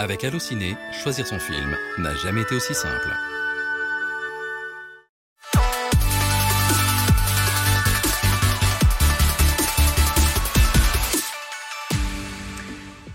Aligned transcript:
Avec 0.00 0.24
Allociné, 0.24 0.78
choisir 0.92 1.26
son 1.26 1.38
film 1.38 1.76
n'a 1.98 2.14
jamais 2.14 2.40
été 2.40 2.54
aussi 2.54 2.72
simple. 2.72 3.10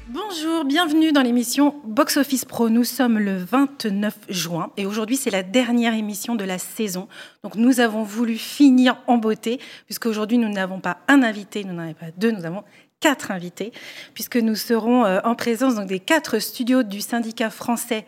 Bonjour, 0.09 0.63
bienvenue 0.65 1.11
dans 1.11 1.23
l'émission 1.23 1.73
Box 1.85 2.17
Office 2.17 2.45
Pro. 2.45 2.69
Nous 2.69 2.83
sommes 2.83 3.17
le 3.17 3.35
29 3.35 4.15
juin 4.29 4.69
et 4.77 4.85
aujourd'hui 4.85 5.17
c'est 5.17 5.31
la 5.31 5.41
dernière 5.41 5.95
émission 5.95 6.35
de 6.35 6.43
la 6.43 6.59
saison. 6.59 7.07
Donc 7.41 7.55
nous 7.55 7.79
avons 7.79 8.03
voulu 8.03 8.37
finir 8.37 8.97
en 9.07 9.17
beauté 9.17 9.59
puisque 9.85 10.05
aujourd'hui 10.05 10.37
nous 10.37 10.49
n'avons 10.49 10.79
pas 10.79 10.99
un 11.07 11.23
invité, 11.23 11.63
nous 11.63 11.73
n'en 11.73 11.81
avons 11.81 11.93
pas 11.93 12.11
deux, 12.15 12.29
nous 12.29 12.45
avons 12.45 12.63
quatre 13.05 13.29
invités 13.29 13.71
puisque 14.15 14.37
nous 14.37 14.55
serons 14.55 15.05
euh, 15.05 15.19
en 15.23 15.35
présence 15.35 15.75
donc, 15.75 15.85
des 15.85 15.99
quatre 15.99 16.39
studios 16.39 16.81
du 16.81 17.01
syndicat 17.01 17.51
français 17.51 18.03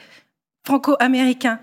franco-américain 0.65 1.59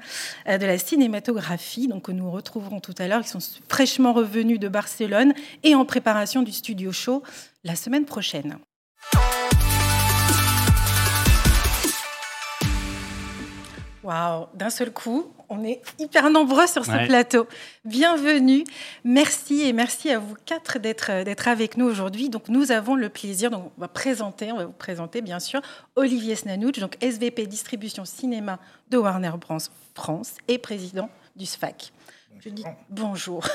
euh, 0.46 0.56
de 0.56 0.64
la 0.64 0.78
cinématographie, 0.78 1.88
donc 1.88 2.04
que 2.04 2.12
nous 2.12 2.30
retrouverons 2.30 2.78
tout 2.78 2.94
à 2.96 3.08
l'heure, 3.08 3.22
qui 3.22 3.30
sont 3.30 3.40
fraîchement 3.68 4.12
revenus 4.12 4.60
de 4.60 4.68
Barcelone 4.68 5.34
et 5.64 5.74
en 5.74 5.84
préparation 5.84 6.42
du 6.42 6.52
studio 6.52 6.92
show 6.92 7.24
la 7.64 7.74
semaine 7.74 8.04
prochaine. 8.04 8.56
Waouh, 14.04 14.46
d'un 14.54 14.68
seul 14.68 14.92
coup, 14.92 15.32
on 15.48 15.64
est 15.64 15.80
hyper 15.98 16.28
nombreux 16.28 16.66
sur 16.66 16.84
ce 16.84 16.90
Ouais. 16.90 17.06
plateau. 17.06 17.46
Bienvenue, 17.86 18.64
merci 19.02 19.62
et 19.62 19.72
merci 19.72 20.10
à 20.10 20.18
vous 20.18 20.34
quatre 20.44 20.78
d'être 20.78 21.24
d'être 21.24 21.48
avec 21.48 21.78
nous 21.78 21.86
aujourd'hui. 21.86 22.28
Donc 22.28 22.48
nous 22.50 22.70
avons 22.70 22.96
le 22.96 23.08
plaisir, 23.08 23.50
donc 23.50 23.72
on 23.76 23.80
va 23.80 23.88
présenter, 23.88 24.52
on 24.52 24.58
va 24.58 24.66
vous 24.66 24.72
présenter 24.72 25.22
bien 25.22 25.40
sûr 25.40 25.62
Olivier 25.96 26.36
Snanouch, 26.36 26.78
donc 26.80 26.96
SVP 27.02 27.46
distribution 27.46 28.04
cinéma 28.04 28.58
de 28.90 28.98
Warner 28.98 29.32
Bros 29.40 29.56
France 29.94 30.34
et 30.48 30.58
président 30.58 31.08
du 31.34 31.46
SFAC. 31.46 31.90
Je 32.40 32.50
dis 32.50 32.64
bonjour. 32.90 33.48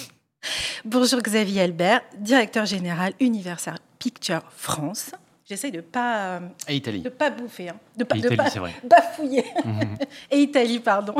bonjour 0.86 1.20
Xavier 1.20 1.60
Albert, 1.60 2.00
directeur 2.16 2.64
général 2.64 3.12
Universal 3.20 3.76
Picture 3.98 4.40
France. 4.56 5.10
J'essaye 5.46 5.72
de 5.72 5.80
pas 5.82 6.36
euh, 6.36 6.40
Et 6.68 6.76
Italie. 6.76 7.02
de 7.02 7.10
pas 7.10 7.28
bouffer, 7.30 7.68
hein. 7.68 7.76
de 7.96 8.04
pas, 8.04 8.14
de 8.14 8.20
Italie, 8.20 8.36
pas 8.36 8.48
c'est 8.50 8.58
vrai. 8.58 8.74
bafouiller. 8.84 9.44
Mhm. 9.64 9.96
Et 10.30 10.38
Italie, 10.38 10.80
pardon. 10.80 11.14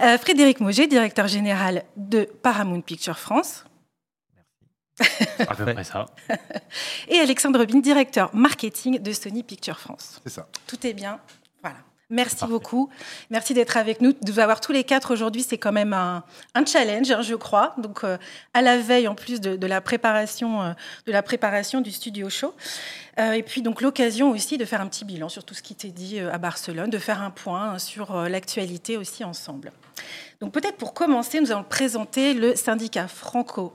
Euh, 0.00 0.16
Frédéric 0.16 0.60
Moget, 0.60 0.86
directeur 0.86 1.28
général 1.28 1.84
de 1.96 2.24
Paramount 2.24 2.80
Picture 2.80 3.18
France. 3.18 3.64
à 5.38 5.54
peu 5.54 5.64
près 5.72 5.84
ça. 5.84 6.06
Et 7.08 7.18
Alexandre 7.18 7.58
Robin, 7.58 7.80
directeur 7.80 8.34
marketing 8.34 8.98
de 9.02 9.12
Sony 9.12 9.42
Picture 9.42 9.78
France. 9.78 10.20
C'est 10.24 10.32
ça. 10.32 10.48
Tout 10.66 10.86
est 10.86 10.94
bien. 10.94 11.20
Voilà. 11.62 11.76
Merci 12.10 12.36
Parfait. 12.36 12.52
beaucoup. 12.52 12.90
Merci 13.30 13.54
d'être 13.54 13.76
avec 13.76 14.00
nous. 14.00 14.12
De 14.12 14.32
vous 14.32 14.40
avoir 14.40 14.60
tous 14.60 14.72
les 14.72 14.82
quatre 14.84 15.12
aujourd'hui, 15.12 15.42
c'est 15.42 15.58
quand 15.58 15.72
même 15.72 15.92
un, 15.92 16.24
un 16.54 16.66
challenge, 16.66 17.10
hein, 17.10 17.22
je 17.22 17.36
crois. 17.36 17.74
Donc, 17.78 18.02
euh, 18.02 18.18
à 18.52 18.62
la 18.62 18.78
veille, 18.78 19.06
en 19.06 19.14
plus 19.14 19.40
de, 19.40 19.56
de 19.56 19.66
la 19.66 19.80
préparation, 19.80 20.62
euh, 20.62 20.72
de 21.06 21.12
la 21.12 21.22
préparation 21.22 21.80
du 21.80 21.92
studio 21.92 22.28
show. 22.28 22.52
Euh, 23.18 23.32
et 23.32 23.44
puis, 23.44 23.62
donc, 23.62 23.80
l'occasion 23.80 24.30
aussi 24.30 24.58
de 24.58 24.64
faire 24.64 24.80
un 24.80 24.88
petit 24.88 25.04
bilan 25.04 25.28
sur 25.28 25.44
tout 25.44 25.54
ce 25.54 25.62
qui 25.62 25.74
t'est 25.76 25.90
dit 25.90 26.18
à 26.18 26.38
Barcelone, 26.38 26.90
de 26.90 26.98
faire 26.98 27.22
un 27.22 27.30
point 27.30 27.72
hein, 27.74 27.78
sur 27.78 28.14
l'actualité 28.28 28.96
aussi 28.96 29.24
ensemble. 29.24 29.72
Donc, 30.40 30.52
peut-être 30.52 30.76
pour 30.76 30.94
commencer, 30.94 31.40
nous 31.40 31.52
allons 31.52 31.64
présenter 31.64 32.34
le 32.34 32.56
syndicat 32.56 33.06
franco 33.06 33.72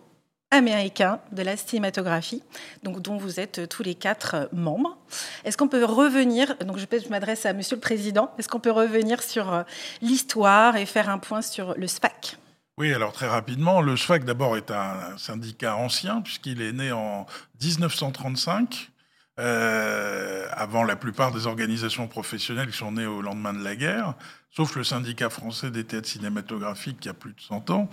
américain 0.55 1.19
de 1.31 1.43
la 1.43 1.57
cinématographie, 1.57 2.41
donc 2.83 3.01
dont 3.01 3.17
vous 3.17 3.39
êtes 3.39 3.59
euh, 3.59 3.67
tous 3.67 3.83
les 3.83 3.95
quatre 3.95 4.35
euh, 4.35 4.45
membres. 4.53 4.97
Est-ce 5.43 5.57
qu'on 5.57 5.67
peut 5.67 5.83
revenir, 5.85 6.55
donc 6.65 6.77
je, 6.77 7.09
m'adresse 7.09 7.45
à 7.45 7.53
Monsieur 7.53 7.75
le 7.75 7.81
Président, 7.81 8.31
est-ce 8.37 8.47
qu'on 8.47 8.59
peut 8.59 8.71
revenir 8.71 9.21
sur 9.21 9.53
euh, 9.53 9.63
l'histoire 10.01 10.75
et 10.77 10.85
faire 10.85 11.09
un 11.09 11.19
point 11.19 11.41
sur 11.41 11.75
le 11.77 11.87
SPAC 11.87 12.37
Oui, 12.77 12.93
alors 12.93 13.11
très 13.11 13.27
rapidement, 13.27 13.81
le 13.81 13.95
SFAC 13.95 14.23
d'abord 14.23 14.57
est 14.57 14.71
un 14.71 15.17
syndicat 15.17 15.75
ancien 15.75 16.21
puisqu'il 16.21 16.61
est 16.61 16.73
né 16.73 16.91
en 16.91 17.25
1935, 17.61 18.91
euh, 19.38 20.47
avant 20.51 20.83
la 20.83 20.95
plupart 20.95 21.33
des 21.33 21.45
organisations 21.45 22.07
professionnelles 22.07 22.71
qui 22.71 22.77
sont 22.77 22.94
nées 22.94 23.05
au 23.05 23.21
lendemain 23.21 23.53
de 23.53 23.63
la 23.63 23.75
guerre, 23.75 24.13
sauf 24.55 24.75
le 24.75 24.83
syndicat 24.83 25.29
français 25.29 25.69
des 25.69 25.83
théâtres 25.83 26.07
cinématographiques 26.07 27.01
qui 27.01 27.09
a 27.09 27.13
plus 27.13 27.31
de 27.31 27.41
100 27.41 27.71
ans. 27.71 27.89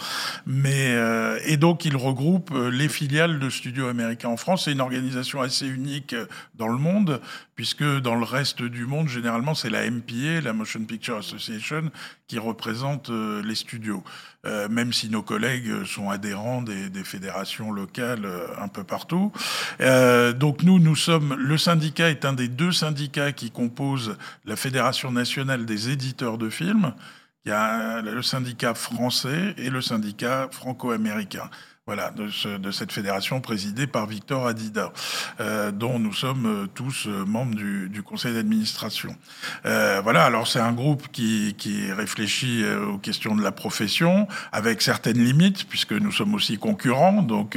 Mais, 0.46 0.94
euh, 0.94 1.38
et 1.44 1.56
donc 1.56 1.84
il 1.84 1.96
regroupe 1.96 2.52
euh, 2.52 2.70
les 2.70 2.88
filiales 2.88 3.40
de 3.40 3.50
studios 3.50 3.88
américains 3.88 4.28
en 4.28 4.36
France. 4.36 4.64
C'est 4.64 4.72
une 4.72 4.80
organisation 4.80 5.40
assez 5.40 5.66
unique 5.66 6.12
euh, 6.12 6.26
dans 6.54 6.68
le 6.68 6.78
monde, 6.78 7.20
puisque 7.56 7.84
dans 7.84 8.14
le 8.14 8.24
reste 8.24 8.62
du 8.62 8.86
monde, 8.86 9.08
généralement, 9.08 9.54
c'est 9.54 9.70
la 9.70 9.90
MPA, 9.90 10.40
la 10.42 10.52
Motion 10.52 10.84
Picture 10.84 11.16
Association, 11.16 11.90
qui 12.32 12.38
représente 12.38 13.10
euh, 13.10 13.42
les 13.42 13.54
studios. 13.54 14.02
Euh, 14.44 14.68
même 14.68 14.92
si 14.92 15.08
nos 15.08 15.22
collègues 15.22 15.84
sont 15.84 16.10
adhérents 16.10 16.62
des, 16.62 16.90
des 16.90 17.04
fédérations 17.04 17.70
locales 17.70 18.24
euh, 18.24 18.48
un 18.58 18.66
peu 18.66 18.82
partout. 18.82 19.30
Euh, 19.80 20.32
donc 20.32 20.64
nous, 20.64 20.80
nous 20.80 20.96
sommes, 20.96 21.36
le 21.38 21.56
syndicat 21.56 22.10
est 22.10 22.24
un 22.24 22.32
des 22.32 22.48
deux 22.48 22.72
syndicats 22.72 23.30
qui 23.30 23.52
composent 23.52 24.16
la 24.44 24.56
Fédération 24.56 25.12
nationale 25.12 25.64
des 25.64 25.90
éditeurs 25.90 26.38
de 26.38 26.50
films. 26.50 26.92
Il 27.44 27.50
y 27.50 27.52
a 27.52 28.02
le 28.02 28.22
syndicat 28.22 28.74
français 28.74 29.54
et 29.58 29.70
le 29.70 29.80
syndicat 29.80 30.48
franco-américain. 30.50 31.48
Voilà, 31.88 32.12
de, 32.12 32.28
ce- 32.28 32.58
de 32.58 32.70
cette 32.70 32.92
fédération 32.92 33.40
présidée 33.40 33.88
par 33.88 34.06
Victor 34.06 34.46
Adida, 34.46 34.92
euh, 35.40 35.72
dont 35.72 35.98
nous 35.98 36.12
sommes 36.12 36.46
euh, 36.46 36.66
tous 36.72 37.08
euh, 37.08 37.24
membres 37.24 37.56
du, 37.56 38.04
conseil 38.04 38.34
d'administration. 38.34 39.16
Voilà, 39.64 40.24
alors 40.24 40.46
c'est 40.46 40.60
un 40.60 40.72
groupe 40.72 41.08
qui, 41.10 41.56
réfléchit 41.92 42.64
aux 42.64 42.98
questions 42.98 43.34
de 43.34 43.42
la 43.42 43.50
profession, 43.52 44.28
avec 44.52 44.82
certaines 44.82 45.18
limites, 45.22 45.66
puisque 45.68 45.92
nous 45.92 46.12
sommes 46.12 46.34
aussi 46.34 46.58
concurrents, 46.58 47.22
donc 47.22 47.56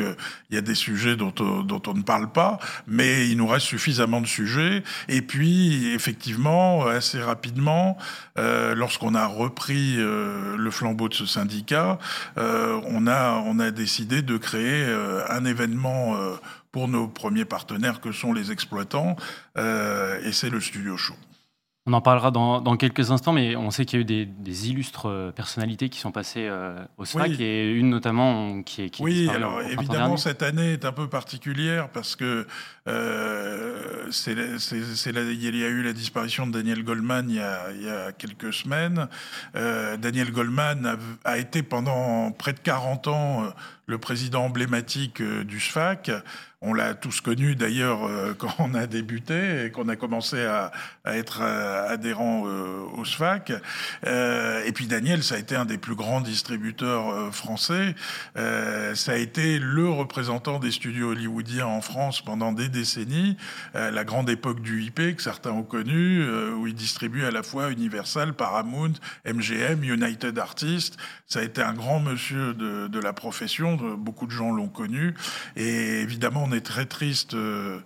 il 0.50 0.56
y 0.56 0.58
a 0.58 0.62
des 0.62 0.76
sujets 0.76 1.16
dont, 1.16 1.34
on- 1.40 1.64
ne 1.94 2.02
parle 2.04 2.32
pas, 2.32 2.60
mais 2.88 3.28
il 3.30 3.38
nous 3.38 3.48
reste 3.48 3.66
suffisamment 3.66 4.22
de 4.22 4.28
sujets. 4.28 4.84
Et 5.10 5.22
puis, 5.22 5.92
effectivement, 5.94 6.86
assez 6.86 7.22
rapidement, 7.22 7.98
lorsqu'on 8.38 9.14
a 9.16 9.26
repris 9.26 9.96
le 9.98 10.70
flambeau 10.72 11.10
de 11.10 11.16
ce 11.16 11.26
syndicat, 11.26 11.98
on 12.38 13.08
a 13.08 13.72
décidé 13.72 14.15
de 14.22 14.38
créer 14.38 14.84
euh, 14.86 15.24
un 15.30 15.46
événement 15.46 16.16
euh, 16.16 16.36
pour 16.72 16.88
nos 16.88 17.08
premiers 17.08 17.46
partenaires 17.46 18.02
que 18.02 18.12
sont 18.12 18.34
les 18.34 18.52
exploitants, 18.52 19.16
euh, 19.58 20.20
et 20.24 20.32
c'est 20.32 20.50
le 20.50 20.60
Studio 20.60 20.98
Show. 20.98 21.16
On 21.88 21.94
en 21.94 22.02
parlera 22.02 22.32
dans, 22.32 22.62
dans 22.62 22.78
quelques 22.78 23.12
instants, 23.12 23.32
mais 23.32 23.56
on 23.56 23.70
sait 23.70 23.86
qu'il 23.86 24.00
y 24.00 24.02
a 24.02 24.02
eu 24.02 24.06
des, 24.06 24.26
des 24.26 24.70
illustres 24.70 25.08
euh, 25.08 25.32
personnalités 25.32 25.90
qui 25.90 26.00
sont 26.00 26.12
passées 26.12 26.48
euh, 26.50 26.84
au 26.98 27.06
SFAC, 27.06 27.28
Oui. 27.38 27.44
et 27.44 27.72
une 27.74 27.92
notamment 27.92 28.64
qui 28.64 28.82
est 28.82 28.90
qui 28.90 29.04
Oui, 29.04 29.30
alors 29.30 29.62
évidemment, 29.62 30.18
cette 30.18 30.42
année 30.42 30.74
est 30.74 30.84
un 30.86 30.92
peu 30.92 31.08
particulière 31.08 31.90
parce 31.90 32.16
que 32.16 32.48
euh, 32.88 34.08
c'est 34.10 34.32
il 34.34 35.56
y 35.58 35.64
a 35.64 35.68
eu 35.68 35.84
la 35.84 35.94
disparition 35.94 36.48
de 36.48 36.54
Daniel 36.54 36.84
Goldman 36.84 37.30
il 37.30 37.36
y 37.36 37.40
a, 37.40 37.72
il 37.72 37.84
y 37.84 37.90
a 37.90 38.12
quelques 38.12 38.52
semaines. 38.52 39.08
Euh, 39.56 39.96
Daniel 39.98 40.32
Goldman 40.32 40.88
a, 41.24 41.30
a 41.30 41.38
été 41.38 41.62
pendant 41.62 42.32
près 42.32 42.54
de 42.54 42.60
40 42.60 43.08
ans 43.10 43.44
le 43.86 44.00
président 44.00 44.44
emblématique 44.46 45.22
du 45.22 45.60
SFAC. 45.60 46.10
On 46.68 46.74
l'a 46.74 46.96
tous 46.96 47.22
connu 47.22 47.56
d'ailleurs 47.56 48.06
euh, 48.06 48.34
quand 48.38 48.54
on 48.60 48.74
a 48.74 48.88
débuté 48.88 49.66
et 49.66 49.72
qu'on 49.72 49.88
a 49.88 49.96
commencé 49.96 50.44
à, 50.44 50.72
être 51.06 51.40
euh, 51.42 51.88
adhérent 51.88 52.44
euh, 52.46 52.84
au 52.98 53.06
SFAC. 53.06 53.54
Et 54.66 54.72
puis 54.74 54.88
Daniel, 54.88 55.24
ça 55.24 55.36
a 55.36 55.38
été 55.38 55.56
un 55.56 55.66
des 55.66 55.78
plus 55.78 55.96
grands 55.96 56.22
distributeurs 56.22 57.34
français. 57.34 57.96
Ça 58.36 59.12
a 59.12 59.16
été 59.16 59.60
le 59.60 59.90
représentant 59.90 60.60
des 60.60 60.72
studios 60.72 61.12
hollywoodiens 61.12 61.68
en 61.68 61.82
France 61.82 62.22
pendant 62.22 62.52
des 62.52 62.70
décennies, 62.70 63.38
la 63.74 64.04
grande 64.04 64.30
époque 64.30 64.62
du 64.62 64.84
IP 64.84 65.16
que 65.16 65.22
certains 65.22 65.52
ont 65.52 65.64
connu, 65.64 66.22
euh, 66.22 66.54
où 66.54 66.68
il 66.68 66.74
distribue 66.74 67.26
à 67.26 67.32
la 67.32 67.44
fois 67.44 67.72
Universal, 67.72 68.34
Paramount, 68.34 68.94
MGM, 69.26 69.84
United 69.84 70.38
Artists. 70.40 70.98
Ça 71.28 71.40
a 71.40 71.44
été 71.44 71.62
un 71.62 71.74
grand 71.74 72.00
monsieur 72.00 72.54
de, 72.54 73.00
la 73.00 73.14
profession, 73.14 73.76
beaucoup 73.98 74.26
de 74.26 74.32
gens 74.32 74.52
l'ont 74.52 74.70
connu. 74.70 75.14
Et 75.56 76.02
évidemment, 76.02 76.44
on 76.46 76.52
est 76.56 76.66
très 76.66 76.86
triste 76.86 77.34
euh, 77.36 77.80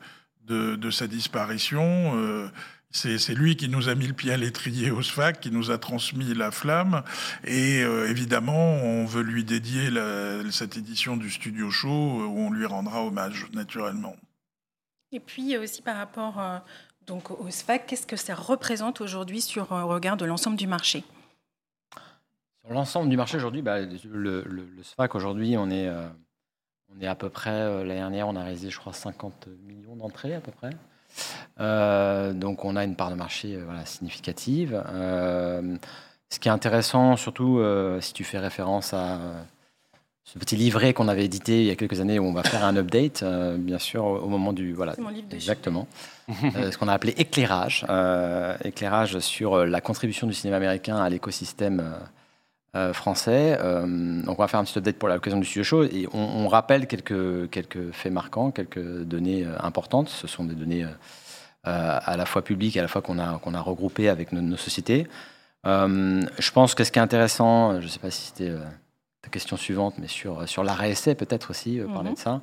de, 0.45 0.75
de 0.75 0.91
sa 0.91 1.07
disparition. 1.07 2.13
Euh, 2.15 2.47
c'est 2.91 3.35
lui 3.35 3.55
qui 3.55 3.69
nous 3.69 3.87
a 3.87 3.93
mis 3.93 4.07
le 4.07 4.13
pied 4.13 4.31
à 4.31 4.37
l'étrier 4.37 4.89
au 4.89 5.03
SFAC, 5.03 5.39
qui 5.41 5.51
nous 5.51 5.69
a 5.69 5.77
transmis 5.77 6.33
la 6.33 6.49
flamme. 6.49 7.03
Et 7.43 7.83
euh, 7.83 8.09
évidemment, 8.09 8.77
on 8.77 9.05
veut 9.05 9.21
lui 9.21 9.43
dédier 9.43 9.91
la- 9.91 10.49
cette 10.51 10.75
édition 10.75 11.15
du 11.15 11.29
Studio 11.29 11.69
Show 11.69 11.87
où 11.87 12.39
on 12.39 12.49
lui 12.51 12.65
rendra 12.65 13.03
hommage, 13.03 13.45
naturellement. 13.53 14.15
Et 15.11 15.19
puis 15.19 15.55
aussi 15.57 15.83
par 15.83 15.97
rapport 15.97 16.39
euh, 16.39 16.57
donc 17.05 17.29
au 17.29 17.47
SFAC, 17.51 17.85
qu'est-ce 17.85 18.07
que 18.07 18.15
ça 18.15 18.33
représente 18.33 19.01
aujourd'hui 19.01 19.41
sur 19.41 19.71
euh, 19.71 19.81
au 19.83 19.87
regard 19.89 20.17
de 20.17 20.25
l'ensemble 20.25 20.57
du 20.57 20.65
marché? 20.67 21.03
Sur 22.65 22.73
l'ensemble 22.73 23.09
du 23.09 23.17
marché 23.17 23.37
aujourd'hui, 23.37 23.61
bah, 23.61 23.81
le, 23.81 23.97
le- 24.43 24.43
le 24.43 24.83
SFAC 24.83 25.13
aujourd'hui, 25.15 25.55
on 25.57 25.69
est, 25.69 25.87
euh, 25.87 26.07
on 26.95 27.01
est 27.01 27.07
à 27.07 27.15
peu 27.15 27.29
près, 27.29 27.51
euh, 27.51 27.83
l'année 27.83 27.99
dernière, 27.99 28.27
on 28.27 28.35
a 28.35 28.43
réalisé, 28.43 28.69
je 28.69 28.77
crois, 28.77 28.93
50 28.93 29.47
millions 29.67 29.95
d'entrées 29.95 30.35
à 30.35 30.41
peu 30.41 30.51
près. 30.51 30.71
donc 32.33 32.65
on 32.65 32.75
a 32.75 32.83
une 32.83 32.95
part 32.95 33.09
de 33.09 33.15
marché 33.15 33.57
voilà, 33.57 33.85
significative. 33.85 34.81
ce 34.87 36.39
qui 36.39 36.47
est 36.47 36.51
intéressant, 36.51 37.15
surtout 37.15 37.61
si 37.99 38.13
tu 38.13 38.23
fais 38.23 38.39
référence 38.39 38.93
à 38.93 39.17
ce 40.31 40.37
petit 40.37 40.55
livret 40.55 40.93
qu'on 40.93 41.07
avait 41.07 41.25
édité 41.25 41.61
il 41.61 41.65
y 41.65 41.71
a 41.71 41.75
quelques 41.75 42.01
années 42.01 42.19
où 42.19 42.25
on 42.25 42.33
va 42.33 42.43
faire 42.43 42.63
un 42.63 42.77
update, 42.77 43.23
euh, 43.23 43.57
bien 43.57 43.79
sûr, 43.79 44.05
au 44.05 44.27
moment 44.27 44.53
du 44.53 44.73
voilà, 44.73 44.93
mon 44.99 45.09
livre 45.09 45.27
de 45.27 45.35
exactement, 45.35 45.87
euh, 46.29 46.71
ce 46.71 46.77
qu'on 46.77 46.87
a 46.87 46.93
appelé 46.93 47.13
éclairage, 47.17 47.83
euh, 47.89 48.55
éclairage 48.63 49.17
sur 49.19 49.65
la 49.65 49.81
contribution 49.81 50.27
du 50.27 50.33
cinéma 50.33 50.57
américain 50.57 50.97
à 50.97 51.09
l'écosystème 51.09 51.83
français. 52.93 53.57
donc 53.57 54.37
on 54.37 54.41
va 54.41 54.47
faire 54.47 54.59
un 54.59 54.63
petit 54.63 54.77
update 54.77 54.97
pour 54.97 55.09
l'occasion 55.09 55.39
du 55.39 55.45
studio 55.45 55.63
show 55.63 55.83
et 55.83 56.07
on, 56.13 56.47
rappelle 56.47 56.85
quelques 56.85 57.49
quelques 57.49 57.91
faits 57.91 58.11
marquants, 58.13 58.51
quelques 58.51 59.03
données 59.03 59.45
importantes. 59.59 60.09
Ce 60.09 60.27
sont 60.27 60.43
des 60.43 60.53
données 60.53 60.85
à 61.63 62.15
la 62.15 62.25
fois 62.25 62.43
publiques 62.43 62.75
et 62.75 62.79
à 62.79 62.83
la 62.83 62.87
fois 62.87 63.01
qu'on 63.01 63.17
a 63.17 63.39
qu'on 63.39 63.55
a 63.55 63.59
regroupées 63.61 64.07
avec 64.07 64.31
nos, 64.33 64.41
nos 64.41 64.57
sociétés. 64.57 65.07
je 65.65 66.51
pense 66.51 66.75
que 66.75 66.83
ce 66.83 66.91
qui 66.91 66.99
est 66.99 67.01
intéressant, 67.01 67.79
je 67.81 67.85
ne 67.85 67.89
sais 67.89 67.99
pas 67.99 68.11
si 68.11 68.27
c'était 68.27 68.53
ta 69.21 69.29
question 69.29 69.57
suivante, 69.57 69.95
mais 69.97 70.07
sur, 70.07 70.47
sur 70.47 70.63
l'arrêt 70.63 70.91
essai 70.91 71.15
peut-être 71.15 71.49
aussi, 71.49 71.79
euh, 71.79 71.87
parler 71.87 72.09
mhm. 72.09 72.15
de 72.15 72.19
ça. 72.19 72.41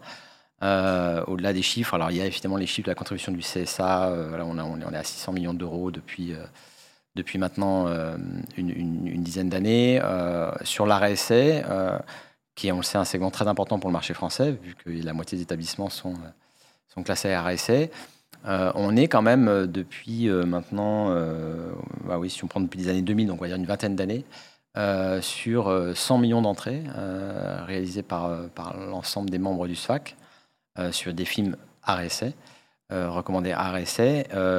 Euh, 0.62 1.22
au-delà 1.26 1.52
des 1.52 1.62
chiffres, 1.62 1.94
alors 1.94 2.10
il 2.10 2.16
y 2.16 2.20
a 2.20 2.26
évidemment 2.26 2.56
les 2.56 2.66
chiffres 2.66 2.86
de 2.86 2.90
la 2.90 2.94
contribution 2.94 3.32
du 3.32 3.40
CSA. 3.40 4.08
Euh, 4.08 4.38
on, 4.42 4.58
on, 4.58 4.92
est 4.92 4.96
à 4.96 5.04
600 5.04 5.32
millions 5.32 5.54
d'euros 5.54 5.90
depuis, 5.90 6.34
depuis 7.16 7.38
maintenant 7.38 7.88
une, 8.56 8.70
une, 8.70 9.22
dizaine 9.22 9.48
d'années. 9.48 10.00
sur 10.62 10.86
l'arrêt 10.86 11.12
essai, 11.12 11.64
qui 12.54 12.68
est, 12.68 12.72
on 12.72 12.76
le 12.78 12.82
sait, 12.82 12.98
un 12.98 13.04
segment 13.04 13.30
très 13.30 13.48
important 13.48 13.78
pour 13.78 13.90
le 13.90 13.92
marché 13.92 14.14
français, 14.14 14.52
vu 14.62 14.74
que 14.74 14.90
la 14.90 15.12
moitié 15.12 15.36
des 15.36 15.42
établissements 15.42 15.90
sont, 15.90 16.14
classés 17.04 17.32
à 17.32 17.52
essai. 17.52 17.90
on 18.44 18.96
est 18.96 19.08
quand 19.08 19.22
même 19.22 19.66
depuis 19.66 20.28
maintenant, 20.28 21.14
bah 22.04 22.18
oui, 22.18 22.30
si 22.30 22.44
on 22.44 22.46
prend 22.46 22.60
depuis 22.60 22.78
les 22.78 22.88
années 22.88 23.02
2000, 23.02 23.26
donc 23.26 23.38
on 23.38 23.44
va 23.44 23.48
dire 23.48 23.56
une 23.56 23.66
vingtaine 23.66 23.96
d'années, 23.96 24.24
euh, 24.76 25.22
sur 25.22 25.72
100 25.94 26.16
euh, 26.16 26.20
millions 26.20 26.42
d'entrées 26.42 26.82
euh, 26.94 27.64
réalisées 27.64 28.02
par, 28.02 28.46
par 28.50 28.76
l'ensemble 28.76 29.30
des 29.30 29.38
membres 29.38 29.66
du 29.66 29.74
SFAC 29.74 30.16
sur 30.90 31.14
des 31.14 31.24
films 31.24 31.56
RSA, 31.84 32.26
recommandés 32.90 33.52
RSA. 33.52 34.04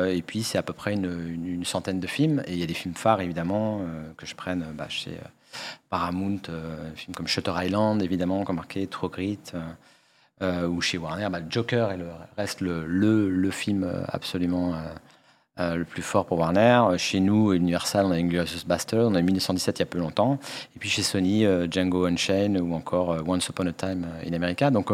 et 0.10 0.24
puis, 0.26 0.44
c'est 0.44 0.58
à 0.58 0.64
peu 0.64 0.74
près 0.74 0.94
une, 0.94 1.64
centaine 1.66 2.00
de 2.00 2.08
films. 2.08 2.44
Et 2.48 2.54
il 2.54 2.60
y 2.60 2.64
a 2.64 2.66
des 2.66 2.74
films 2.74 2.96
phares, 2.96 3.22
évidemment, 3.22 3.82
que 4.18 4.26
je 4.26 4.36
prenne 4.36 4.66
bah, 4.74 4.90
chez 4.90 5.18
Paramount, 5.90 6.42
films 6.96 7.16
comme 7.16 7.28
Shutter 7.28 7.54
Island, 7.56 8.02
évidemment, 8.02 8.44
comme 8.44 8.58
marqué 8.58 8.88
True 8.88 9.10
Grit. 9.10 9.40
ou 10.42 10.82
chez 10.82 10.98
Warner, 10.98 11.30
bah, 11.32 11.40
Joker 11.50 11.92
et 11.92 11.98
le, 11.98 12.08
reste 12.38 12.62
le, 12.62 12.86
le, 12.86 13.30
le 13.30 13.52
film 13.52 13.90
absolument 14.08 14.76
euh, 15.60 15.76
le 15.76 15.86
plus 15.86 16.04
fort 16.04 16.26
pour 16.26 16.38
Warner. 16.38 16.98
Chez 16.98 17.20
nous, 17.20 17.52
Universal, 17.52 18.06
on 18.06 18.12
a 18.12 18.16
Inglourious 18.16 18.64
Bastard, 18.68 19.08
on 19.08 19.16
a 19.16 19.22
1917 19.22 19.80
il 19.80 19.82
y 19.82 19.84
a 19.84 19.86
peu 19.88 19.98
longtemps. 19.98 20.38
Et 20.76 20.80
puis 20.80 20.88
chez 20.88 21.02
Sony, 21.02 21.46
euh, 21.46 21.68
Django 21.70 22.06
Unchained 22.06 22.60
ou 22.62 22.76
encore 22.76 23.12
euh, 23.12 23.22
Once 23.26 23.48
Upon 23.48 23.66
a 23.66 23.72
Time 23.72 24.06
in 24.28 24.34
America. 24.34 24.70
Donc, 24.70 24.92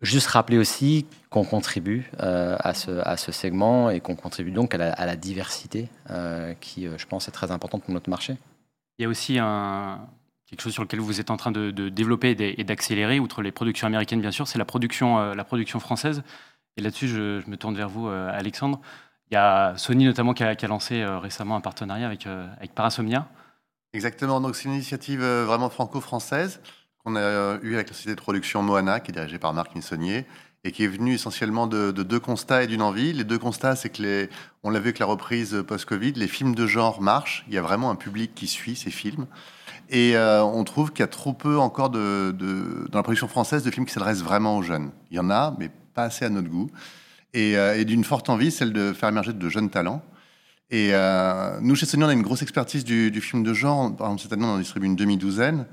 juste 0.00 0.28
rappeler 0.28 0.58
aussi 0.58 1.06
qu'on 1.30 1.44
contribue 1.44 2.10
à, 2.18 2.74
ce, 2.74 2.90
à 2.90 3.16
ce 3.16 3.32
segment 3.32 3.90
et 3.90 4.00
qu'on 4.00 4.14
contribue 4.14 4.52
donc 4.52 4.74
à 4.74 4.78
la, 4.78 5.16
diversité 5.16 5.88
qui, 6.60 6.86
je 6.96 7.06
pense, 7.06 7.28
est 7.28 7.32
très 7.32 7.50
importante 7.50 7.82
pour 7.82 7.92
notre 7.92 8.08
marché. 8.08 8.36
Il 8.98 9.02
y 9.02 9.04
a 9.06 9.08
aussi 9.08 9.38
un, 9.38 10.00
quelque 10.46 10.62
chose 10.62 10.72
sur 10.72 10.82
lequel 10.82 11.00
vous 11.00 11.20
êtes 11.20 11.30
en 11.30 11.36
train 11.36 11.50
de, 11.50 11.88
développer 11.88 12.36
et 12.38 12.64
d'accélérer, 12.64 13.18
outre 13.18 13.42
les 13.42 13.52
productions 13.52 13.86
américaines 13.88 14.20
bien 14.20 14.30
sûr, 14.30 14.46
c'est 14.46 14.58
la 14.58 14.64
production, 14.64 15.34
la 15.34 15.44
production 15.44 15.80
française. 15.80 16.22
Et 16.76 16.80
là-dessus, 16.80 17.08
je, 17.08 17.40
je, 17.40 17.50
me 17.50 17.56
tourne 17.56 17.76
vers 17.76 17.88
vous, 17.88 18.06
Alexandre. 18.08 18.80
Il 19.30 19.34
y 19.34 19.36
a 19.36 19.76
Sony 19.76 20.04
notamment 20.04 20.32
qui 20.32 20.42
a, 20.42 20.54
lancé 20.66 21.02
euh, 21.02 21.18
récemment 21.18 21.56
un 21.56 21.60
partenariat 21.60 22.06
avec, 22.06 22.26
euh, 22.26 22.46
avec 22.56 22.74
Parasomnia. 22.74 23.28
Exactement, 23.92 24.40
donc 24.40 24.56
c'est 24.56 24.64
une 24.64 24.74
initiative 24.74 25.22
euh, 25.22 25.44
vraiment 25.44 25.70
franco-française 25.70 26.60
qu'on 27.08 27.16
a 27.16 27.58
eue 27.62 27.74
avec 27.74 27.88
la 27.88 27.94
société 27.94 28.14
de 28.14 28.20
production 28.20 28.62
Moana, 28.62 29.00
qui 29.00 29.10
est 29.10 29.14
dirigée 29.14 29.38
par 29.38 29.52
Marc 29.54 29.74
Missonnier, 29.74 30.26
et 30.64 30.72
qui 30.72 30.84
est 30.84 30.88
venue 30.88 31.14
essentiellement 31.14 31.66
de, 31.66 31.90
deux 31.90 32.20
constats 32.20 32.62
et 32.62 32.66
d'une 32.66 32.82
envie. 32.82 33.12
Les 33.12 33.24
deux 33.24 33.38
constats, 33.38 33.76
c'est 33.76 33.90
que 33.90 34.02
les, 34.02 34.28
on 34.62 34.70
l'a 34.70 34.78
vu 34.78 34.86
avec 34.86 34.98
la 34.98 35.06
reprise 35.06 35.64
post-Covid, 35.66 36.12
les 36.12 36.28
films 36.28 36.54
de 36.54 36.66
genre 36.66 37.00
marchent, 37.00 37.44
il 37.48 37.54
y 37.54 37.58
a 37.58 37.62
vraiment 37.62 37.90
un 37.90 37.96
public 37.96 38.34
qui 38.34 38.46
suit 38.46 38.76
ces 38.76 38.90
films. 38.90 39.26
Et 39.90 40.16
on 40.18 40.64
trouve 40.64 40.90
qu'il 40.90 41.00
y 41.00 41.04
a 41.04 41.06
trop 41.06 41.32
peu 41.32 41.58
encore 41.58 41.88
de, 41.88 42.34
dans 42.90 42.98
la 42.98 43.02
production 43.02 43.28
française 43.28 43.62
de 43.62 43.70
films 43.70 43.86
qui 43.86 43.92
s'adressent 43.92 44.22
vraiment 44.22 44.58
aux 44.58 44.62
jeunes. 44.62 44.90
Il 45.10 45.16
y 45.16 45.20
en 45.20 45.30
a, 45.30 45.56
mais 45.58 45.70
pas 45.94 46.04
assez 46.04 46.26
à 46.26 46.28
notre 46.28 46.48
goût. 46.48 46.70
Euh, 47.36 47.74
et, 47.74 47.84
d'une 47.84 48.04
forte 48.04 48.28
envie, 48.30 48.50
celle 48.50 48.72
de 48.72 48.92
faire 48.92 49.08
émerger 49.08 49.32
de 49.32 49.48
jeunes 49.48 49.70
talents. 49.70 50.02
Et 50.70 50.90
euh, 50.92 51.58
nous, 51.60 51.74
chez 51.74 51.86
Sony, 51.86 52.04
on 52.04 52.08
a 52.08 52.12
une 52.12 52.22
grosse 52.22 52.42
expertise 52.42 52.84
du, 52.84 53.20
film 53.20 53.42
de 53.42 53.54
genre. 53.54 53.94
Par 53.96 54.08
exemple, 54.08 54.22
cette 54.22 54.32
année, 54.32 54.44
on 54.44 54.54
en 54.54 54.58
distribue 54.58 54.86
une 54.86 54.96
demi-douzaine. 54.96 55.66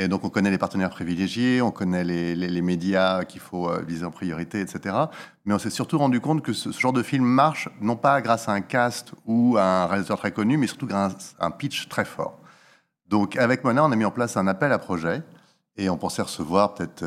Et 0.00 0.06
donc, 0.06 0.24
on 0.24 0.30
connaît 0.30 0.52
les 0.52 0.58
partenaires 0.58 0.90
privilégiés, 0.90 1.60
on 1.60 1.72
connaît 1.72 2.04
les, 2.04 2.62
médias 2.62 3.24
qu'il 3.24 3.40
faut 3.40 3.68
euh, 3.68 3.82
viser 3.86 4.04
en 4.04 4.12
priorité, 4.12 4.60
etc. 4.60 4.94
Mais 5.44 5.52
on 5.52 5.58
s'est 5.58 5.70
surtout 5.70 5.98
rendu 5.98 6.20
compte 6.20 6.40
que 6.40 6.52
ce, 6.52 6.70
genre 6.70 6.92
de 6.92 7.02
film 7.02 7.24
marche, 7.24 7.68
non 7.80 7.96
pas 7.96 8.20
grâce 8.22 8.48
à 8.48 8.52
un 8.52 8.60
cast 8.60 9.12
ou 9.26 9.56
à 9.58 9.64
un 9.64 9.86
réalisateur 9.86 10.18
très 10.18 10.30
connu, 10.30 10.56
mais 10.56 10.68
surtout 10.68 10.86
grâce 10.86 11.34
à 11.40 11.46
un 11.46 11.50
pitch 11.50 11.88
très 11.88 12.04
fort. 12.04 12.38
Donc, 13.08 13.36
avec 13.36 13.64
Mona, 13.64 13.84
on 13.84 13.90
a 13.90 13.96
mis 13.96 14.04
en 14.04 14.12
place 14.12 14.36
un 14.36 14.46
appel 14.46 14.72
à 14.72 14.78
projet. 14.78 15.22
Et 15.76 15.90
on 15.90 15.96
pensait 15.96 16.22
recevoir 16.22 16.74
peut-être 16.74 17.04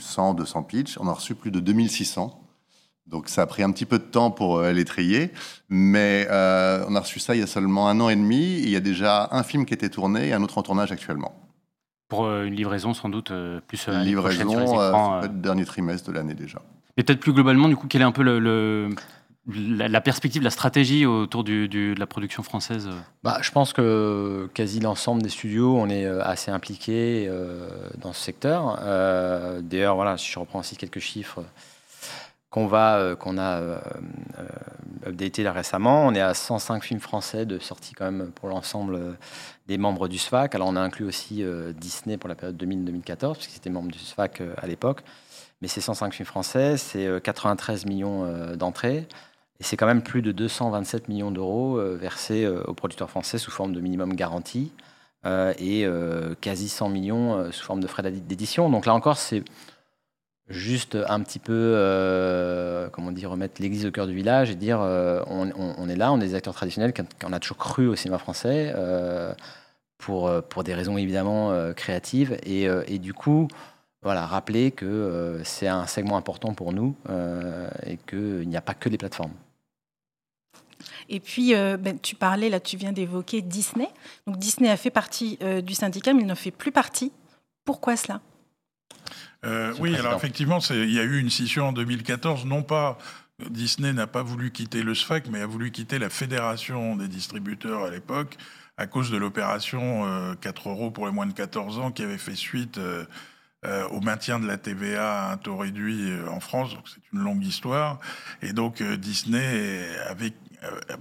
100, 0.00 0.34
200 0.34 0.62
pitchs. 0.64 0.96
On 1.00 1.06
a 1.06 1.12
reçu 1.12 1.36
plus 1.36 1.52
de 1.52 1.60
2600. 1.60 2.44
Donc 3.06 3.28
ça 3.28 3.42
a 3.42 3.46
pris 3.46 3.62
un 3.62 3.70
petit 3.70 3.84
peu 3.84 3.98
de 3.98 4.04
temps 4.04 4.30
pour 4.30 4.58
euh, 4.58 4.72
les 4.72 4.86
trier, 4.86 5.30
mais 5.68 6.26
euh, 6.30 6.84
on 6.88 6.96
a 6.96 7.00
reçu 7.00 7.20
ça 7.20 7.34
il 7.34 7.40
y 7.40 7.42
a 7.42 7.46
seulement 7.46 7.88
un 7.88 8.00
an 8.00 8.08
et 8.08 8.16
demi. 8.16 8.58
il 8.58 8.70
y 8.70 8.76
a 8.76 8.80
déjà 8.80 9.28
un 9.30 9.42
film 9.42 9.66
qui 9.66 9.74
été 9.74 9.90
tourné 9.90 10.28
et 10.28 10.32
un 10.32 10.42
autre 10.42 10.56
en 10.56 10.62
tournage 10.62 10.90
actuellement. 10.90 11.43
Pour 12.14 12.26
euh, 12.26 12.44
une 12.44 12.54
livraison 12.54 12.94
sans 12.94 13.08
doute 13.08 13.32
plus 13.66 13.88
une 13.88 14.02
livraison 14.02 15.20
le 15.20 15.28
dernier 15.28 15.64
trimestre 15.64 16.10
de 16.10 16.14
l'année 16.14 16.34
déjà. 16.34 16.60
Et 16.96 17.02
peut-être 17.02 17.20
plus 17.20 17.32
globalement, 17.32 17.68
du 17.68 17.76
coup, 17.76 17.88
quelle 17.88 18.02
est 18.02 18.04
un 18.04 18.12
peu 18.12 18.22
le, 18.22 18.88
la, 19.48 20.00
perspective, 20.00 20.42
la 20.42 20.50
stratégie 20.50 21.06
autour 21.06 21.42
du, 21.42 21.68
de 21.68 21.94
la 21.98 22.06
production 22.06 22.44
française 22.44 22.88
bah, 23.24 23.38
Je 23.42 23.50
pense 23.50 23.72
que 23.72 24.48
quasi 24.54 24.78
l'ensemble 24.78 25.22
des 25.22 25.28
studios, 25.28 25.76
on 25.76 25.88
est 25.88 26.06
assez 26.06 26.52
impliqués 26.52 27.28
dans 27.98 28.12
ce 28.12 28.22
secteur. 28.22 28.78
D'ailleurs, 29.62 29.96
voilà, 29.96 30.16
si 30.16 30.30
je 30.30 30.38
reprends 30.38 30.60
aussi 30.60 30.76
quelques 30.76 31.00
chiffres 31.00 31.42
euh, 32.56 33.16
qu'on 33.16 33.38
a 33.38 33.60
euh, 33.60 33.78
euh, 34.38 35.08
updaté 35.08 35.42
là 35.42 35.52
récemment. 35.52 36.06
On 36.06 36.14
est 36.14 36.20
à 36.20 36.34
105 36.34 36.82
films 36.82 37.00
français 37.00 37.46
de 37.46 37.58
sortie 37.58 37.94
quand 37.94 38.10
même 38.10 38.30
pour 38.32 38.48
l'ensemble 38.48 39.16
des 39.66 39.78
membres 39.78 40.08
du 40.08 40.18
SFAC. 40.18 40.54
Alors 40.54 40.68
on 40.68 40.76
a 40.76 40.80
inclus 40.80 41.04
aussi 41.04 41.44
Disney 41.76 42.16
pour 42.16 42.28
la 42.28 42.34
période 42.34 42.56
2000-2014, 42.62 43.34
puisqu'ils 43.34 43.56
étaient 43.56 43.70
membres 43.70 43.90
du 43.90 43.98
SFAC 43.98 44.42
à 44.56 44.66
l'époque. 44.66 45.02
Mais 45.60 45.68
ces 45.68 45.80
105 45.80 46.14
films 46.14 46.26
français, 46.26 46.76
c'est 46.76 47.22
93 47.22 47.84
millions 47.86 48.56
d'entrées. 48.56 49.06
Et 49.60 49.62
c'est 49.62 49.76
quand 49.76 49.86
même 49.86 50.02
plus 50.02 50.22
de 50.22 50.32
227 50.32 51.08
millions 51.08 51.30
d'euros 51.30 51.78
versés 51.96 52.46
aux 52.46 52.74
producteurs 52.74 53.10
français 53.10 53.36
sous 53.36 53.50
forme 53.50 53.74
de 53.74 53.80
minimum 53.80 54.14
garantie 54.14 54.72
et 55.26 55.86
quasi 56.40 56.70
100 56.70 56.88
millions 56.88 57.52
sous 57.52 57.64
forme 57.64 57.80
de 57.80 57.86
frais 57.86 58.10
d'édition. 58.10 58.70
Donc 58.70 58.86
là 58.86 58.94
encore, 58.94 59.18
c'est 59.18 59.44
juste 60.48 60.96
un 61.08 61.20
petit 61.20 61.38
peu, 61.38 61.52
euh, 61.52 62.88
comment 62.90 63.12
dire, 63.12 63.30
remettre 63.30 63.60
l'église 63.62 63.86
au 63.86 63.90
cœur 63.90 64.06
du 64.06 64.14
village 64.14 64.50
et 64.50 64.54
dire 64.54 64.80
euh, 64.80 65.22
on, 65.26 65.88
est 65.88 65.96
là, 65.96 66.12
on 66.12 66.20
est 66.20 66.28
des 66.28 66.34
acteurs 66.34 66.54
traditionnels, 66.54 66.92
qu'on 66.92 67.32
a 67.32 67.40
toujours 67.40 67.56
cru 67.56 67.86
au 67.86 67.96
cinéma 67.96 68.18
français, 68.18 68.72
euh, 68.76 69.34
pour, 69.98 70.30
pour 70.50 70.64
des 70.64 70.74
raisons 70.74 70.98
évidemment 70.98 71.72
créatives. 71.74 72.36
Et, 72.44 72.64
et, 72.64 72.98
du 72.98 73.14
coup, 73.14 73.48
voilà, 74.02 74.26
rappeler 74.26 74.70
que 74.70 75.40
c'est 75.44 75.68
un 75.68 75.86
segment 75.86 76.18
important 76.18 76.52
pour 76.52 76.74
nous 76.74 76.94
et 77.86 77.96
qu'il 78.06 78.46
n'y 78.46 78.56
a 78.56 78.60
pas 78.60 78.74
que 78.74 78.90
les 78.90 78.98
plateformes. 78.98 79.32
Et 81.08 81.20
puis, 81.20 81.54
ben, 81.54 81.98
tu 82.02 82.16
parlais, 82.16 82.50
là, 82.50 82.60
tu 82.60 82.76
viens 82.76 82.92
d'évoquer 82.92 83.40
Disney. 83.40 83.88
Donc, 84.26 84.36
Disney 84.36 84.68
a 84.68 84.76
fait 84.76 84.90
partie 84.90 85.38
du 85.62 85.72
syndicat, 85.72 86.12
mais 86.12 86.20
il 86.20 86.26
n'en 86.26 86.34
fait 86.34 86.50
plus 86.50 86.72
partie. 86.72 87.10
Pourquoi 87.64 87.96
cela? 87.96 88.20
Euh, 89.44 89.74
oui, 89.78 89.94
alors 89.96 90.14
effectivement, 90.14 90.58
il 90.70 90.92
y 90.92 90.98
a 90.98 91.02
eu 91.02 91.18
une 91.18 91.30
scission 91.30 91.68
en 91.68 91.72
2014, 91.72 92.46
non 92.46 92.62
pas 92.62 92.98
Disney 93.50 93.92
n'a 93.92 94.06
pas 94.06 94.22
voulu 94.22 94.52
quitter 94.52 94.82
le 94.82 94.94
SFAC, 94.94 95.28
mais 95.28 95.40
a 95.40 95.46
voulu 95.46 95.70
quitter 95.70 95.98
la 95.98 96.08
fédération 96.08 96.96
des 96.96 97.08
distributeurs 97.08 97.84
à 97.84 97.90
l'époque 97.90 98.36
à 98.76 98.86
cause 98.86 99.10
de 99.10 99.16
l'opération 99.16 100.34
4 100.40 100.66
euh, 100.66 100.70
euros 100.70 100.90
pour 100.90 101.06
les 101.06 101.12
moins 101.12 101.26
de 101.26 101.32
14 101.32 101.78
ans 101.78 101.92
qui 101.92 102.02
avait 102.02 102.18
fait 102.18 102.34
suite 102.34 102.78
euh, 102.78 103.04
au 103.90 104.00
maintien 104.00 104.40
de 104.40 104.46
la 104.46 104.56
TVA 104.56 105.28
à 105.28 105.32
un 105.32 105.36
taux 105.36 105.56
réduit 105.56 106.12
en 106.28 106.40
France. 106.40 106.74
Donc 106.74 106.88
c'est 106.88 107.00
une 107.12 107.20
longue 107.20 107.44
histoire. 107.44 107.98
Et 108.42 108.52
donc 108.52 108.82
Disney 108.82 109.86
avait 110.08 110.32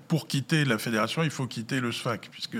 pour 0.07 0.27
quitter 0.27 0.65
la 0.65 0.77
fédération, 0.77 1.23
il 1.23 1.29
faut 1.29 1.47
quitter 1.47 1.79
le 1.79 1.91
SFAC, 1.91 2.29
puisque 2.31 2.57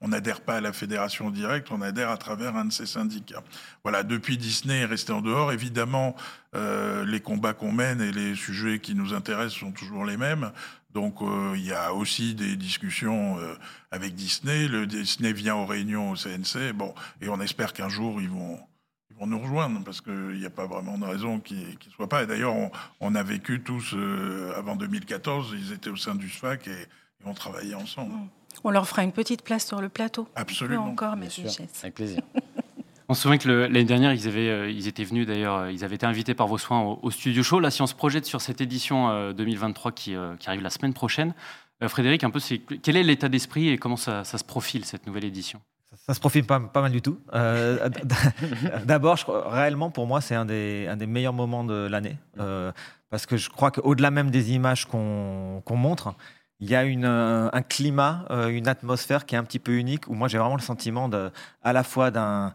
on 0.00 0.08
n'adhère 0.08 0.40
pas 0.40 0.56
à 0.56 0.60
la 0.60 0.72
fédération 0.72 1.30
directe, 1.30 1.68
on 1.70 1.82
adhère 1.82 2.10
à 2.10 2.16
travers 2.16 2.56
un 2.56 2.66
de 2.66 2.72
ses 2.72 2.86
syndicats. 2.86 3.42
Voilà, 3.82 4.02
depuis 4.02 4.36
Disney 4.36 4.80
est 4.80 4.84
resté 4.84 5.12
en 5.12 5.20
dehors. 5.20 5.52
Évidemment, 5.52 6.16
euh, 6.54 7.04
les 7.04 7.20
combats 7.20 7.54
qu'on 7.54 7.72
mène 7.72 8.00
et 8.00 8.12
les 8.12 8.34
sujets 8.34 8.78
qui 8.78 8.94
nous 8.94 9.14
intéressent 9.14 9.60
sont 9.60 9.72
toujours 9.72 10.04
les 10.04 10.16
mêmes. 10.16 10.52
Donc 10.92 11.22
euh, 11.22 11.54
il 11.54 11.64
y 11.64 11.72
a 11.72 11.94
aussi 11.94 12.34
des 12.34 12.56
discussions 12.56 13.38
euh, 13.38 13.54
avec 13.90 14.14
Disney. 14.14 14.66
Le 14.66 14.86
Disney 14.86 15.32
vient 15.32 15.54
aux 15.54 15.66
réunions 15.66 16.10
au 16.10 16.16
CNC. 16.16 16.72
Bon, 16.74 16.94
et 17.20 17.28
on 17.28 17.40
espère 17.40 17.72
qu'un 17.72 17.88
jour 17.88 18.20
ils 18.20 18.28
vont 18.28 18.58
ils 19.10 19.16
vont 19.18 19.26
nous 19.26 19.38
rejoindre 19.38 19.82
parce 19.84 20.00
qu'il 20.00 20.38
n'y 20.38 20.46
a 20.46 20.50
pas 20.50 20.66
vraiment 20.66 20.98
de 20.98 21.04
raison 21.04 21.40
qu'ils 21.40 21.58
ne 21.58 21.92
soient 21.94 22.08
pas. 22.08 22.22
Et 22.22 22.26
d'ailleurs, 22.26 22.54
on, 22.54 22.70
on, 23.00 23.14
a 23.14 23.22
vécu 23.22 23.62
tous 23.62 23.94
euh, 23.94 24.52
avant 24.56 24.76
2014. 24.76 25.54
Ils 25.58 25.72
étaient 25.72 25.90
au 25.90 25.96
sein 25.96 26.14
du 26.14 26.28
SFAC 26.28 26.68
et, 26.68 26.70
et 26.70 26.86
on 27.24 27.34
travaillait 27.34 27.74
ensemble. 27.74 28.12
On 28.64 28.70
leur 28.70 28.88
fera 28.88 29.02
une 29.02 29.12
petite 29.12 29.42
place 29.42 29.66
sur 29.66 29.80
le 29.80 29.88
plateau. 29.88 30.28
Absolument. 30.34 30.86
Encore, 30.86 31.16
Bien 31.16 31.28
sûr, 31.28 31.50
avec 31.82 31.94
plaisir. 31.94 32.22
On 33.10 33.14
se 33.14 33.22
souvient 33.22 33.38
que 33.38 33.48
l'année 33.48 33.82
dernière, 33.82 34.12
ils, 34.12 34.28
avaient, 34.28 34.48
euh, 34.48 34.70
ils 34.70 34.86
étaient 34.86 35.02
venus 35.02 35.26
d'ailleurs, 35.26 35.56
euh, 35.56 35.72
ils 35.72 35.84
avaient 35.84 35.96
été 35.96 36.06
invités 36.06 36.32
par 36.32 36.46
vos 36.46 36.58
soins 36.58 36.80
au, 36.80 37.00
au, 37.02 37.10
Studio 37.10 37.42
Show. 37.42 37.58
Là, 37.58 37.72
si 37.72 37.82
on 37.82 37.88
se 37.88 37.94
projette 37.96 38.24
sur 38.24 38.40
cette 38.40 38.60
édition 38.60 39.10
euh, 39.10 39.32
2023 39.32 39.90
qui, 39.90 40.14
euh, 40.14 40.36
qui, 40.36 40.48
arrive 40.48 40.62
la 40.62 40.70
semaine 40.70 40.94
prochaine, 40.94 41.34
Frédéric, 41.88 42.22
un 42.22 42.30
peu, 42.30 42.38
quel 42.82 42.96
est 42.96 43.02
l'état 43.02 43.28
d'esprit 43.28 43.68
et 43.70 43.78
comment 43.78 43.96
ça, 43.96 44.22
ça, 44.22 44.38
se 44.38 44.44
profile 44.44 44.84
cette 44.84 45.08
nouvelle 45.08 45.24
édition? 45.24 45.60
Ça, 46.10 46.14
se 46.14 46.20
profile 46.20 46.44
pas, 46.44 46.58
mal 46.58 46.92
du 46.92 47.02
tout. 47.02 47.20
Euh, 47.34 47.88
D'abord, 48.84 49.16
réellement, 49.46 49.90
pour 49.90 50.06
moi, 50.06 50.20
c'est 50.20 50.34
un 50.34 50.44
des, 50.44 51.06
meilleurs 51.06 51.32
moments 51.32 51.64
de 51.64 51.86
l'année. 51.86 52.16
parce 53.10 53.26
que 53.26 53.36
je 53.36 53.48
crois 53.50 53.70
qu'au-delà 53.70 54.10
même 54.10 54.30
des 54.30 54.52
images 54.52 54.86
qu'on 54.86 55.62
qu 55.64 55.74
montre, 55.74 56.14
il 56.60 56.68
y 56.70 56.74
a 56.74 56.80
un 56.80 57.62
climat, 57.62 58.26
une 58.48 58.68
atmosphère 58.68 59.24
qui 59.26 59.34
est 59.34 59.38
un 59.38 59.44
petit 59.44 59.58
peu 59.58 59.72
unique, 59.72 60.08
où 60.08 60.14
moi 60.14 60.28
j'ai 60.28 60.38
vraiment 60.38 60.56
le 60.56 60.62
sentiment 60.62 61.08
à 61.62 61.72
la 61.72 61.82
fois 61.82 62.10
d'un 62.10 62.52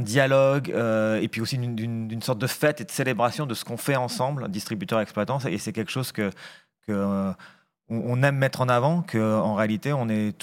dialogue 0.00 0.70
euh, 0.70 1.20
et 1.20 1.28
puis 1.28 1.40
aussi 1.40 1.58
d'une 1.58 2.22
sorte 2.22 2.38
de 2.38 2.46
fête 2.46 2.80
et 2.80 2.84
de 2.84 2.90
célébration 2.90 3.46
de 3.46 3.54
ce 3.54 3.64
qu'on 3.64 3.76
fait 3.76 3.96
ensemble, 3.96 4.48
distributeurs 4.48 5.00
et 5.00 5.02
exploitants. 5.02 5.38
Et 5.40 5.58
c'est 5.58 5.72
quelque 5.72 5.90
chose 5.90 6.12
que, 6.12 6.30
euh, 6.88 7.32
on 7.92 8.22
aime 8.22 8.36
mettre 8.36 8.60
en 8.62 8.68
avant, 8.68 9.02
qu'en 9.02 9.54
réalité, 9.54 9.92
on 9.92 10.08
est 10.08 10.36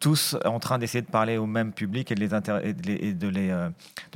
tous, 0.00 0.36
en 0.44 0.58
train 0.60 0.78
d'essayer 0.78 1.02
de 1.02 1.10
parler 1.10 1.36
au 1.36 1.46
même 1.46 1.72
public 1.72 2.10
et 2.10 2.14
de 2.14 3.28
les, 3.28 3.50
euh, 3.50 3.70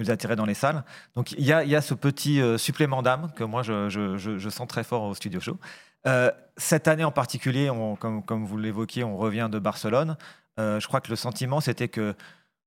attirer 0.09 0.37
dans 0.37 0.47
les 0.47 0.55
salles. 0.55 0.83
Donc 1.14 1.33
il 1.33 1.45
y 1.45 1.52
a, 1.52 1.81
ce 1.83 1.95
petit 1.95 2.40
euh, 2.40 2.57
supplément 2.57 3.02
d'âme 3.02 3.31
que 3.37 3.45
moi, 3.45 3.62
je, 3.62 4.49
sens 4.49 4.67
très 4.67 4.85
fort 4.85 5.02
au 5.02 5.14
Studio 5.14 5.40
Show. 5.40 5.59
Euh, 6.07 6.31
cette 6.57 6.88
année 6.88 7.05
en 7.05 7.11
particulier, 7.11 7.71
comme, 8.00 8.23
comme 8.23 8.47
vous 8.47 8.57
l'évoquiez, 8.57 9.05
on 9.05 9.17
revient 9.17 9.49
de 9.50 9.59
Barcelone. 9.59 10.17
je 10.57 10.87
crois 10.87 11.00
que 11.00 11.11
le 11.11 11.17
sentiment, 11.17 11.61
c'était 11.61 11.88
que 11.88 12.14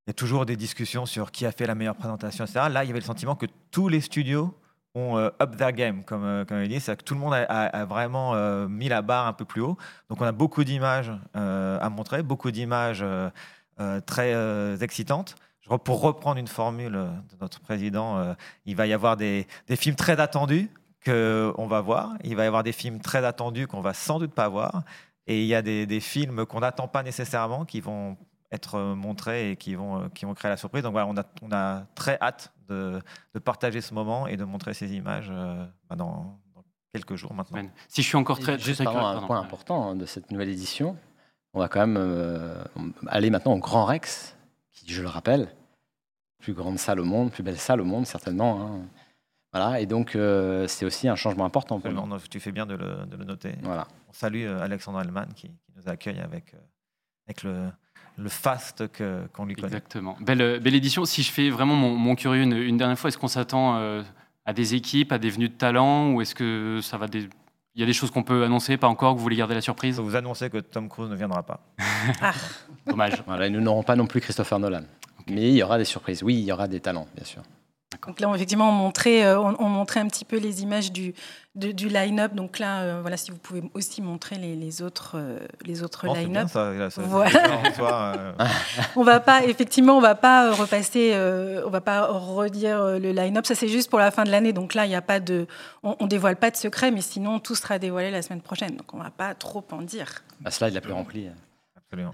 il 0.07 0.09
y 0.09 0.11
a 0.11 0.13
toujours 0.13 0.47
des 0.47 0.55
discussions 0.55 1.05
sur 1.05 1.31
qui 1.31 1.45
a 1.45 1.51
fait 1.51 1.67
la 1.67 1.75
meilleure 1.75 1.95
présentation, 1.95 2.43
etc. 2.43 2.65
Là, 2.71 2.83
il 2.83 2.87
y 2.87 2.89
avait 2.89 2.99
le 2.99 3.05
sentiment 3.05 3.35
que 3.35 3.45
tous 3.69 3.87
les 3.87 4.01
studios 4.01 4.51
ont 4.95 5.17
euh, 5.17 5.29
up 5.41 5.55
their 5.57 5.71
game, 5.71 6.03
comme, 6.03 6.23
euh, 6.23 6.45
comme 6.45 6.61
il 6.61 6.69
dit. 6.69 6.79
C'est-à-dire 6.79 7.03
que 7.03 7.07
tout 7.07 7.13
le 7.13 7.19
monde 7.19 7.33
a, 7.33 7.85
vraiment 7.85 8.35
euh, 8.35 8.67
mis 8.67 8.89
la 8.89 9.01
barre 9.01 9.27
un 9.27 9.33
peu 9.33 9.45
plus 9.45 9.61
haut. 9.61 9.77
Donc, 10.09 10.21
on 10.21 10.25
a 10.25 10.31
beaucoup 10.31 10.63
d'images 10.63 11.11
à 11.33 11.89
montrer, 11.89 12.23
beaucoup 12.23 12.51
d'images 12.51 13.03
très 14.05 14.83
excitantes. 14.83 15.35
Pour 15.85 16.01
reprendre 16.01 16.37
une 16.37 16.47
formule 16.47 16.91
de 16.91 17.37
notre 17.39 17.61
président, 17.61 18.35
il 18.65 18.75
va 18.75 18.87
y 18.87 18.93
avoir 18.93 19.15
des, 19.15 19.47
des 19.67 19.75
films 19.75 19.95
très 19.95 20.19
attendus 20.19 20.69
qu'on 21.05 21.67
va 21.67 21.81
voir. 21.81 22.13
Il 22.23 22.35
va 22.35 22.43
y 22.43 22.47
avoir 22.47 22.63
des 22.63 22.73
films 22.73 22.99
très 22.99 23.23
attendus 23.23 23.67
qu'on 23.67 23.81
va 23.81 23.93
sans 23.93 24.19
doute 24.19 24.33
pas 24.33 24.49
voir. 24.49 24.83
Et 25.27 25.41
il 25.41 25.47
y 25.47 25.55
a 25.55 25.61
des, 25.61 25.85
des 25.85 25.99
films 26.01 26.45
qu'on 26.45 26.59
n'attend 26.59 26.87
pas 26.87 27.03
nécessairement 27.03 27.63
qui 27.63 27.79
vont 27.79 28.17
être 28.51 28.79
montrés 28.79 29.51
et 29.51 29.55
qui 29.55 29.75
vont, 29.75 30.09
qui 30.09 30.25
vont 30.25 30.33
créer 30.33 30.49
la 30.49 30.57
surprise. 30.57 30.83
Donc 30.83 30.91
voilà, 30.91 31.07
on 31.07 31.17
a, 31.17 31.23
on 31.41 31.51
a 31.51 31.85
très 31.95 32.17
hâte 32.21 32.53
de, 32.67 33.01
de, 33.33 33.39
partager 33.39 33.81
ce 33.81 33.93
moment 33.93 34.27
et 34.27 34.37
de 34.37 34.43
montrer 34.43 34.73
ces 34.73 34.93
images 34.93 35.29
euh, 35.31 35.65
dans, 35.89 36.39
dans, 36.53 36.63
quelques 36.93 37.15
jours 37.15 37.33
maintenant. 37.33 37.63
Si 37.87 38.01
je 38.01 38.07
suis 38.07 38.17
encore 38.17 38.39
très... 38.39 38.59
Juste 38.59 38.83
très 38.83 38.95
un 38.95 39.21
point 39.21 39.39
important 39.39 39.95
de 39.95 40.05
cette 40.05 40.31
nouvelle 40.31 40.49
édition, 40.49 40.97
on 41.53 41.59
va 41.59 41.69
quand 41.69 41.79
même 41.79 41.97
euh, 41.97 42.61
aller 43.07 43.29
maintenant 43.29 43.53
au 43.53 43.59
Grand 43.59 43.85
Rex, 43.85 44.35
qui, 44.71 44.91
je 44.91 45.01
le 45.01 45.07
rappelle, 45.07 45.53
plus 46.39 46.53
grande 46.53 46.77
salle 46.77 46.99
au 46.99 47.05
monde, 47.05 47.31
plus 47.31 47.43
belle 47.43 47.59
salle 47.59 47.79
au 47.79 47.85
monde 47.85 48.05
certainement. 48.05 48.61
Hein. 48.61 48.81
Voilà, 49.53 49.79
et 49.81 49.85
donc 49.85 50.15
euh, 50.15 50.65
c'est 50.67 50.85
aussi 50.85 51.07
un 51.09 51.15
changement 51.15 51.45
important 51.45 51.79
pour 51.79 51.91
nous. 51.91 52.19
Tu 52.29 52.39
fais 52.39 52.53
bien 52.53 52.65
de 52.65 52.75
le, 52.75 53.05
de 53.05 53.17
le 53.17 53.25
noter. 53.25 53.55
Voilà. 53.63 53.87
On 54.09 54.13
salue 54.13 54.47
Alexandre 54.47 54.99
Allman 54.99 55.27
qui, 55.35 55.47
qui, 55.47 55.71
nous 55.75 55.89
accueille 55.89 56.19
avec, 56.19 56.55
avec 57.27 57.43
le, 57.43 57.69
le 58.21 58.29
fast 58.29 58.87
qu'on 58.87 59.43
qu 59.43 59.47
lui 59.47 59.55
connaît. 59.55 59.67
Exactement. 59.67 60.15
Belle, 60.21 60.59
belle, 60.59 60.75
édition. 60.75 61.05
Si 61.05 61.23
je 61.23 61.31
fais 61.31 61.49
vraiment 61.49 61.75
mon, 61.75 61.95
mon 61.95 62.15
curieux 62.15 62.43
une, 62.43 62.53
une, 62.53 62.77
dernière 62.77 62.97
fois, 62.97 63.09
est-ce 63.09 63.17
qu'on 63.17 63.27
s'attend 63.27 63.77
euh, 63.77 64.03
à 64.45 64.53
des 64.53 64.75
équipes, 64.75 65.11
à 65.11 65.17
des 65.17 65.29
venues 65.29 65.49
de 65.49 65.53
talent, 65.53 66.11
ou 66.11 66.21
est-ce 66.21 66.35
que 66.35 66.79
ça 66.81 66.97
va 66.97 67.07
des... 67.07 67.27
Il 67.73 67.79
y 67.79 67.83
a 67.83 67.85
des 67.85 67.93
choses 67.93 68.11
qu'on 68.11 68.23
peut 68.23 68.43
annoncer, 68.43 68.75
pas 68.75 68.87
encore, 68.87 69.13
que 69.13 69.17
vous 69.17 69.23
voulez 69.23 69.37
garder 69.37 69.55
la 69.55 69.61
surprise? 69.61 69.97
Vous 69.99 70.15
annoncez 70.15 70.49
que 70.49 70.57
Tom 70.57 70.89
Cruise 70.89 71.09
ne 71.09 71.15
viendra 71.15 71.43
pas. 71.43 71.61
ah. 72.21 72.33
Dommage. 72.85 73.23
Voilà, 73.25 73.49
nous 73.49 73.61
n'aurons 73.61 73.83
pas 73.83 73.95
non 73.95 74.07
plus 74.07 74.19
Christopher 74.19 74.59
Nolan. 74.59 74.83
Okay. 75.21 75.33
Mais 75.33 75.49
il 75.49 75.55
y 75.55 75.63
aura 75.63 75.77
des 75.77 75.85
surprises. 75.85 76.21
Oui, 76.21 76.35
il 76.35 76.43
y 76.43 76.51
aura 76.51 76.67
des 76.67 76.81
talents, 76.81 77.07
bien 77.15 77.23
sûr. 77.23 77.41
Donc 78.05 78.19
là, 78.19 78.29
on, 78.29 78.35
effectivement, 78.35 78.69
on 78.69 78.73
montrait, 78.73 79.25
euh, 79.25 79.39
on, 79.39 79.55
on, 79.59 79.69
montrait 79.69 79.99
un 79.99 80.07
petit 80.07 80.23
peu 80.25 80.37
les 80.37 80.63
images 80.63 80.91
du, 80.91 81.13
de, 81.55 81.71
du 81.71 81.89
line-up. 81.89 82.33
Donc 82.33 82.57
là, 82.57 82.81
euh, 82.81 83.01
voilà, 83.01 83.17
si 83.17 83.31
vous 83.31 83.37
pouvez 83.37 83.61
aussi 83.73 84.01
montrer 84.01 84.37
les, 84.37 84.55
les 84.55 84.81
autres, 84.81 85.17
euh, 85.17 85.39
les 85.65 85.83
autres 85.83 86.07
oh, 86.07 86.13
line-up. 86.15 86.47
Voilà. 86.97 88.33
On 88.95 89.03
va 89.03 89.19
pas, 89.19 89.43
effectivement, 89.43 89.97
on 89.97 90.01
va 90.01 90.15
pas 90.15 90.53
repasser, 90.53 91.13
on 91.65 91.69
va 91.69 91.81
pas 91.81 92.07
redire 92.07 92.99
le 92.99 93.11
line-up. 93.11 93.45
Ça, 93.45 93.55
c'est 93.55 93.67
juste 93.67 93.89
pour 93.89 93.99
la 93.99 94.09
fin 94.09 94.23
de 94.23 94.31
l'année. 94.31 94.53
Donc 94.53 94.73
là, 94.73 94.85
il 94.85 94.89
n'y 94.89 94.95
a 94.95 95.01
pas 95.01 95.19
de, 95.19 95.45
on, 95.83 95.95
on, 95.99 96.07
dévoile 96.07 96.37
pas 96.37 96.49
de 96.49 96.57
secret, 96.57 96.91
mais 96.91 97.01
sinon, 97.01 97.39
tout 97.39 97.55
sera 97.55 97.77
dévoilé 97.77 98.09
la 98.09 98.21
semaine 98.21 98.41
prochaine. 98.41 98.75
Donc 98.77 98.93
on 98.93 98.97
va 98.97 99.11
pas 99.11 99.35
trop 99.35 99.63
en 99.71 99.81
dire. 99.81 100.23
Bah, 100.39 100.49
cela, 100.49 100.69
il 100.69 100.73
l'a 100.73 100.81
plus 100.81 100.93
rempli. 100.93 101.27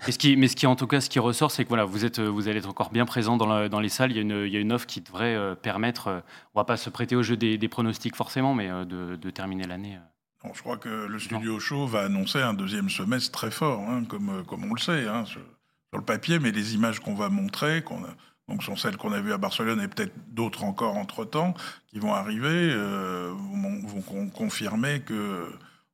Et 0.07 0.11
ce 0.11 0.17
qui, 0.17 0.35
mais 0.37 0.47
ce 0.47 0.55
qui, 0.55 0.65
en 0.65 0.75
tout 0.75 0.87
cas, 0.87 1.01
ce 1.01 1.09
qui 1.09 1.19
ressort, 1.19 1.51
c'est 1.51 1.63
que 1.63 1.69
voilà, 1.69 1.85
vous, 1.85 2.03
êtes, 2.03 2.19
vous 2.19 2.47
allez 2.47 2.59
être 2.59 2.69
encore 2.69 2.89
bien 2.89 3.05
présent 3.05 3.37
dans, 3.37 3.45
la, 3.45 3.69
dans 3.69 3.79
les 3.79 3.89
salles. 3.89 4.11
Il 4.11 4.15
y, 4.15 4.19
a 4.19 4.23
une, 4.23 4.45
il 4.45 4.51
y, 4.51 4.57
a 4.57 4.59
une, 4.59 4.73
offre 4.73 4.87
qui 4.87 5.01
devrait 5.01 5.35
euh, 5.35 5.53
permettre, 5.53 6.07
euh, 6.07 6.19
on 6.55 6.59
ne 6.59 6.61
va 6.61 6.65
pas 6.65 6.77
se 6.77 6.89
prêter 6.89 7.15
au 7.15 7.21
jeu 7.21 7.37
des, 7.37 7.57
des 7.57 7.67
pronostics 7.67 8.15
forcément, 8.15 8.55
mais 8.55 8.69
euh, 8.69 8.85
de, 8.85 9.15
de, 9.15 9.29
terminer 9.29 9.65
l'année. 9.65 9.99
Bon, 10.43 10.51
je 10.53 10.61
crois 10.61 10.77
que 10.77 10.89
le 10.89 11.19
studio 11.19 11.53
non. 11.53 11.59
show 11.59 11.85
va 11.85 12.05
annoncer 12.05 12.41
un 12.41 12.55
deuxième 12.55 12.89
semestre 12.89 13.31
très 13.31 13.51
fort, 13.51 13.81
hein, 13.81 14.03
comme, 14.05 14.43
comme 14.47 14.63
on 14.63 14.73
le 14.73 14.79
sait, 14.79 15.07
hein, 15.07 15.25
sur, 15.25 15.41
sur, 15.89 15.99
le 15.99 16.05
papier, 16.05 16.39
mais 16.39 16.51
les 16.51 16.73
images 16.73 16.99
qu'on 16.99 17.15
va 17.15 17.29
montrer, 17.29 17.83
qu'on 17.83 18.03
a, 18.03 18.15
donc 18.49 18.63
sont 18.63 18.75
celles 18.75 18.97
qu'on 18.97 19.13
a 19.13 19.19
vues 19.19 19.33
à 19.33 19.37
Barcelone 19.37 19.81
et 19.81 19.87
peut-être 19.87 20.13
d'autres 20.33 20.63
encore 20.63 20.97
entre-temps, 20.97 21.53
qui 21.87 21.99
vont 21.99 22.13
arriver, 22.13 22.73
vont, 22.73 23.81
vont, 23.85 24.29
confirmer 24.29 25.01
que 25.01 25.45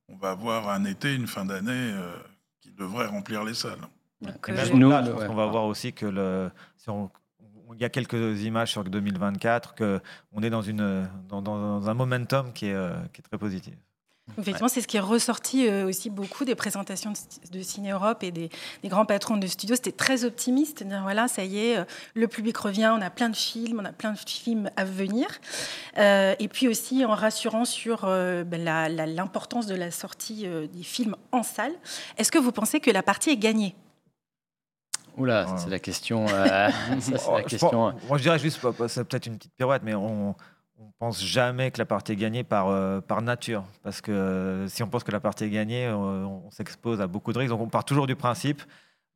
on 0.08 0.16
va 0.16 0.30
avoir 0.30 0.68
un 0.68 0.84
été, 0.84 1.14
une 1.14 1.26
fin 1.26 1.44
d'année 1.44 1.92
devrait 2.76 3.06
remplir 3.06 3.44
les 3.44 3.54
salles. 3.54 3.78
Euh, 4.24 4.66
nous, 4.74 4.88
là, 4.88 5.02
ouais. 5.02 5.26
on 5.28 5.34
va 5.34 5.46
voir 5.46 5.64
aussi 5.64 5.92
que 5.92 6.06
le, 6.06 6.50
si 6.76 6.88
on, 6.88 7.10
il 7.74 7.80
y 7.80 7.84
a 7.84 7.88
quelques 7.88 8.42
images 8.42 8.70
sur 8.70 8.84
2024 8.84 9.74
que 9.74 10.00
on 10.32 10.42
est 10.42 10.50
dans 10.50 10.62
une 10.62 11.08
dans, 11.28 11.42
dans 11.42 11.88
un 11.88 11.94
momentum 11.94 12.52
qui 12.52 12.66
est, 12.66 13.12
qui 13.12 13.20
est 13.20 13.24
très 13.24 13.38
positif. 13.38 13.74
Effectivement, 14.38 14.66
ouais. 14.66 14.72
c'est 14.72 14.80
ce 14.80 14.88
qui 14.88 14.96
est 14.96 15.00
ressorti 15.00 15.68
euh, 15.68 15.86
aussi 15.86 16.08
beaucoup 16.08 16.44
des 16.44 16.54
présentations 16.54 17.12
de, 17.12 17.58
de 17.58 17.62
Ciné 17.62 17.90
Europe 17.90 18.22
et 18.22 18.30
des, 18.30 18.48
des, 18.82 18.88
grands 18.88 19.04
patrons 19.04 19.36
de 19.36 19.46
studios. 19.46 19.76
C'était 19.76 19.92
très 19.92 20.24
optimiste. 20.24 20.82
Dire, 20.82 21.02
voilà, 21.02 21.28
ça 21.28 21.44
y 21.44 21.58
est, 21.58 21.78
euh, 21.78 21.84
le 22.14 22.26
public 22.26 22.56
revient, 22.56 22.90
on 22.96 23.02
a 23.02 23.10
plein 23.10 23.28
de 23.28 23.36
films, 23.36 23.80
on 23.82 23.84
a 23.84 23.92
plein 23.92 24.12
de 24.12 24.18
films 24.18 24.70
à 24.76 24.84
venir. 24.84 25.26
Euh, 25.98 26.34
et 26.38 26.48
puis 26.48 26.68
aussi 26.68 27.04
en 27.04 27.14
rassurant 27.14 27.66
sur 27.66 28.04
euh, 28.04 28.44
ben, 28.44 28.64
l'importance 29.14 29.66
de 29.66 29.74
la 29.74 29.90
sortie 29.90 30.46
euh, 30.46 30.66
des 30.66 30.82
films 30.82 31.16
en 31.30 31.42
salle. 31.42 31.72
Est-ce 32.16 32.32
que 32.32 32.38
vous 32.38 32.52
pensez 32.52 32.80
que 32.80 32.90
la 32.90 33.02
partie 33.02 33.30
est 33.30 33.36
gagnée? 33.36 33.76
Oula, 35.18 35.46
c'est 35.58 35.70
la 35.70 35.78
question. 35.78 36.26
ça, 36.28 36.70
la 37.30 37.42
question. 37.42 37.94
Moi, 38.08 38.18
je 38.18 38.22
dirais 38.22 38.38
juste, 38.38 38.58
c'est 38.88 39.04
peut-être 39.04 39.26
une 39.26 39.36
petite 39.36 39.54
pirouette, 39.54 39.82
mais 39.84 39.94
on 39.94 40.34
on 40.78 40.90
pense 40.98 41.22
jamais 41.24 41.70
que 41.70 41.78
la 41.78 41.84
partie 41.84 42.12
est 42.12 42.16
gagnée 42.16 42.44
par, 42.44 42.68
euh, 42.68 43.00
par 43.00 43.22
nature. 43.22 43.64
Parce 43.82 44.00
que 44.00 44.12
euh, 44.12 44.68
si 44.68 44.82
on 44.82 44.88
pense 44.88 45.04
que 45.04 45.12
la 45.12 45.20
partie 45.20 45.44
est 45.44 45.50
gagnée, 45.50 45.86
euh, 45.86 45.94
on, 45.94 46.42
on 46.46 46.50
s'expose 46.50 47.00
à 47.00 47.06
beaucoup 47.06 47.32
de 47.32 47.38
risques. 47.38 47.50
Donc 47.50 47.60
on 47.60 47.68
part 47.68 47.84
toujours 47.84 48.06
du 48.06 48.16
principe, 48.16 48.62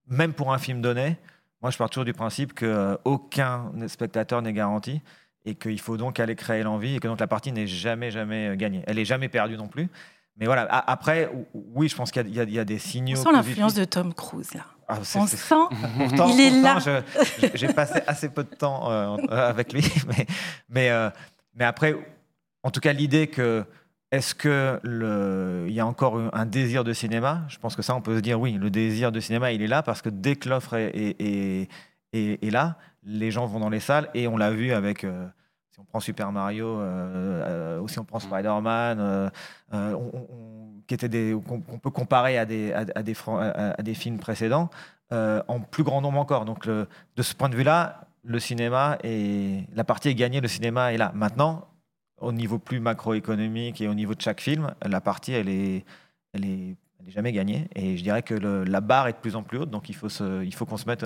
même 0.06 0.32
pour 0.32 0.52
un 0.52 0.58
film 0.58 0.80
donné, 0.80 1.16
moi 1.60 1.70
je 1.70 1.78
pars 1.78 1.90
toujours 1.90 2.04
du 2.04 2.12
principe 2.12 2.54
qu'aucun 2.54 3.72
spectateur 3.88 4.42
n'est 4.42 4.52
garanti 4.52 5.02
et 5.44 5.54
qu'il 5.54 5.80
faut 5.80 5.96
donc 5.96 6.20
aller 6.20 6.36
créer 6.36 6.62
l'envie 6.62 6.96
et 6.96 7.00
que 7.00 7.08
donc 7.08 7.20
la 7.20 7.26
partie 7.26 7.52
n'est 7.52 7.66
jamais, 7.66 8.10
jamais 8.10 8.56
gagnée. 8.56 8.82
Elle 8.86 8.96
n'est 8.96 9.04
jamais 9.04 9.28
perdue 9.28 9.56
non 9.56 9.68
plus. 9.68 9.88
Mais 10.36 10.46
voilà, 10.46 10.68
après, 10.86 11.28
oui, 11.52 11.88
je 11.88 11.96
pense 11.96 12.12
qu'il 12.12 12.32
y, 12.32 12.58
a 12.60 12.64
des 12.64 12.78
signaux. 12.78 13.18
On 13.18 13.24
sent 13.24 13.32
l'influence 13.32 13.74
de 13.74 13.84
Tom 13.84 14.14
Cruise 14.14 14.54
là. 14.54 14.66
Ah, 14.86 14.98
on 15.00 15.26
sent, 15.26 15.36
pourtant, 15.98 16.28
il 16.28 16.40
est 16.40 16.62
là. 16.62 16.78
J'ai 17.54 17.72
passé 17.72 18.00
assez 18.06 18.28
peu 18.28 18.44
de 18.44 18.54
temps 18.54 19.16
avec 19.28 19.72
lui, 19.72 19.82
mais, 20.06 20.26
mais 20.68 21.10
mais 21.58 21.64
après, 21.64 21.96
en 22.62 22.70
tout 22.70 22.80
cas, 22.80 22.92
l'idée 22.92 23.26
que 23.26 23.64
est-ce 24.10 24.34
qu'il 24.34 25.72
y 25.72 25.80
a 25.80 25.86
encore 25.86 26.18
un 26.32 26.46
désir 26.46 26.82
de 26.82 26.92
cinéma? 26.92 27.42
Je 27.48 27.58
pense 27.58 27.76
que 27.76 27.82
ça, 27.82 27.94
on 27.94 28.00
peut 28.00 28.16
se 28.16 28.20
dire 28.20 28.40
oui, 28.40 28.52
le 28.52 28.70
désir 28.70 29.12
de 29.12 29.20
cinéma, 29.20 29.52
il 29.52 29.60
est 29.60 29.66
là 29.66 29.82
parce 29.82 30.00
que 30.00 30.08
dès 30.08 30.36
que 30.36 30.48
l'offre 30.48 30.74
est, 30.74 31.68
est, 32.12 32.50
là, 32.50 32.76
les 33.02 33.30
gens 33.30 33.46
vont 33.46 33.60
dans 33.60 33.68
les 33.68 33.80
salles 33.80 34.08
et 34.14 34.26
on 34.26 34.36
l'a 34.36 34.50
vu 34.50 34.72
avec. 34.72 35.04
Euh, 35.04 35.26
si 35.70 35.80
on 35.80 35.84
prend 35.84 36.00
Super 36.00 36.32
Mario 36.32 36.66
euh, 36.80 37.78
ou 37.80 37.86
si 37.86 37.98
on 37.98 38.04
prend 38.04 38.18
Spider-Man, 38.18 39.30
qui 40.86 40.94
était 40.94 41.08
des, 41.08 41.36
qu'on, 41.46 41.60
peut 41.60 41.90
comparer 41.90 42.38
à 42.38 42.46
des, 42.46 42.72
à, 42.72 42.84
des, 42.84 43.14
à 43.26 43.82
des 43.82 43.94
films 43.94 44.18
précédents, 44.18 44.70
en 45.12 45.60
plus 45.60 45.84
grand 45.84 46.00
nombre 46.00 46.18
encore. 46.18 46.46
Donc, 46.46 46.66
de 46.66 46.86
ce 47.22 47.34
point 47.34 47.48
de 47.48 47.54
vue-là, 47.54 48.07
le 48.24 48.38
cinéma 48.38 48.98
et 49.04 49.64
la 49.74 49.84
partie 49.84 50.08
est 50.08 50.14
gagnée, 50.14 50.40
le 50.40 50.48
cinéma 50.48 50.92
est 50.92 50.96
là. 50.96 51.12
Maintenant, 51.14 51.68
au 52.20 52.32
niveau 52.32 52.58
plus 52.58 52.80
macroéconomique 52.80 53.80
et 53.80 53.88
au 53.88 53.94
niveau 53.94 54.14
de 54.14 54.20
chaque 54.20 54.40
film, 54.40 54.74
la 54.84 55.00
partie, 55.00 55.32
elle 55.32 55.48
est, 55.48 55.84
elle 56.32 56.44
est, 56.44 56.76
elle 57.00 57.08
est 57.08 57.10
jamais 57.10 57.32
gagnée. 57.32 57.68
Et 57.74 57.96
je 57.96 58.02
dirais 58.02 58.22
que 58.22 58.34
le, 58.34 58.64
la 58.64 58.80
barre 58.80 59.08
est 59.08 59.12
de 59.12 59.18
plus 59.18 59.36
en 59.36 59.42
plus 59.42 59.58
haute, 59.58 59.70
donc 59.70 59.88
il 59.88 59.94
faut, 59.94 60.08
se, 60.08 60.44
il 60.44 60.54
faut 60.54 60.66
qu'on 60.66 60.76
se 60.76 60.86
mette 60.86 61.04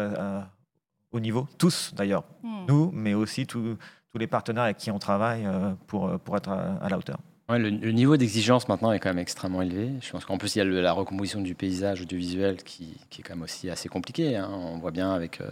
au 1.13 1.21
niveau, 1.21 1.47
tous 1.59 1.93
d'ailleurs, 1.95 2.25
hmm. 2.43 2.67
nous, 2.69 2.91
mais 2.93 3.15
aussi 3.15 3.47
tous 3.47 3.77
les 4.15 4.27
partenaires 4.27 4.65
avec 4.65 4.79
qui 4.79 4.91
on 4.91 4.99
travaille 4.99 5.45
euh, 5.47 5.73
pour, 5.87 6.19
pour 6.21 6.37
être 6.37 6.51
à, 6.51 6.89
la 6.89 6.99
hauteur. 6.99 7.19
Ouais, 7.49 7.59
le, 7.59 7.71
niveau 7.91 8.17
d'exigence 8.17 8.69
maintenant 8.69 8.93
est 8.93 8.99
quand 8.99 9.11
même 9.11 9.19
extrêmement 9.19 9.63
élevé. 9.63 9.91
Je 10.01 10.11
pense 10.11 10.25
qu'en 10.25 10.39
plus, 10.39 10.55
il 10.57 10.59
y 10.59 10.63
a 10.63 10.65
la 10.65 10.93
recomposition 10.93 11.41
du 11.41 11.55
paysage 11.55 12.01
audiovisuel 12.01 12.63
qui, 12.63 12.97
qui, 13.11 13.21
est 13.21 13.25
quand 13.25 13.35
même 13.35 13.43
aussi 13.43 13.69
assez 13.69 13.89
compliqué. 13.89 14.37
Hein. 14.37 14.49
On 14.51 14.79
voit 14.79 14.91
bien 14.91 15.13
avec 15.13 15.41
euh, 15.41 15.51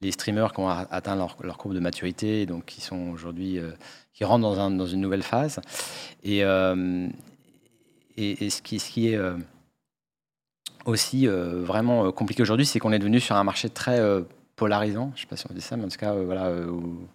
les 0.00 0.12
streamers 0.12 0.52
qui 0.52 0.60
ont 0.60 0.68
atteint 0.68 1.16
leur, 1.16 1.36
leur, 1.42 1.56
courbe 1.58 1.74
de 1.74 1.80
maturité, 1.80 2.46
donc 2.46 2.66
qui 2.66 2.80
sont 2.80 3.10
aujourd'hui 3.10 3.58
euh, 3.58 3.72
qui 4.12 4.24
rentre 4.24 4.42
dans, 4.42 4.58
un, 4.60 4.70
dans, 4.70 4.86
une 4.86 5.00
nouvelle 5.00 5.22
phase. 5.22 5.60
Et, 6.22 6.44
euh, 6.44 7.08
et, 8.16 8.50
ce, 8.50 8.62
qui, 8.62 8.78
ce 8.78 8.90
qui 8.90 9.08
est 9.08 9.16
euh, 9.16 9.36
aussi 10.84 11.26
vraiment 11.26 12.10
compliqué 12.12 12.42
aujourd'hui, 12.42 12.64
c'est 12.64 12.78
qu'on 12.78 12.92
est 12.92 12.98
devenu 12.98 13.20
sur 13.20 13.36
un 13.36 13.44
marché 13.44 13.68
très 13.68 14.00
polarisant. 14.54 15.12
Je 15.14 15.20
ne 15.20 15.20
sais 15.22 15.26
pas 15.26 15.36
si 15.36 15.46
on 15.50 15.54
dit 15.54 15.60
ça, 15.60 15.76
mais 15.76 15.84
en 15.84 15.88
tout 15.88 15.98
cas, 15.98 16.14
voilà, 16.14 16.50
où 16.50 17.06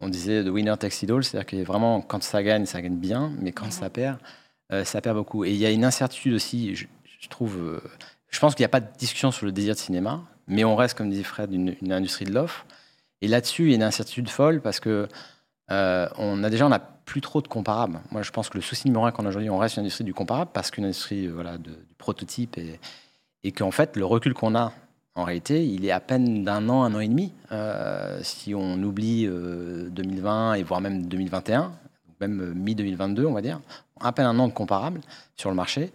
on 0.00 0.08
disait 0.08 0.42
the 0.42 0.48
winner 0.48 0.74
takes 0.76 1.02
it 1.02 1.10
all, 1.10 1.22
c'est-à-dire 1.22 1.46
que 1.46 1.64
vraiment, 1.64 2.00
quand 2.00 2.22
ça 2.22 2.42
gagne, 2.42 2.66
ça 2.66 2.82
gagne 2.82 2.96
bien, 2.96 3.32
mais 3.38 3.52
quand 3.52 3.70
ça 3.70 3.90
perd, 3.90 4.18
ça 4.82 5.00
perd 5.00 5.16
beaucoup. 5.16 5.44
Et 5.44 5.50
il 5.50 5.56
y 5.56 5.66
a 5.66 5.70
une 5.70 5.84
incertitude 5.84 6.34
aussi, 6.34 6.74
je, 6.74 7.28
trouve. 7.28 7.80
je 8.28 8.40
pense 8.40 8.56
qu'il 8.56 8.62
n'y 8.62 8.66
a 8.66 8.70
pas 8.70 8.80
de 8.80 8.88
discussion 8.98 9.30
sur 9.30 9.46
le 9.46 9.52
désir 9.52 9.74
de 9.74 9.78
cinéma, 9.78 10.24
mais 10.46 10.64
on 10.64 10.76
reste, 10.76 10.96
comme 10.96 11.10
disait 11.10 11.22
Fred, 11.22 11.52
une, 11.52 11.92
industrie 11.92 12.24
de 12.24 12.32
l'offre. 12.32 12.66
Et 13.22 13.28
là-dessus, 13.28 13.64
il 13.64 13.68
y 13.70 13.72
a 13.72 13.76
une 13.76 13.82
incertitude 13.82 14.28
folle 14.28 14.60
parce 14.60 14.80
que 14.80 15.08
euh, 15.70 16.08
on 16.18 16.44
a 16.44 16.50
déjà 16.50 16.66
on 16.66 16.70
n'a 16.70 16.80
plus 16.80 17.20
trop 17.20 17.40
de 17.40 17.48
comparables. 17.48 18.00
Moi, 18.10 18.22
je 18.22 18.30
pense 18.30 18.50
que 18.50 18.58
le 18.58 18.62
souci 18.62 18.86
numéro 18.86 19.06
un 19.06 19.12
qu'on 19.12 19.24
a 19.24 19.28
aujourd'hui, 19.28 19.50
on 19.50 19.58
reste 19.58 19.76
une 19.76 19.80
industrie 19.80 20.04
du 20.04 20.14
comparable 20.14 20.50
parce 20.52 20.70
qu'une 20.70 20.84
industrie 20.84 21.26
euh, 21.26 21.32
voilà, 21.32 21.56
du 21.58 21.70
prototype 21.96 22.58
et, 23.42 23.52
qu'en 23.52 23.70
fait, 23.70 23.96
le 23.96 24.04
recul 24.04 24.34
qu'on 24.34 24.54
a, 24.54 24.72
en 25.14 25.24
réalité, 25.24 25.66
il 25.66 25.84
est 25.84 25.90
à 25.90 26.00
peine 26.00 26.44
d'un 26.44 26.68
an, 26.68 26.82
un 26.82 26.94
an 26.94 27.00
et 27.00 27.08
demi. 27.08 27.32
Euh, 27.52 28.20
si 28.22 28.54
on 28.54 28.82
oublie 28.82 29.26
2020 29.26 30.54
et 30.54 30.62
voire 30.62 30.80
même 30.80 31.06
2021, 31.06 31.72
même 32.20 32.54
mi-2022, 32.54 33.26
on 33.26 33.32
va 33.32 33.42
dire, 33.42 33.60
à 34.00 34.12
peine 34.12 34.26
un 34.26 34.38
an 34.38 34.48
de 34.48 34.52
comparable 34.52 35.00
sur 35.36 35.50
le 35.50 35.56
marché. 35.56 35.92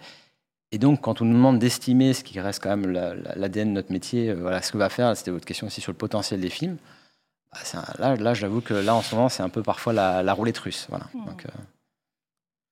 Et 0.71 0.77
donc, 0.77 1.01
quand 1.01 1.21
on 1.21 1.25
nous 1.25 1.33
demande 1.33 1.59
d'estimer 1.59 2.13
ce 2.13 2.23
qui 2.23 2.39
reste 2.39 2.61
quand 2.61 2.75
même 2.75 2.91
l'ADN 2.91 3.69
de 3.69 3.73
notre 3.73 3.91
métier, 3.91 4.33
voilà, 4.33 4.61
ce 4.61 4.71
que 4.71 4.77
va 4.77 4.89
faire, 4.89 5.15
c'était 5.17 5.31
votre 5.31 5.45
question 5.45 5.67
aussi 5.67 5.81
sur 5.81 5.91
le 5.91 5.97
potentiel 5.97 6.39
des 6.39 6.49
films. 6.49 6.77
Bah, 7.51 7.81
là, 7.97 8.15
là 8.15 8.33
j'avoue 8.33 8.61
que 8.61 8.73
là, 8.73 8.93
en 8.93 9.01
ce 9.01 9.15
moment, 9.15 9.29
c'est 9.29 9.41
un 9.41 9.49
peu 9.49 9.63
parfois 9.63 9.93
la, 9.93 10.21
la 10.21 10.33
roulette 10.33 10.59
russe. 10.59 10.85
Voilà. 10.89 11.05
Donc, 11.13 11.45
euh, 11.45 11.49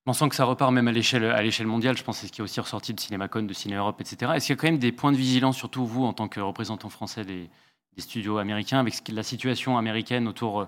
On 0.06 0.12
sent 0.12 0.28
que 0.28 0.36
ça 0.36 0.44
repart 0.44 0.72
même 0.72 0.86
à 0.86 0.92
l'échelle, 0.92 1.66
mondiale. 1.66 1.96
Je 1.96 2.04
pense 2.04 2.16
que 2.16 2.20
c'est 2.22 2.26
ce 2.28 2.32
qui 2.32 2.40
est 2.40 2.44
aussi 2.44 2.60
ressorti 2.60 2.94
de 2.94 3.00
CinémaCon, 3.00 3.42
de 3.42 3.52
Ciné 3.52 3.74
Europe, 3.74 4.00
etc. 4.00 4.32
Est-ce 4.34 4.46
qu'il 4.46 4.54
y 4.54 4.58
a 4.58 4.60
quand 4.60 4.68
même 4.68 4.78
des 4.78 4.92
points 4.92 5.12
de 5.12 5.16
vigilance, 5.16 5.56
surtout 5.56 5.84
vous, 5.84 6.04
en 6.04 6.12
tant 6.12 6.28
que 6.28 6.38
représentant 6.38 6.88
français 6.88 7.24
des, 7.24 7.50
des 7.96 8.02
studios 8.02 8.38
américains, 8.38 8.78
avec 8.78 8.94
la 9.08 9.24
situation 9.24 9.76
américaine 9.76 10.28
autour 10.28 10.60
euh, 10.60 10.64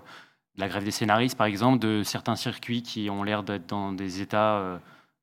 de 0.55 0.61
la 0.61 0.67
grève 0.67 0.83
des 0.83 0.91
scénaristes, 0.91 1.37
par 1.37 1.47
exemple, 1.47 1.79
de 1.79 2.03
certains 2.03 2.35
circuits 2.35 2.83
qui 2.83 3.09
ont 3.09 3.23
l'air 3.23 3.43
d'être 3.43 3.67
dans 3.67 3.93
des 3.93 4.21
états 4.21 4.57
euh, 4.57 4.77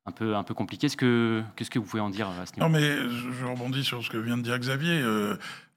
un 0.09 0.11
peu, 0.11 0.35
un 0.35 0.43
peu 0.43 0.53
compliqués 0.53 0.87
Qu'est-ce 0.87 0.97
que, 0.97 1.79
vous 1.79 1.85
pouvez 1.85 2.01
en 2.01 2.09
dire 2.09 2.27
à 2.27 2.45
ce 2.45 2.53
niveau 2.53 2.67
Non, 2.67 2.69
mais 2.69 2.81
je 2.81 3.45
rebondis 3.45 3.83
sur 3.83 4.03
ce 4.03 4.09
que 4.09 4.17
vient 4.17 4.37
de 4.37 4.43
dire 4.43 4.57
Xavier. 4.57 5.01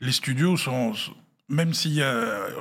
les 0.00 0.12
studios 0.12 0.56
sont 0.56 0.92
même 1.48 1.74
si 1.74 2.00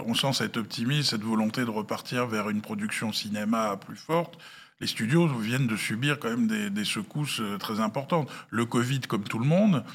on 0.05 0.13
sent 0.13 0.33
cet 0.33 0.57
optimisme, 0.57 1.03
cette 1.03 1.23
volonté 1.23 1.63
de 1.63 1.69
repartir 1.69 2.27
vers 2.27 2.49
une 2.49 2.61
production 2.61 3.13
cinéma 3.13 3.77
plus 3.77 3.95
forte, 3.95 4.37
les 4.81 4.87
studios 4.87 5.27
viennent 5.27 5.67
de 5.67 5.77
subir 5.77 6.19
quand 6.19 6.29
même 6.29 6.47
des, 6.47 6.83
secousses 6.83 7.39
euh, 7.39 7.57
très 7.57 7.79
importantes. 7.79 8.29
Le 8.49 8.65
Covid, 8.65 9.01
comme 9.01 9.23
tout 9.23 9.37
le 9.37 9.45
monde, 9.45 9.75
euh, 9.75 9.89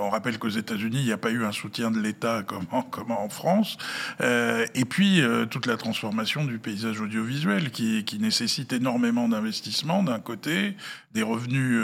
on 0.00 0.10
rappelle 0.10 0.38
qu'aux 0.38 0.48
États-Unis, 0.48 0.98
il 0.98 1.04
n'y 1.04 1.12
a 1.12 1.18
pas 1.18 1.30
eu 1.30 1.44
un 1.44 1.52
soutien 1.52 1.90
de 1.90 2.00
l'État 2.00 2.42
comme, 2.42 3.10
en 3.10 3.28
France. 3.28 3.76
Euh, 4.20 4.66
et 4.74 4.84
puis, 4.84 5.22
toute 5.50 5.66
la 5.66 5.76
transformation 5.76 6.44
du 6.44 6.58
paysage 6.58 7.00
audiovisuel 7.00 7.70
qui, 7.70 8.18
nécessite 8.20 8.72
énormément 8.72 9.28
d'investissement 9.28 10.02
d'un 10.02 10.20
côté, 10.20 10.76
des 11.12 11.22
revenus 11.22 11.80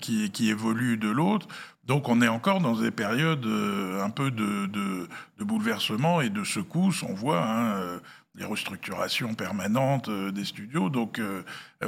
qui, 0.00 0.50
évoluent 0.50 0.96
de 0.96 1.08
l'autre. 1.08 1.48
Donc 1.90 2.08
on 2.08 2.22
est 2.22 2.28
encore 2.28 2.60
dans 2.60 2.76
des 2.76 2.92
périodes 2.92 3.44
euh, 3.46 4.00
un 4.00 4.10
peu 4.10 4.30
de, 4.30 5.08
bouleversement 5.40 6.20
et 6.20 6.30
de 6.30 6.44
secousses. 6.44 7.02
On 7.02 7.14
voit 7.14 7.42
hein, 7.42 7.72
euh, 7.78 7.98
des 8.40 8.46
restructurations 8.46 9.34
permanentes 9.34 10.08
euh, 10.08 10.32
des 10.32 10.44
studios. 10.44 10.88
Donc 10.88 11.20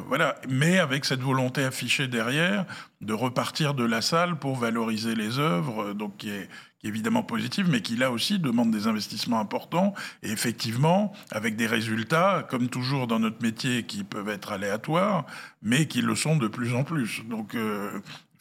voilà, 0.06 0.36
mais 0.48 0.78
avec 0.78 1.04
cette 1.04 1.20
volonté 1.20 1.64
affichée 1.64 2.08
derrière 2.08 2.64
de 3.00 3.12
repartir 3.12 3.74
de 3.74 3.84
la 3.84 4.00
salle 4.00 4.38
pour 4.38 4.56
valoriser 4.56 5.14
les 5.14 5.38
œuvres, 5.38 5.92
donc 5.92 6.18
qui 6.18 6.30
est 6.30 6.48
évidemment 6.82 7.22
positive, 7.22 7.68
mais 7.68 7.82
qui 7.82 7.96
là 7.96 8.10
aussi 8.10 8.38
demande 8.38 8.70
des 8.70 8.86
investissements 8.86 9.38
importants 9.38 9.92
et 10.22 10.30
effectivement 10.30 11.12
avec 11.30 11.56
des 11.56 11.66
résultats, 11.66 12.46
comme 12.48 12.68
toujours 12.68 13.06
dans 13.06 13.18
notre 13.18 13.42
métier, 13.42 13.84
qui 13.84 14.02
peuvent 14.02 14.30
être 14.30 14.52
aléatoires, 14.52 15.26
mais 15.60 15.86
qui 15.86 16.00
le 16.00 16.14
sont 16.14 16.36
de 16.36 16.48
plus 16.48 16.74
en 16.74 16.84
plus. 16.84 17.22
Donc 17.28 17.54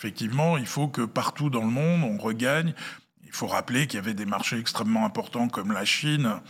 effectivement, 0.02 0.58
il 0.58 0.65
faut 0.65 0.88
que 0.88 1.04
partout 1.04 1.52
dans 1.52 1.62
le 1.62 1.71
monde, 1.71 2.04
on 2.04 2.17
regagne. 2.17 2.74
Il 3.26 3.32
faut 3.32 3.47
rappeler 3.47 3.86
qu'il 3.86 3.97
y 3.97 4.04
avait 4.04 4.15
des 4.15 4.26
marchés 4.26 4.58
extrêmement 4.58 5.06
importants 5.06 5.47
comme 5.47 5.71
la 5.71 5.86
Chine, 5.86 6.41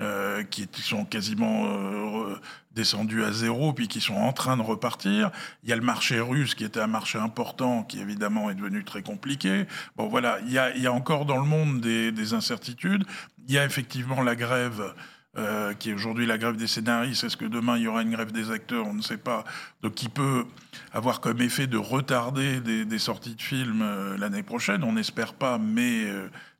euh, 0.00 0.42
qui 0.44 0.66
sont 0.82 1.04
quasiment 1.04 1.66
euh, 1.66 2.34
descendus 2.72 3.22
à 3.22 3.32
zéro, 3.32 3.74
puis 3.74 3.86
qui 3.86 4.00
sont 4.00 4.14
en 4.14 4.32
train 4.32 4.56
de 4.56 4.62
repartir. 4.62 5.30
Il 5.62 5.68
y 5.68 5.74
a 5.74 5.76
le 5.76 5.82
marché 5.82 6.20
russe, 6.20 6.54
qui 6.54 6.64
était 6.64 6.80
un 6.80 6.86
marché 6.86 7.18
important, 7.18 7.82
qui 7.82 8.00
évidemment 8.00 8.48
est 8.48 8.54
devenu 8.54 8.82
très 8.82 9.02
compliqué. 9.02 9.66
Bon, 9.96 10.08
voilà, 10.08 10.38
il 10.46 10.52
y 10.52 10.58
a, 10.58 10.92
encore 10.92 11.26
dans 11.26 11.36
le 11.36 11.44
monde 11.44 11.82
des, 11.82 12.12
des 12.12 12.32
incertitudes. 12.32 13.04
Il 13.46 13.52
y 13.52 13.58
a 13.58 13.64
effectivement 13.66 14.22
la 14.22 14.36
grève 14.36 14.94
euh, 15.38 15.74
qui 15.74 15.90
est 15.90 15.92
aujourd'hui 15.92 16.26
la 16.26 16.38
grève 16.38 16.56
des 16.56 16.66
scénaristes. 16.66 17.22
Est-ce 17.22 17.36
que 17.36 17.44
demain 17.44 17.76
il 17.76 17.84
y 17.84 17.86
aura 17.86 18.02
une 18.02 18.10
grève 18.10 18.32
des 18.32 18.50
acteurs? 18.50 18.86
On 18.86 18.94
ne 18.94 19.02
sait 19.02 19.16
pas. 19.16 19.44
Donc 19.80 19.94
qui 19.94 20.08
peut 20.08 20.44
avoir 20.92 21.20
comme 21.20 21.40
effet 21.40 21.66
de 21.68 21.76
retarder 21.76 22.60
des, 22.60 22.98
sorties 22.98 23.36
de 23.36 23.42
films 23.42 23.84
l'année 24.18 24.42
prochaine? 24.42 24.82
On 24.82 24.94
n'espère 24.94 25.34
pas, 25.34 25.58
mais 25.58 26.06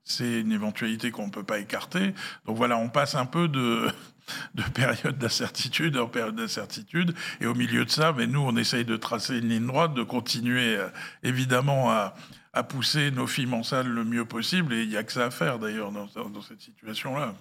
c'est 0.04 0.40
une 0.40 0.52
éventualité 0.52 1.10
qu'on 1.10 1.26
ne 1.26 1.32
peut 1.32 1.44
pas 1.44 1.58
écarter. 1.58 2.14
Donc 2.46 2.56
voilà, 2.56 2.76
on 2.78 2.88
passe 2.88 3.14
un 3.14 3.26
peu 3.26 3.48
de, 3.48 3.88
de 4.54 4.62
période 4.62 5.18
d'incertitude 5.18 5.96
en 5.96 6.08
période 6.08 6.36
d'incertitude. 6.36 7.14
Et 7.40 7.46
au 7.46 7.54
milieu 7.54 7.84
de 7.84 7.90
ça, 7.90 8.12
mais 8.16 8.26
nous, 8.26 8.40
on 8.40 8.56
essaye 8.56 8.84
de 8.84 8.96
tracer 8.96 9.38
une 9.38 9.48
ligne 9.48 9.66
droite, 9.66 9.94
de 9.94 10.02
continuer 10.02 10.78
évidemment 11.22 11.90
à, 11.90 12.14
à, 12.52 12.62
pousser 12.62 13.10
nos 13.10 13.26
films 13.26 13.54
en 13.54 13.62
salle 13.62 13.88
le 13.88 14.04
mieux 14.04 14.24
possible. 14.24 14.72
Et 14.74 14.82
il 14.82 14.88
n'y 14.88 14.96
a 14.96 15.02
que 15.02 15.12
ça 15.12 15.26
à 15.26 15.30
faire 15.30 15.58
d'ailleurs 15.58 15.92
dans, 15.92 16.06
dans 16.06 16.42
cette 16.42 16.60
situation-là. 16.60 17.34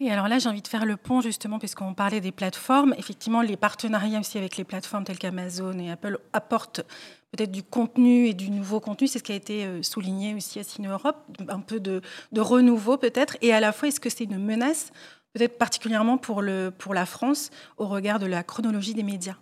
Et 0.00 0.10
alors 0.10 0.28
là, 0.28 0.38
j'ai 0.38 0.48
envie 0.48 0.62
de 0.62 0.68
faire 0.68 0.84
le 0.84 0.96
pont 0.96 1.20
justement, 1.20 1.58
puisqu'on 1.58 1.94
parlait 1.94 2.20
des 2.20 2.32
plateformes. 2.32 2.94
Effectivement, 2.98 3.42
les 3.42 3.56
partenariats 3.56 4.20
aussi 4.20 4.38
avec 4.38 4.56
les 4.56 4.64
plateformes 4.64 5.04
telles 5.04 5.18
qu'Amazon 5.18 5.78
et 5.78 5.90
Apple 5.90 6.18
apportent 6.32 6.82
peut-être 7.32 7.50
du 7.50 7.62
contenu 7.62 8.26
et 8.26 8.34
du 8.34 8.50
nouveau 8.50 8.78
contenu. 8.78 9.08
C'est 9.08 9.18
ce 9.18 9.24
qui 9.24 9.32
a 9.32 9.34
été 9.34 9.64
euh, 9.64 9.82
souligné 9.82 10.34
aussi 10.34 10.60
à 10.60 10.64
Cine 10.64 10.88
Europe, 10.88 11.16
un 11.48 11.60
peu 11.60 11.80
de, 11.80 12.02
renouveau 12.36 12.98
peut-être. 12.98 13.36
Et 13.40 13.52
à 13.52 13.60
la 13.60 13.72
fois, 13.72 13.88
est-ce 13.88 14.00
que 14.00 14.10
c'est 14.10 14.24
une 14.24 14.38
menace, 14.38 14.92
peut-être 15.32 15.58
particulièrement 15.58 16.18
pour, 16.18 16.42
le, 16.42 16.70
pour 16.76 16.94
la 16.94 17.06
France, 17.06 17.50
au 17.78 17.88
regard 17.88 18.18
de 18.18 18.26
la 18.26 18.42
chronologie 18.42 18.94
des 18.94 19.02
médias? 19.02 19.36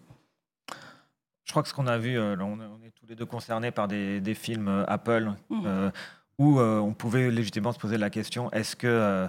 Je 1.44 1.52
crois 1.52 1.64
que 1.64 1.68
ce 1.68 1.74
qu'on 1.74 1.88
a 1.88 1.98
vu, 1.98 2.16
euh, 2.16 2.36
on, 2.38 2.60
est 2.84 2.92
tous 2.94 3.06
les 3.08 3.16
deux 3.16 3.26
concernés 3.26 3.72
par 3.72 3.88
des, 3.88 4.34
films 4.34 4.68
euh, 4.68 4.84
Apple, 4.86 5.32
mmh. 5.50 5.90
où 6.38 6.60
on 6.60 6.94
pouvait 6.94 7.30
légitimement 7.30 7.72
se 7.72 7.78
poser 7.78 7.98
la 7.98 8.08
question, 8.08 8.50
est-ce 8.52 8.76
que 8.76 9.28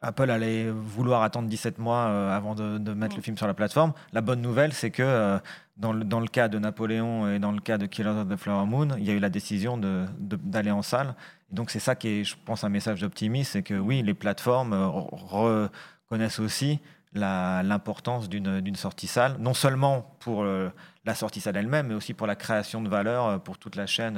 Apple 0.00 0.30
allait 0.30 0.70
vouloir 0.70 1.22
attendre 1.22 1.48
17 1.48 1.78
mois 1.78 2.06
euh, 2.06 2.36
avant 2.36 2.54
de, 2.54 2.94
mettre 2.94 3.16
le 3.16 3.22
film 3.22 3.36
sur 3.36 3.48
la 3.48 3.54
plateforme. 3.54 3.92
La 4.12 4.20
bonne 4.20 4.40
nouvelle, 4.40 4.72
c'est 4.72 4.90
que 4.90 5.02
euh, 5.02 5.38
dans, 5.76 5.92
le, 5.92 6.04
dans, 6.04 6.20
le, 6.20 6.28
cas 6.28 6.48
de 6.48 6.58
Napoléon 6.58 7.28
et 7.28 7.38
dans 7.40 7.50
le 7.50 7.60
cas 7.60 7.76
de 7.76 7.86
Killers 7.86 8.10
of 8.10 8.28
the 8.28 8.36
Flower 8.36 8.66
Moon, 8.66 8.88
il 8.96 9.04
y 9.04 9.10
a 9.10 9.12
eu 9.12 9.18
la 9.18 9.30
décision 9.30 9.78
d'aller 9.78 10.70
en 10.70 10.82
salle. 10.82 11.14
donc 11.50 11.70
c'est 11.70 11.80
ça 11.80 11.96
qui 11.96 12.08
est, 12.08 12.24
je 12.24 12.36
pense, 12.44 12.62
un 12.62 12.68
message 12.68 13.00
d'optimisme, 13.00 13.50
c'est 13.52 13.62
que 13.62 13.74
oui, 13.74 14.02
les 14.02 14.14
plateformes 14.14 14.72
euh, 14.72 14.86
reconnaissent 14.86 16.40
aussi 16.40 16.78
l'importance 17.12 18.28
d'une 18.28 18.76
sortie 18.76 19.08
salle, 19.08 19.36
non 19.40 19.52
seulement 19.52 20.14
pour 20.20 20.44
la 20.44 21.14
sortie 21.16 21.40
salle 21.40 21.56
elle-même, 21.56 21.88
mais 21.88 21.94
aussi 21.94 22.14
pour 22.14 22.28
la 22.28 22.36
création 22.36 22.82
de 22.82 22.88
valeur 22.88 23.42
pour 23.42 23.58
toute 23.58 23.74
la 23.74 23.86
chaîne 23.86 24.16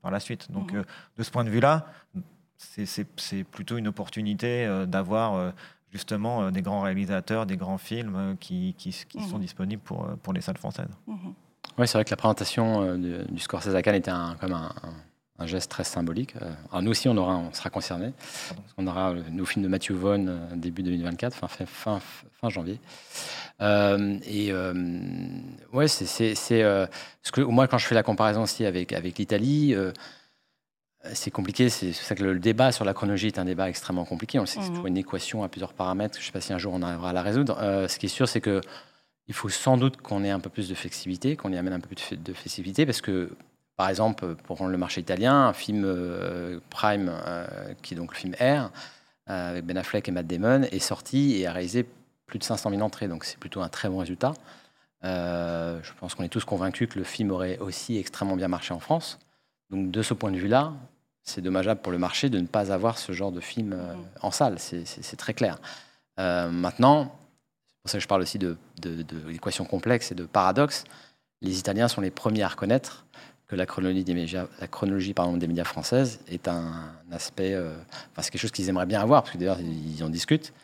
par 0.00 0.10
la 0.10 0.18
suite. 0.18 0.50
Donc, 0.50 0.72
mmh. 0.72 0.82
de 1.18 1.22
ce 1.22 1.30
point 1.30 1.44
de 1.44 1.50
vue-là, 1.50 1.84
c'est 3.16 3.44
plutôt 3.44 3.76
une 3.76 3.88
opportunité 3.88 4.66
d'avoir 4.86 5.52
justement 5.92 6.50
des 6.50 6.62
grands 6.62 6.82
réalisateurs, 6.82 7.44
des 7.46 7.56
grands 7.56 7.78
films 7.78 8.36
qui, 8.40 8.74
qui, 8.78 8.90
mmh. 8.90 9.20
sont 9.28 9.38
disponibles 9.38 9.82
pour, 9.82 10.06
pour 10.22 10.32
les 10.32 10.40
salles 10.40 10.58
françaises. 10.58 10.88
Mmh. 11.06 11.14
Oui, 11.78 11.88
c'est 11.88 11.98
vrai 11.98 12.04
que 12.04 12.10
la 12.10 12.16
présentation 12.16 12.96
du, 12.96 13.18
du 13.30 13.40
Scorsese 13.40 13.74
à 13.74 13.82
Cannes 13.82 13.96
était 13.96 14.10
un, 14.10 14.36
comme 14.40 14.52
un 14.52 14.72
un 15.42 15.46
geste 15.46 15.70
très 15.70 15.84
symbolique. 15.84 16.34
Euh, 16.40 16.52
alors 16.70 16.82
nous 16.82 16.90
aussi, 16.90 17.08
on, 17.08 17.16
aura, 17.16 17.36
on 17.36 17.52
sera 17.52 17.70
concernés. 17.70 18.12
On 18.78 18.86
aura 18.86 19.14
nos 19.30 19.44
films 19.44 19.64
de 19.64 19.68
Matthew 19.68 19.92
Vaughn 19.92 20.28
euh, 20.28 20.56
début 20.56 20.82
2024, 20.82 21.34
fin, 21.34 21.48
fin, 21.48 21.98
fin, 22.40 22.48
janvier. 22.48 22.78
Euh, 23.60 24.18
et 24.26 24.52
ouais, 25.72 25.88
c'est 25.88 26.06
ce 26.06 27.32
que 27.32 27.40
moi 27.40 27.68
quand 27.68 27.78
je 27.78 27.86
fais 27.86 27.94
la 27.94 28.02
comparaison 28.02 28.42
aussi 28.42 28.64
avec 28.64 28.92
avec 28.92 29.18
l'Italie. 29.18 29.74
C'est 31.14 31.30
compliqué, 31.30 31.68
c'est 31.68 31.92
ça 31.92 32.14
que 32.14 32.22
le, 32.22 32.38
débat 32.38 32.72
sur 32.72 32.84
la 32.84 32.94
chronologie 32.94 33.26
est 33.26 33.38
un 33.38 33.44
débat 33.44 33.68
extrêmement 33.68 34.04
compliqué. 34.04 34.38
On 34.38 34.46
sait 34.46 34.60
que 34.60 34.66
c'est 34.66 34.70
mhm. 34.72 34.86
une 34.86 34.96
équation 34.96 35.42
à 35.42 35.48
plusieurs 35.48 35.72
paramètres. 35.72 36.16
Je 36.16 36.22
ne 36.22 36.26
sais 36.26 36.32
pas 36.32 36.40
si 36.40 36.52
un 36.52 36.58
jour 36.58 36.72
on 36.74 36.82
arrivera 36.82 37.10
à 37.10 37.12
la 37.12 37.22
résoudre. 37.22 37.56
ce 37.88 37.98
qui 37.98 38.06
est 38.06 38.08
sûr, 38.08 38.28
c'est 38.28 38.40
que 38.40 38.60
il 39.28 39.34
faut 39.34 39.48
sans 39.48 39.76
doute 39.76 39.96
qu'on 39.98 40.24
ait 40.24 40.30
un 40.30 40.40
peu 40.40 40.50
plus 40.50 40.68
de 40.68 40.74
flexibilité, 40.74 41.36
qu'on 41.36 41.52
y 41.52 41.56
amène 41.56 41.72
un 41.72 41.80
peu 41.80 41.88
plus 41.88 42.16
de 42.16 42.32
flexibilité, 42.32 42.86
parce 42.86 43.00
que 43.00 43.30
par 43.76 43.88
exemple, 43.88 44.34
pour 44.44 44.66
le 44.66 44.76
marché 44.76 45.00
italien, 45.00 45.46
un 45.46 45.52
film 45.52 45.84
euh, 45.84 46.60
Prime, 46.70 47.10
euh, 47.10 47.46
qui 47.82 47.94
est 47.94 47.96
donc 47.96 48.12
le 48.12 48.18
film 48.18 48.34
Air, 48.38 48.70
euh, 49.30 49.50
avec 49.50 49.64
Ben 49.64 49.76
Affleck 49.76 50.08
et 50.08 50.12
Matt 50.12 50.26
Damon, 50.26 50.62
est 50.62 50.78
sorti 50.78 51.36
et 51.40 51.46
a 51.46 51.52
réalisé 51.52 51.86
plus 52.26 52.38
de 52.38 52.44
500 52.44 52.70
000 52.70 52.82
entrées. 52.82 53.08
Donc 53.08 53.24
c'est 53.24 53.38
plutôt 53.38 53.62
un 53.62 53.68
très 53.68 53.88
bon 53.88 53.98
résultat. 53.98 54.34
je 55.02 55.92
pense 55.98 56.14
qu'on 56.14 56.24
est 56.24 56.28
tous 56.28 56.44
convaincus 56.44 56.88
que 56.88 56.98
le 56.98 57.04
film 57.04 57.30
aurait 57.30 57.58
aussi 57.58 57.98
extrêmement 57.98 58.36
bien 58.36 58.48
marché 58.48 58.74
en 58.74 58.80
France. 58.80 59.18
Donc 59.70 59.90
de 59.90 60.02
ce 60.02 60.14
point 60.14 60.30
de 60.30 60.36
vue-là, 60.36 60.74
c'est 61.24 61.40
dommageable 61.40 61.80
pour 61.80 61.92
le 61.92 61.98
marché 61.98 62.30
de 62.30 62.38
ne 62.38 62.46
pas 62.46 62.72
avoir 62.72 62.98
ce 62.98 63.12
genre 63.12 63.32
de 63.32 63.40
film 63.40 63.76
en 64.20 64.30
salle. 64.30 64.58
C'est 64.58 65.16
très 65.16 65.34
clair. 65.34 65.58
maintenant, 66.18 67.16
c'est 67.68 67.82
pour 67.82 67.90
ça 67.90 67.98
que 67.98 68.02
je 68.02 68.08
parle 68.08 68.22
aussi 68.22 68.38
de, 68.38 68.56
de, 68.80 69.02
de 69.02 69.28
l'équation 69.28 69.64
complexe 69.64 70.12
et 70.12 70.14
de 70.14 70.24
paradoxe. 70.24 70.84
Les 71.40 71.58
Italiens 71.58 71.88
sont 71.88 72.00
les 72.00 72.10
premiers 72.10 72.42
à 72.42 72.48
reconnaître 72.48 73.04
que 73.52 73.56
la 73.56 73.66
chronologie 73.66 74.02
des 74.02 74.14
médias, 74.14 74.46
la 74.60 74.66
chronologie 74.66 75.12
pardon, 75.12 75.36
des 75.36 75.46
médias 75.46 75.64
françaises 75.64 76.20
est 76.26 76.48
un, 76.48 76.90
aspect, 77.10 77.52
euh, 77.52 77.76
enfin, 78.12 78.22
c'est 78.22 78.30
quelque 78.30 78.40
chose 78.40 78.50
qu'ils 78.50 78.70
aimeraient 78.70 78.86
bien 78.86 79.02
avoir, 79.02 79.22
parce 79.22 79.34
que 79.34 79.38
d'ailleurs 79.38 79.60
ils 79.60 80.02
en 80.02 80.08
discutent. 80.08 80.54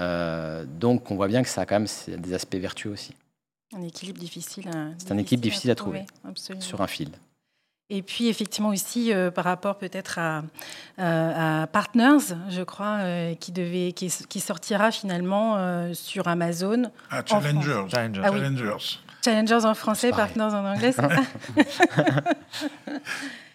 Euh, 0.00 0.64
donc 0.66 1.12
on 1.12 1.14
voit 1.14 1.28
bien 1.28 1.44
que 1.44 1.48
ça 1.48 1.60
a 1.60 1.66
quand 1.66 1.78
même 1.78 2.18
des 2.18 2.34
aspects 2.34 2.56
vertueux 2.56 2.90
aussi. 2.90 3.14
Un 3.72 3.82
équilibre 3.82 4.18
difficile. 4.18 4.68
C'est 4.98 5.12
un 5.12 5.18
équilibre 5.18 5.44
difficile 5.44 5.70
à 5.70 5.76
trouver, 5.76 6.04
sur 6.58 6.80
un 6.80 6.88
fil. 6.88 7.10
Et 7.90 8.02
puis 8.02 8.28
effectivement 8.28 8.70
aussi 8.70 9.12
euh, 9.12 9.30
par 9.30 9.44
rapport 9.44 9.76
peut-être 9.76 10.18
à, 10.18 10.42
à, 10.96 11.66
Partners, 11.66 12.34
je 12.48 12.62
crois, 12.62 13.00
qui 13.38 13.52
devait, 13.52 13.92
qui, 13.92 14.10
qui, 14.28 14.40
sortira 14.40 14.90
finalement 14.90 15.92
sur 15.92 16.26
Amazon. 16.28 16.90
Ah, 17.10 17.22
Challengers. 17.24 17.84
Ah 17.92 18.06
Challengers. 18.22 18.98
Challengers 19.24 19.64
en 19.64 19.74
français, 19.74 20.10
Partners 20.10 20.44
en 20.44 20.64
anglais. 20.64 20.94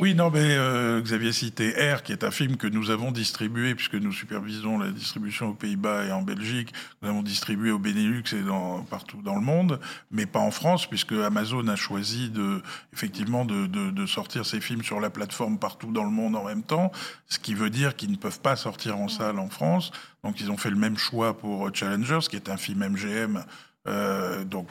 Oui, 0.00 0.14
non, 0.14 0.30
mais 0.30 0.40
euh, 0.40 1.00
Xavier 1.00 1.32
cité 1.32 1.70
R, 1.70 2.02
qui 2.02 2.12
est 2.12 2.24
un 2.24 2.30
film 2.30 2.56
que 2.56 2.66
nous 2.66 2.90
avons 2.90 3.12
distribué, 3.12 3.74
puisque 3.74 3.94
nous 3.94 4.12
supervisons 4.12 4.78
la 4.78 4.90
distribution 4.90 5.48
aux 5.48 5.54
Pays-Bas 5.54 6.04
et 6.06 6.12
en 6.12 6.22
Belgique. 6.22 6.72
Nous 7.00 7.08
avons 7.08 7.22
distribué 7.22 7.70
au 7.70 7.78
Benelux 7.78 8.24
et 8.32 8.42
dans, 8.42 8.82
partout 8.82 9.22
dans 9.22 9.34
le 9.34 9.40
monde, 9.40 9.80
mais 10.10 10.26
pas 10.26 10.40
en 10.40 10.50
France, 10.50 10.86
puisque 10.86 11.12
Amazon 11.12 11.68
a 11.68 11.76
choisi 11.76 12.30
de, 12.30 12.62
effectivement 12.92 13.44
de, 13.44 13.66
de, 13.66 13.90
de 13.90 14.06
sortir 14.06 14.44
ses 14.46 14.60
films 14.60 14.82
sur 14.82 15.00
la 15.00 15.10
plateforme 15.10 15.58
partout 15.58 15.92
dans 15.92 16.04
le 16.04 16.10
monde 16.10 16.34
en 16.36 16.44
même 16.44 16.62
temps, 16.62 16.90
ce 17.28 17.38
qui 17.38 17.54
veut 17.54 17.70
dire 17.70 17.94
qu'ils 17.94 18.10
ne 18.10 18.16
peuvent 18.16 18.40
pas 18.40 18.56
sortir 18.56 18.98
en 18.98 19.08
salle 19.08 19.38
en 19.38 19.48
France. 19.48 19.92
Donc 20.24 20.40
ils 20.40 20.50
ont 20.50 20.56
fait 20.56 20.70
le 20.70 20.76
même 20.76 20.98
choix 20.98 21.36
pour 21.38 21.74
Challengers, 21.74 22.26
qui 22.28 22.36
est 22.36 22.48
un 22.48 22.56
film 22.56 22.84
MGM. 22.88 23.44
Euh, 23.86 24.44
donc 24.44 24.68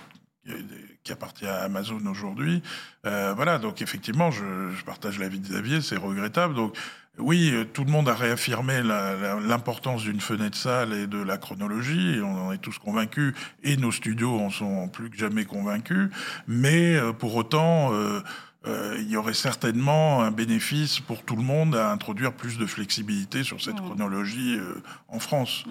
qui 1.03 1.11
appartient 1.11 1.47
à 1.47 1.61
Amazon 1.61 2.05
aujourd'hui. 2.05 2.61
Euh, 3.05 3.33
voilà, 3.35 3.59
donc 3.59 3.81
effectivement, 3.81 4.31
je, 4.31 4.71
je 4.77 4.83
partage 4.83 5.19
l'avis 5.19 5.39
de 5.39 5.47
Xavier, 5.47 5.81
c'est 5.81 5.97
regrettable. 5.97 6.53
Donc 6.55 6.75
oui, 7.19 7.53
tout 7.73 7.83
le 7.83 7.91
monde 7.91 8.09
a 8.09 8.15
réaffirmé 8.15 8.81
l'importance 8.81 10.01
d'une 10.01 10.19
fenêtre 10.19 10.57
salle 10.57 10.93
et 10.93 11.05
de 11.05 11.21
la 11.21 11.37
chronologie, 11.37 12.19
on 12.23 12.47
en 12.47 12.51
est 12.51 12.57
tous 12.57 12.79
convaincus, 12.79 13.35
et 13.63 13.77
nos 13.77 13.91
studios 13.91 14.39
en 14.39 14.49
sont 14.49 14.87
plus 14.87 15.11
que 15.11 15.17
jamais 15.17 15.45
convaincus. 15.45 16.09
Mais 16.47 16.95
euh, 16.95 17.13
pour 17.13 17.35
autant, 17.35 17.93
euh, 17.93 18.21
euh, 18.65 18.95
il 18.97 19.09
y 19.09 19.17
aurait 19.17 19.33
certainement 19.33 20.21
un 20.21 20.31
bénéfice 20.31 21.01
pour 21.01 21.23
tout 21.23 21.35
le 21.35 21.43
monde 21.43 21.75
à 21.75 21.91
introduire 21.91 22.31
plus 22.31 22.57
de 22.57 22.65
flexibilité 22.65 23.43
sur 23.43 23.61
cette 23.61 23.75
chronologie 23.75 24.57
euh, 24.57 24.81
en 25.09 25.19
France. 25.19 25.65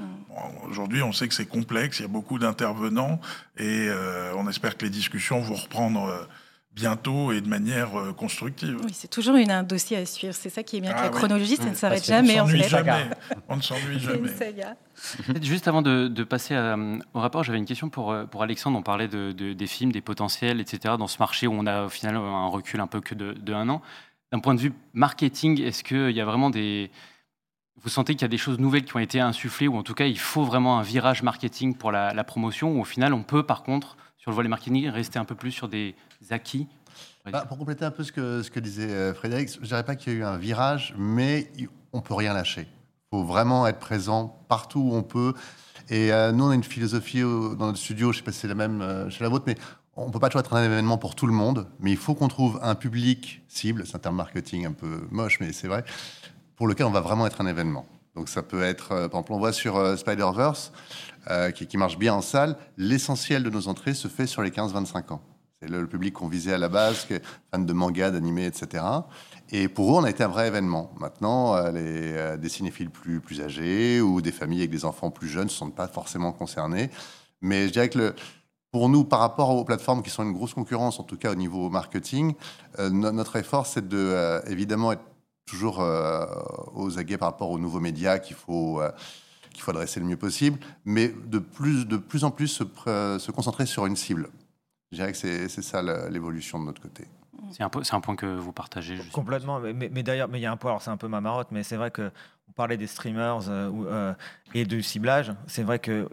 Aujourd'hui, 0.68 1.02
on 1.02 1.12
sait 1.12 1.26
que 1.26 1.34
c'est 1.34 1.46
complexe, 1.46 2.00
il 2.00 2.02
y 2.02 2.04
a 2.04 2.08
beaucoup 2.08 2.38
d'intervenants 2.38 3.18
et 3.56 3.86
euh, 3.88 4.34
on 4.36 4.46
espère 4.46 4.76
que 4.76 4.84
les 4.84 4.90
discussions 4.90 5.40
vont 5.40 5.54
reprendre 5.54 6.28
bientôt 6.74 7.32
et 7.32 7.40
de 7.40 7.48
manière 7.48 7.90
constructive. 8.16 8.78
Oui, 8.84 8.92
c'est 8.92 9.08
toujours 9.08 9.36
une, 9.36 9.50
un 9.50 9.62
dossier 9.62 9.98
à 9.98 10.06
suivre. 10.06 10.34
C'est 10.34 10.48
ça 10.48 10.62
qui 10.62 10.78
est 10.78 10.80
bien 10.80 10.94
ah 10.96 11.04
la 11.04 11.08
chronologie, 11.10 11.56
ça 11.56 11.66
ne 11.66 11.74
s'arrête 11.74 12.04
jamais. 12.04 12.40
On, 12.40 12.46
jamais. 12.46 13.10
on 13.48 13.56
ne 13.56 13.62
s'ennuie 13.62 13.98
jamais. 13.98 14.30
Juste 15.42 15.68
avant 15.68 15.82
de, 15.82 16.24
passer 16.24 16.56
au 17.14 17.20
rapport, 17.20 17.44
j'avais 17.44 17.58
une 17.58 17.66
question 17.66 17.90
pour, 17.90 18.14
pour 18.30 18.42
Alexandre. 18.42 18.78
On 18.78 18.82
parlait 18.82 19.08
de, 19.08 19.32
des 19.32 19.66
films, 19.66 19.92
des 19.92 20.00
potentiels, 20.00 20.60
etc. 20.60 20.94
Dans 20.98 21.08
ce 21.08 21.18
marché 21.18 21.46
où 21.46 21.52
on 21.52 21.66
a 21.66 21.84
au 21.84 21.88
final 21.88 22.16
un 22.16 22.46
recul 22.46 22.80
un 22.80 22.86
peu 22.86 23.00
que 23.00 23.14
de, 23.14 23.52
un 23.52 23.68
an. 23.68 23.82
D'un 24.32 24.38
point 24.38 24.54
de 24.54 24.60
vue 24.60 24.72
marketing, 24.94 25.60
est-ce 25.60 25.84
qu'il 25.84 26.10
y 26.10 26.20
a 26.20 26.24
vraiment 26.24 26.50
des... 26.50 26.90
Vous 27.82 27.88
sentez 27.88 28.14
qu'il 28.14 28.22
y 28.22 28.24
a 28.26 28.28
des 28.28 28.38
choses 28.38 28.58
nouvelles 28.58 28.84
qui 28.84 28.96
ont 28.96 29.00
été 29.00 29.20
insufflées, 29.20 29.68
ou 29.68 29.76
en 29.76 29.82
tout 29.82 29.94
cas 29.94 30.06
il 30.06 30.18
faut 30.18 30.44
vraiment 30.44 30.78
un 30.78 30.82
virage 30.82 31.22
marketing 31.22 31.74
pour 31.74 31.90
la, 31.90 32.24
promotion, 32.24 32.76
ou 32.76 32.80
au 32.80 32.84
final 32.84 33.12
on 33.12 33.24
peut 33.24 33.42
par 33.42 33.62
contre, 33.62 33.96
sur 34.22 34.30
le 34.30 34.36
volet 34.36 34.48
marketing, 34.48 34.88
rester 34.88 35.18
un 35.18 35.24
peu 35.24 35.34
plus 35.34 35.52
sur 35.52 35.68
des 35.68 35.94
acquis 36.30 36.68
bah, 37.24 37.44
Pour 37.44 37.58
compléter 37.58 37.84
un 37.84 37.90
peu 37.90 38.04
ce 38.04 38.12
que, 38.12 38.42
ce 38.42 38.50
que 38.50 38.60
disait 38.60 38.90
euh, 38.90 39.12
Frédéric, 39.12 39.50
je 39.52 39.60
ne 39.60 39.66
dirais 39.66 39.84
pas 39.84 39.96
qu'il 39.96 40.12
y 40.12 40.16
a 40.16 40.18
eu 40.20 40.24
un 40.24 40.38
virage, 40.38 40.94
mais 40.96 41.50
on 41.92 41.98
ne 41.98 42.02
peut 42.02 42.14
rien 42.14 42.32
lâcher 42.32 42.66
faut 43.12 43.24
vraiment 43.24 43.66
être 43.66 43.78
présent 43.78 44.42
partout 44.48 44.80
où 44.80 44.94
on 44.94 45.02
peut. 45.02 45.34
Et 45.90 46.12
euh, 46.12 46.32
nous, 46.32 46.44
on 46.44 46.50
a 46.50 46.54
une 46.54 46.64
philosophie 46.64 47.20
dans 47.20 47.66
notre 47.66 47.76
studio, 47.76 48.10
je 48.10 48.16
ne 48.16 48.20
sais 48.20 48.24
pas 48.24 48.32
si 48.32 48.38
c'est 48.38 48.48
la 48.48 48.54
même 48.54 48.80
euh, 48.80 49.10
chez 49.10 49.22
la 49.22 49.28
vôtre, 49.28 49.44
mais 49.46 49.56
on 49.96 50.06
ne 50.06 50.10
peut 50.10 50.18
pas 50.18 50.30
toujours 50.30 50.40
être 50.40 50.54
un 50.54 50.64
événement 50.64 50.96
pour 50.96 51.14
tout 51.14 51.26
le 51.26 51.34
monde, 51.34 51.66
mais 51.78 51.90
il 51.90 51.98
faut 51.98 52.14
qu'on 52.14 52.28
trouve 52.28 52.58
un 52.62 52.74
public 52.74 53.42
cible, 53.48 53.86
c'est 53.86 53.96
un 53.96 53.98
terme 53.98 54.16
marketing 54.16 54.64
un 54.64 54.72
peu 54.72 55.06
moche, 55.10 55.40
mais 55.40 55.52
c'est 55.52 55.68
vrai, 55.68 55.84
pour 56.56 56.66
lequel 56.66 56.86
on 56.86 56.90
va 56.90 57.02
vraiment 57.02 57.26
être 57.26 57.42
un 57.42 57.46
événement. 57.46 57.84
Donc 58.14 58.28
ça 58.28 58.42
peut 58.42 58.62
être, 58.62 58.92
euh, 58.92 59.08
par 59.08 59.20
exemple, 59.20 59.32
on 59.32 59.38
voit 59.38 59.52
sur 59.52 59.98
Spider-Verse, 59.98 60.72
qui, 61.54 61.68
qui, 61.68 61.76
marche 61.76 61.98
bien 61.98 62.14
en 62.14 62.20
salle, 62.20 62.56
l'essentiel 62.76 63.44
de 63.44 63.50
nos 63.50 63.68
entrées 63.68 63.94
se 63.94 64.08
fait 64.08 64.26
sur 64.26 64.42
les 64.42 64.50
15-25 64.50 65.12
ans. 65.12 65.22
C'est 65.62 65.70
le, 65.70 65.86
public 65.86 66.14
qu'on 66.14 66.26
visait 66.26 66.54
à 66.54 66.58
la 66.58 66.68
base, 66.68 67.06
fan 67.52 67.64
de 67.64 67.72
manga, 67.72 68.10
d'animé, 68.10 68.46
etc. 68.46 68.82
Et 69.52 69.68
pour 69.68 69.92
eux, 69.92 70.00
on 70.00 70.04
a 70.04 70.10
été 70.10 70.24
un 70.24 70.28
vrai 70.28 70.48
événement. 70.48 70.92
Maintenant, 70.98 71.54
euh, 71.54 71.70
les, 71.70 72.12
euh, 72.14 72.36
des 72.36 72.48
cinéphiles 72.48 72.90
plus, 72.90 73.20
plus 73.20 73.40
âgés 73.40 74.00
ou 74.00 74.20
des 74.20 74.32
familles 74.32 74.60
avec 74.60 74.70
des 74.70 74.84
enfants 74.84 75.12
plus 75.12 75.28
jeunes 75.28 75.44
ne 75.44 75.50
sont 75.50 75.70
pas 75.70 75.86
forcément 75.86 76.32
concernés. 76.32 76.90
Mais 77.42 77.68
je 77.68 77.72
dirais 77.72 77.88
que 77.88 78.12
pour 78.72 78.88
nous, 78.88 79.04
par 79.04 79.20
rapport 79.20 79.50
aux 79.50 79.64
plateformes 79.64 80.02
qui 80.02 80.10
sont 80.10 80.24
une 80.24 80.32
grosse 80.32 80.54
concurrence, 80.54 80.98
en 80.98 81.04
tout 81.04 81.16
cas 81.16 81.30
au 81.30 81.36
niveau 81.36 81.70
marketing, 81.70 82.34
euh, 82.80 82.90
notre 82.90 83.36
effort, 83.36 83.66
c'est 83.66 83.86
de 83.86 84.42
évidemment 84.48 84.90
être 84.90 85.04
toujours 85.46 85.84
aux 86.74 86.98
aguets 86.98 87.18
par 87.18 87.30
rapport 87.30 87.50
aux 87.50 87.58
nouveaux 87.58 87.80
médias 87.80 88.18
qu'il 88.18 88.36
faut, 88.36 88.80
qu'il 89.52 89.62
faut 89.62 89.70
adresser 89.70 90.00
le 90.00 90.06
mieux 90.06 90.16
possible, 90.16 90.58
mais 90.84 91.08
de 91.08 91.38
plus, 91.38 91.86
de 91.86 91.96
plus 91.96 92.24
en 92.24 92.30
plus 92.30 92.48
se, 92.48 92.64
se 92.64 93.30
concentrer 93.30 93.66
sur 93.66 93.86
une 93.86 93.96
cible. 93.96 94.28
Je 94.92 94.96
dirais 94.96 95.12
que 95.12 95.18
c'est 95.18 95.48
ça 95.48 95.82
l'évolution 96.08 96.58
de 96.60 96.66
notre 96.66 96.80
côté. 96.80 97.06
C'est 97.50 97.62
un, 97.62 97.70
un, 97.90 98.00
point 98.00 98.16
que 98.16 98.26
vous 98.26 98.52
partagez. 98.52 98.98
Complètement. 99.12 99.60
Mais, 99.60 99.72
mais, 99.74 100.02
d'ailleurs, 100.02 100.28
mais 100.28 100.38
il 100.38 100.42
y 100.42 100.46
a 100.46 100.52
un 100.52 100.56
point, 100.56 100.70
alors 100.70 100.82
c'est 100.82 100.90
un 100.90 100.96
peu 100.96 101.08
ma 101.08 101.20
marotte, 101.20 101.48
mais 101.50 101.62
c'est 101.62 101.76
vrai 101.76 101.90
que 101.90 102.10
on 102.48 102.52
parlait 102.52 102.76
des 102.76 102.86
streamers 102.86 103.48
euh, 103.48 103.70
euh, 103.86 104.14
et 104.52 104.64
du 104.66 104.82
ciblage. 104.82 105.32
C'est 105.46 105.62
vrai 105.62 105.78
qu'il 105.78 106.06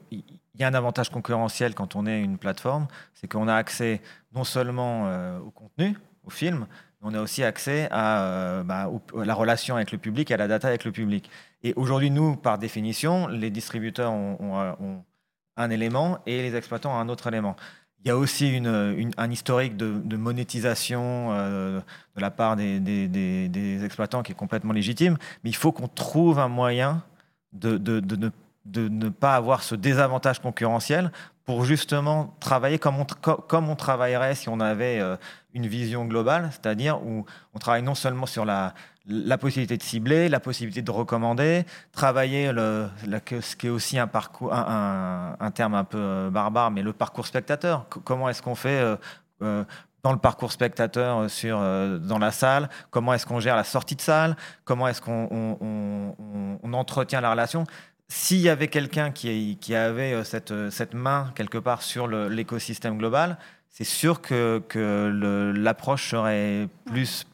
y 0.58 0.64
a 0.64 0.68
un 0.68 0.74
avantage 0.74 1.10
concurrentiel 1.10 1.76
quand 1.76 1.96
on 1.96 2.06
est 2.06 2.22
une 2.22 2.38
plateforme, 2.38 2.88
c'est 3.14 3.28
qu'on 3.28 3.48
a 3.50 3.56
accès 3.56 4.02
non 4.34 4.46
seulement 4.46 5.08
euh, 5.08 5.40
au 5.40 5.52
contenu, 5.52 5.98
au 6.26 6.30
film, 6.30 6.66
on 7.02 7.14
a 7.14 7.22
aussi 7.22 7.44
accès 7.44 7.88
à, 7.92 8.64
bah, 8.66 8.90
la 9.16 9.34
relation 9.34 9.76
avec 9.76 9.92
le 9.92 9.98
public, 9.98 10.32
à 10.32 10.38
la 10.38 10.48
data 10.48 10.68
avec 10.68 10.84
le 10.84 10.92
public. 10.92 11.30
Et 11.64 11.74
aujourd'hui, 11.76 12.12
nous, 12.12 12.36
par 12.36 12.58
définition, 12.58 13.28
les 13.28 13.50
distributeurs 13.50 14.12
ont, 14.12 14.38
ont 14.80 15.04
un 15.60 15.70
élément 15.70 16.20
et 16.26 16.42
les 16.42 16.56
exploitants 16.56 16.92
ont 16.92 17.00
un 17.00 17.10
autre 17.10 17.28
élément. 17.28 17.56
Il 18.04 18.08
y 18.08 18.12
a 18.12 18.18
aussi 18.18 18.62
un 19.18 19.32
historique 19.32 19.76
de, 19.76 20.16
monétisation 20.16 21.30
euh, 21.32 21.82
de 22.16 22.22
la 22.22 22.32
part 22.32 22.56
des, 22.56 23.84
exploitants 23.84 24.24
qui 24.24 24.32
est 24.32 24.36
complètement 24.36 24.72
légitime, 24.72 25.18
mais 25.44 25.50
il 25.50 25.56
faut 25.56 25.74
qu'on 25.74 25.90
trouve 25.90 26.40
un 26.40 26.48
moyen 26.48 27.04
de 27.52 27.78
ne 28.74 29.10
pas 29.10 29.36
avoir 29.36 29.64
ce 29.64 29.76
désavantage 29.76 30.40
concurrentiel 30.40 31.12
pour 31.50 31.66
justement 31.66 32.36
travailler 32.40 32.78
comme 32.78 33.00
on, 33.00 33.06
comme 33.06 33.70
on 33.70 33.76
travaillerait 33.76 34.36
si 34.36 34.50
on 34.50 34.60
avait 34.60 35.00
euh, 35.00 35.18
une 35.56 35.66
vision 35.66 36.06
globale, 36.06 36.50
c'est-à-dire 36.52 37.02
où 37.04 37.26
on 37.56 37.58
travaille 37.58 37.82
non 37.82 37.96
seulement 37.96 38.28
sur 38.28 38.46
la, 38.46 38.76
la 39.08 39.40
possibilité 39.40 39.76
de 39.76 39.82
cibler, 39.82 40.30
la 40.30 40.40
possibilité 40.40 40.84
de 40.84 40.92
recommander, 40.92 41.66
travailler 41.92 42.52
le, 42.52 42.88
ce 43.42 43.56
qui 43.56 43.66
est 43.66 43.72
aussi 43.72 43.98
un, 43.98 44.06
parcours, 44.06 44.54
un, 44.54 45.38
un, 45.40 45.50
terme 45.50 45.74
un 45.74 45.86
peu 45.86 45.98
euh, 45.98 46.30
barbare, 46.30 46.70
mais 46.70 46.84
le 46.84 46.94
parcours 46.94 47.26
spectateur. 47.26 47.88
comment 48.04 48.30
est-ce 48.30 48.44
qu'on 48.44 48.54
fait 48.54 48.96
euh, 49.42 49.64
dans 50.04 50.12
le 50.12 50.20
parcours 50.20 50.52
spectateur 50.52 51.32
sur, 51.32 51.58
dans 51.58 52.20
la 52.20 52.32
salle? 52.32 52.70
Comment 52.92 53.16
est-ce 53.16 53.26
qu'on 53.26 53.40
gère 53.40 53.56
la 53.56 53.64
sortie 53.64 53.96
de 53.96 54.02
salle? 54.02 54.38
Comment 54.66 54.88
est-ce 54.88 55.02
qu'on 55.02 55.58
on, 56.62 56.74
entretient 56.74 57.22
la 57.22 57.32
relation? 57.32 57.64
S'il 58.10 58.40
y 58.40 58.50
avait 58.50 58.68
quelqu'un 58.68 59.12
qui, 59.12 59.58
avait 59.74 60.14
euh, 60.14 60.24
cette, 60.24 60.52
euh, 60.52 60.72
cette, 60.72 60.96
main 60.96 61.32
quelque 61.36 61.60
part 61.60 61.84
sur 61.84 62.08
l'écosystème 62.08 62.98
global, 62.98 63.38
c'est 63.70 63.84
sûr 63.84 64.22
que, 64.22 65.54
l'approche 65.56 66.10
serait 66.10 66.68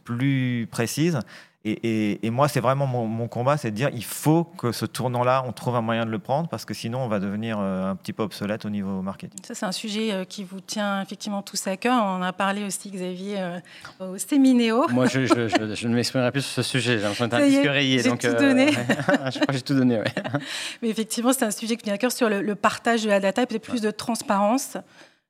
plus 0.04 0.68
précise 0.70 1.20
et, 1.68 2.30
moi, 2.30 2.48
c'est 2.48 2.60
vraiment 2.60 2.86
mon, 2.86 3.28
combat, 3.28 3.58
c'est 3.58 3.72
de 3.72 3.76
dire 3.76 3.90
il 3.92 4.04
faut 4.04 4.44
que 4.44 4.72
ce 4.72 4.86
tournant-là, 4.86 5.44
on 5.48 5.52
trouve 5.52 5.76
un 5.76 5.82
moyen 5.82 6.06
de 6.06 6.12
le 6.12 6.20
prendre 6.20 6.48
parce 6.48 6.64
que 6.64 6.76
sinon, 6.76 7.00
on 7.00 7.08
va 7.08 7.20
devenir 7.20 7.58
euh, 7.60 7.90
un 7.90 7.96
petit 7.96 8.14
peu 8.14 8.22
obsolète 8.22 8.66
au 8.66 8.70
niveau 8.70 9.02
marketing. 9.02 9.40
Ça, 9.44 9.56
c'est 9.56 9.66
un 9.66 9.72
sujet 9.72 10.14
euh, 10.14 10.26
qui 10.26 10.44
vous 10.44 10.62
tient 10.62 11.02
effectivement 11.02 11.42
tous 11.42 11.66
à 11.66 11.76
cœur. 11.76 12.04
On 12.04 12.18
en 12.18 12.22
a 12.22 12.34
parlé 12.34 12.64
aussi, 12.64 12.92
Xavier, 12.92 13.38
euh, 13.40 13.60
au 14.00 14.18
Séminéo. 14.20 14.86
Moi, 14.90 15.08
je, 15.08 15.26
je, 15.26 15.88
ne 15.88 15.96
m'exprimerai 15.96 16.32
plus 16.32 16.42
sur 16.42 16.64
ce 16.64 16.70
sujet. 16.70 16.98
J'ai 16.98 17.02
l'impression 17.02 17.26
d'être 17.26 17.42
un 17.42 17.48
disque 17.48 17.68
rayé. 17.68 18.00
J'ai 18.00 18.16
tout 18.16 18.36
donné. 18.36 18.72
je 18.72 19.40
crois 19.40 19.48
que 19.48 19.54
j'ai 19.54 19.62
tout 19.62 19.76
donné, 19.76 20.02
Mais 20.84 20.90
effectivement, 20.90 21.34
c'est 21.34 21.46
un 21.46 21.52
sujet 21.52 21.78
qui 21.78 21.84
tient 21.84 21.96
à 21.96 21.98
cœur 21.98 22.12
sur 22.12 22.30
le, 22.30 22.56
partage 22.56 23.04
de 23.04 23.10
la 23.10 23.20
data 23.20 23.42
et 23.42 23.46
peut-être 23.48 23.68
plus 23.68 23.82
de 23.82 23.90
transparence. 23.90 24.78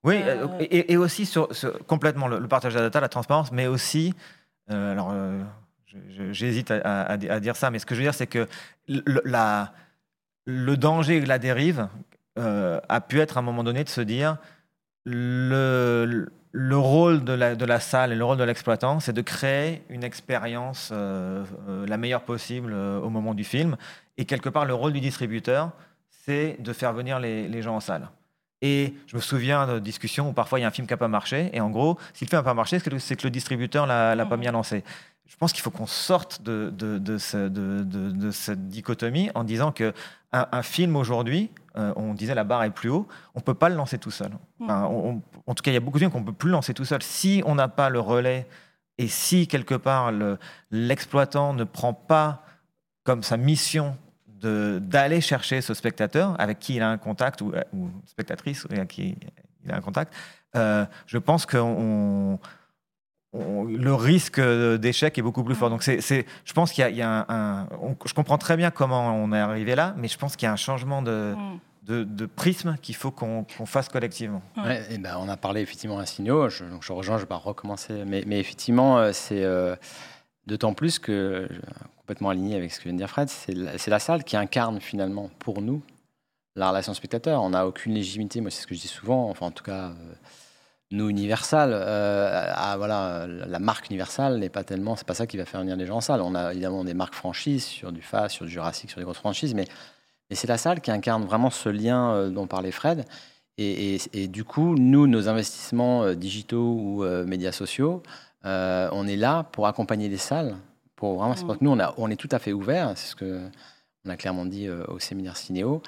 Oui, 0.04 0.20
et, 0.60 0.98
aussi 0.98 1.26
sur, 1.26 1.48
complètement 1.88 2.28
le, 2.28 2.46
partage 2.46 2.74
de 2.74 2.80
la 2.80 2.86
data, 2.86 3.00
la 3.00 3.08
transparence, 3.08 3.54
mais 3.54 3.68
aussi. 3.68 4.14
alors, 4.70 5.14
J'hésite 6.32 6.72
à, 6.72 7.18
dire 7.18 7.56
ça, 7.56 7.72
mais 7.72 7.80
ce 7.80 7.86
que 7.86 7.96
je 7.96 8.00
veux 8.00 8.06
dire, 8.06 8.14
c'est 8.14 8.28
que 8.28 8.48
le, 8.88 9.22
la, 9.26 9.74
le 10.46 10.78
danger 10.78 11.18
et 11.18 11.26
la 11.26 11.40
dérive 11.40 11.88
euh, 12.38 12.80
a 12.90 13.02
pu 13.02 13.20
être 13.20 13.38
à 13.38 13.40
un 13.40 13.44
moment 13.44 13.64
donné 13.64 13.84
de 13.84 13.90
se 13.90 14.02
dire 14.02 14.38
le, 15.06 16.30
le 16.52 16.78
rôle 16.78 17.24
de 17.24 17.34
la, 17.34 17.56
de 17.56 17.66
la, 17.66 17.80
salle 17.80 18.12
et 18.12 18.16
le 18.16 18.26
rôle 18.26 18.38
de 18.38 18.44
l'exploitant, 18.44 19.00
c'est 19.00 19.14
de 19.14 19.22
créer 19.22 19.84
une 19.90 20.04
expérience 20.04 20.90
euh, 20.92 21.44
euh, 21.70 21.86
la 21.88 21.98
meilleure 21.98 22.24
possible 22.24 22.74
au 22.74 23.10
moment 23.10 23.34
du 23.34 23.44
film. 23.44 23.78
Et 24.18 24.26
quelque 24.26 24.50
part, 24.50 24.66
le 24.66 24.74
rôle 24.74 24.94
du 24.94 25.00
distributeur, 25.00 25.72
c'est 26.10 26.58
de 26.60 26.74
faire 26.74 26.94
venir 26.94 27.20
les, 27.20 27.48
les, 27.48 27.62
gens 27.62 27.76
en 27.76 27.80
salle. 27.80 28.10
Et 28.62 28.96
je 29.06 29.16
me 29.16 29.22
souviens 29.22 29.68
de 29.68 29.80
discussions 29.80 30.30
où 30.30 30.34
parfois 30.34 30.60
il 30.60 30.64
y 30.64 30.66
a 30.66 30.68
un 30.68 30.72
film 30.72 30.88
qui 30.88 30.94
n'a 30.94 30.98
pas 30.98 31.08
marché. 31.08 31.50
Et 31.54 31.62
en 31.62 31.70
gros, 31.70 31.98
si 32.14 32.26
le 32.26 32.30
film 32.30 32.40
n'a 32.40 32.44
pas 32.44 32.54
marché, 32.54 32.80
c'est 32.80 33.16
que, 33.16 33.24
le 33.24 33.30
distributeur 33.30 33.86
l'a, 33.86 34.16
l'a 34.16 34.26
pas 34.26 34.38
mmh. 34.38 34.42
bien 34.42 34.52
lancé 34.52 34.84
je 35.28 35.36
pense 35.38 35.54
qu'il 35.54 35.62
faut 35.62 35.72
qu'on 35.72 35.88
sorte 35.88 36.42
de, 36.44 36.72
de, 36.72 36.98
de, 36.98 38.32
cette 38.32 38.68
dichotomie 38.68 39.30
en 39.36 39.44
disant 39.44 39.72
que 39.72 39.94
un, 40.32 40.62
film 40.62 40.96
aujourd'hui, 40.98 41.50
euh, 41.78 41.94
on 41.96 42.14
disait 42.14 42.36
la 42.36 42.44
barre 42.44 42.64
est 42.64 42.72
plus 42.72 42.90
haut, 42.90 43.08
on 43.36 43.40
ne 43.40 43.44
peut 43.44 43.54
pas 43.54 43.70
le 43.70 43.76
lancer 43.76 43.98
tout 43.98 44.12
seul. 44.12 44.32
Mm. 44.60 44.70
en 44.70 45.22
tout 45.56 45.64
cas, 45.64 45.72
il 45.72 45.74
y 45.74 45.78
a 45.78 45.80
beaucoup 45.80 45.98
de 45.98 46.00
films 46.00 46.12
qu'on 46.12 46.20
ne 46.20 46.26
peut 46.26 46.34
plus 46.34 46.50
lancer 46.50 46.74
tout 46.74 46.86
seul. 46.86 47.02
Si 47.02 47.42
on 47.46 47.56
n'a 47.56 47.70
pas 47.70 47.90
le 47.90 48.00
relais 48.00 48.48
et 48.98 49.08
si 49.08 49.48
quelque 49.48 49.76
part 49.76 50.12
l'exploitant 50.72 51.54
ne 51.54 51.64
prend 51.64 51.94
pas 51.94 52.44
comme 53.04 53.24
sa 53.24 53.38
mission 53.38 53.98
d'aller 54.28 55.22
chercher 55.22 55.62
ce 55.62 55.74
spectateur 55.74 56.40
avec 56.40 56.60
qui 56.60 56.76
il 56.76 56.82
a 56.82 56.90
un 56.90 56.98
contact 56.98 57.42
ou, 57.42 57.54
ou 57.74 57.90
spectatrice 58.06 58.68
avec 58.70 58.90
qui 58.90 59.18
il 59.64 59.72
a 59.72 59.78
un 59.78 59.82
contact, 59.82 60.14
euh, 60.56 60.86
je 61.06 61.18
pense 61.18 61.46
qu'on 61.46 62.40
le 63.68 63.94
risque 63.94 64.40
d'échec 64.40 65.18
est 65.18 65.22
beaucoup 65.22 65.44
plus 65.44 65.56
fort. 65.56 65.70
Donc, 65.70 65.84
c'est, 65.84 66.00
je 66.00 66.54
pense 66.54 66.72
qu'il 66.72 66.96
y 66.96 67.02
a, 67.02 67.26
un, 67.30 67.68
je 68.06 68.14
comprends 68.14 68.38
très 68.38 68.58
bien 68.58 68.72
comment 68.72 69.16
on 69.16 69.32
est 69.34 69.40
arrivé 69.40 69.76
là, 69.76 69.94
mais 69.98 70.08
je 70.08 70.18
pense 70.18 70.36
qu'il 70.36 70.46
y 70.46 70.50
a 70.50 70.54
un 70.54 70.58
changement 70.58 71.02
de, 71.02 71.36
mm. 71.88 72.04
de, 72.04 72.26
prisme 72.26 72.78
qu'il 72.82 72.96
faut 72.96 73.12
qu'on, 73.12 73.46
fasse 73.66 73.90
collectivement. 73.90 74.42
et 74.90 74.98
ben, 74.98 75.18
on 75.20 75.30
a 75.30 75.38
parlé 75.38 75.62
effectivement 75.62 76.00
à 76.00 76.06
Signaux, 76.06 76.50
je, 76.50 76.64
donc 76.66 76.84
je 76.84 76.94
rejoins, 76.94 77.18
je 77.18 77.24
vais 77.24 77.28
pas 77.28 77.38
recommencer, 77.38 78.04
mais, 78.06 78.24
mais 78.26 78.40
effectivement, 78.40 78.98
euh, 78.98 79.12
c'est 79.14 79.44
euh, 79.44 79.76
d'autant 80.48 80.74
plus 80.74 81.00
que, 81.00 81.50
complètement 82.00 82.30
aligné 82.30 82.56
avec 82.56 82.72
ce 82.72 82.80
que 82.80 82.86
vient 82.86 82.94
de 82.94 82.98
dire 82.98 83.10
Fred, 83.10 83.30
c'est 83.30 83.54
la, 83.54 83.74
la, 83.88 84.00
salle 84.00 84.24
qui 84.24 84.38
incarne 84.38 84.80
finalement 84.80 85.30
pour 85.40 85.62
nous 85.62 85.82
la 86.56 86.70
relation 86.70 86.94
spectateur. 86.94 87.42
On 87.42 87.50
n'a 87.50 87.68
aucune 87.68 87.94
légitimité, 87.94 88.42
moi 88.42 88.52
c'est 88.52 88.62
ce 88.62 88.68
que 88.68 88.76
je 88.76 88.82
dis 88.82 88.88
souvent, 88.88 89.30
enfin 89.30 89.48
en 89.48 89.52
tout 89.52 89.64
cas. 89.64 89.90
Euh, 89.90 90.14
nous 90.92 91.10
Universal, 91.10 91.72
euh, 91.74 92.52
ah, 92.54 92.76
voilà, 92.78 93.26
la 93.28 93.60
marque 93.60 93.90
Universal 93.90 94.38
n'est 94.40 94.50
pas 94.50 94.64
tellement, 94.64 94.96
c'est 94.96 95.08
pas 95.08 95.16
ça 95.16 95.26
qui 95.26 95.38
va 95.38 95.46
faire 95.46 95.62
venir 95.62 95.76
les 95.76 95.86
gens 95.86 95.98
en 95.98 96.02
salle. 96.02 96.22
On 96.22 96.36
a 96.36 96.52
évidemment 96.52 96.84
des 96.84 96.94
marques 96.94 97.16
franchises 97.16 97.64
sur 97.64 97.92
du 97.92 98.02
FAS, 98.02 98.30
sur 98.30 98.46
du 98.46 98.52
Jurassic, 98.52 98.90
sur 98.90 99.00
des 99.00 99.04
grosses 99.04 99.18
franchises, 99.18 99.56
mais, 99.56 99.68
mais 100.30 100.36
c'est 100.36 100.48
la 100.48 100.58
salle 100.58 100.82
qui 100.82 100.92
incarne 100.92 101.26
vraiment 101.26 101.50
ce 101.50 101.70
lien 101.70 102.14
euh, 102.14 102.30
dont 102.30 102.46
parlait 102.46 102.72
Fred. 102.72 103.06
Et, 103.58 104.00
et, 104.12 104.28
du 104.28 104.44
coup, 104.44 104.76
nous, 104.76 105.08
nos 105.08 105.30
investissements 105.30 106.04
euh, 106.04 106.14
digitaux 106.14 106.78
ou 106.78 107.06
médias 107.26 107.54
sociaux, 107.54 108.04
on 108.44 109.08
est 109.08 109.16
là 109.16 109.44
pour 109.44 109.66
accompagner 109.68 110.10
les 110.10 110.18
salles. 110.18 110.56
Pour 110.98 111.18
vraiment, 111.18 111.34
que 111.34 111.64
nous, 111.64 111.72
on, 111.72 111.80
a, 111.80 111.94
on 111.98 112.12
est 112.12 112.16
tout 112.16 112.30
à 112.32 112.40
fait 112.40 112.54
ouvert. 112.54 112.92
C'est 112.96 113.08
ce 113.08 113.16
que 113.16 113.42
on 114.06 114.10
a 114.10 114.18
clairement 114.18 114.46
dit 114.46 114.70
au 114.70 115.00
séminaire 115.00 115.36
Cinéo, 115.36 115.82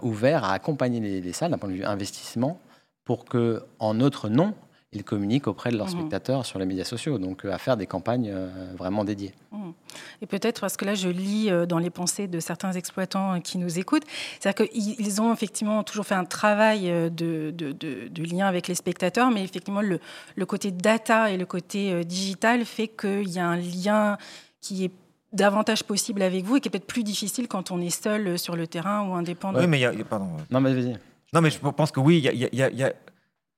ouvert 0.00 0.44
à 0.44 0.52
accompagner 0.52 1.00
les, 1.00 1.20
les 1.20 1.32
salles 1.32 1.50
d'un 1.50 1.58
point 1.58 1.68
de 1.68 1.74
vue 1.74 1.84
investissement 1.84 2.60
pour 3.08 3.24
que, 3.24 3.62
en 3.78 3.94
notre 3.94 4.28
nom, 4.28 4.52
ils 4.92 5.02
communiquent 5.02 5.46
auprès 5.46 5.70
de 5.70 5.78
leurs 5.78 5.86
mhm. 5.86 6.00
spectateurs 6.00 6.44
sur 6.44 6.58
les 6.58 6.66
médias 6.66 6.84
sociaux, 6.84 7.16
donc 7.16 7.46
euh, 7.46 7.50
à 7.50 7.56
faire 7.56 7.78
des 7.78 7.86
campagnes 7.86 8.30
euh, 8.30 8.74
vraiment 8.76 9.02
dédiées. 9.02 9.32
Mhm. 9.50 9.72
Et 10.20 10.26
peut-être 10.26 10.60
parce 10.60 10.76
que 10.76 10.84
là, 10.84 10.94
je 10.94 11.08
lis 11.08 11.50
euh, 11.50 11.64
dans 11.64 11.78
les 11.78 11.88
pensées 11.88 12.28
de 12.28 12.38
certains 12.38 12.72
exploitants 12.72 13.40
qui 13.40 13.56
nous 13.56 13.78
écoutent, 13.78 14.04
c'est-à-dire 14.38 14.68
qu'ils 14.68 15.22
ont 15.22 15.32
effectivement 15.32 15.82
toujours 15.84 16.04
fait 16.04 16.16
un 16.16 16.26
travail 16.26 16.90
de, 17.10 17.50
de, 17.50 17.72
de, 17.72 18.22
lien 18.22 18.46
avec 18.46 18.68
les 18.68 18.74
spectateurs, 18.74 19.30
mais 19.30 19.42
effectivement, 19.42 19.80
le, 19.80 20.00
le 20.36 20.44
côté 20.44 20.70
data 20.70 21.30
et 21.30 21.38
le 21.38 21.46
côté 21.46 22.04
digital 22.04 22.66
fait 22.66 22.88
qu'il 22.88 23.30
y 23.30 23.38
a 23.38 23.46
un 23.48 23.56
lien 23.56 24.18
qui 24.60 24.84
est 24.84 24.92
davantage 25.32 25.82
possible 25.82 26.20
avec 26.20 26.44
vous 26.44 26.56
et 26.56 26.60
qui 26.60 26.68
est 26.68 26.70
peut-être 26.70 26.86
plus 26.86 27.04
difficile 27.04 27.48
quand 27.48 27.70
on 27.70 27.80
est 27.80 27.88
seul 28.04 28.38
sur 28.38 28.54
le 28.54 28.66
terrain 28.66 29.08
ou 29.08 29.14
indépendant. 29.14 29.60
Oui, 29.60 29.66
mais 29.66 29.78
il 29.78 29.80
y 29.80 29.86
a, 29.86 29.92
pardon. 30.04 30.28
Non, 30.50 30.60
mais 30.60 30.74
vas-y. 30.74 30.98
Non, 31.32 31.40
mais 31.40 31.50
je 31.50 31.58
pense 31.58 31.90
que 31.90 32.00
oui, 32.00 32.18
il 32.18 32.54
y, 32.54 32.62
a, 32.62 32.92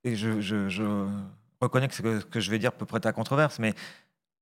et 0.03 0.15
je, 0.15 1.07
reconnais 1.61 1.87
que 1.87 1.93
ce 1.93 2.01
que, 2.01 2.39
je 2.39 2.51
vais 2.51 2.59
dire 2.59 2.73
peut 2.73 2.85
prêter 2.85 3.07
à 3.07 3.13
controverse, 3.13 3.59
mais 3.59 3.73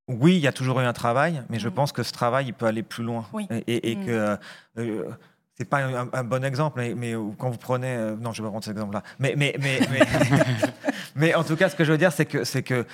oui, 0.07 0.35
il 0.37 0.41
y 0.41 0.47
a 0.47 0.53
toujours 0.53 0.79
eu 0.79 0.83
un 0.83 0.93
travail, 0.93 1.43
mais 1.49 1.59
je 1.59 1.69
mm. 1.69 1.73
pense 1.73 1.91
que 1.91 2.01
ce 2.01 2.11
travail, 2.11 2.47
il 2.47 2.53
peut 2.53 2.65
aller 2.65 2.81
plus 2.81 3.03
loin. 3.03 3.27
Et, 3.67 3.95
mm. 3.95 4.05
que 4.05 4.37
ce 4.75 4.81
euh, 4.81 5.11
c'est 5.55 5.65
pas 5.65 5.83
un, 5.83 6.23
bon 6.23 6.43
exemple, 6.43 6.81
mais, 6.95 7.13
quand 7.37 7.49
vous 7.49 7.57
prenez, 7.57 7.95
euh, 7.95 8.15
non, 8.15 8.31
je 8.31 8.41
vais 8.41 8.47
pas 8.47 8.51
prendre 8.51 8.65
cet 8.65 8.75
exemple-là, 8.77 9.03
mais 9.19 9.35
mais 9.37 9.55
mais, 9.59 9.79
mais, 11.15 11.35
en 11.35 11.43
tout 11.43 11.57
cas, 11.57 11.69
ce 11.69 11.75
que 11.75 11.83
je 11.83 11.91
veux 11.91 11.97
dire, 11.97 12.13
c'est 12.13 12.25
que 12.25 12.43
c'est 12.43 12.63
que 12.63 12.85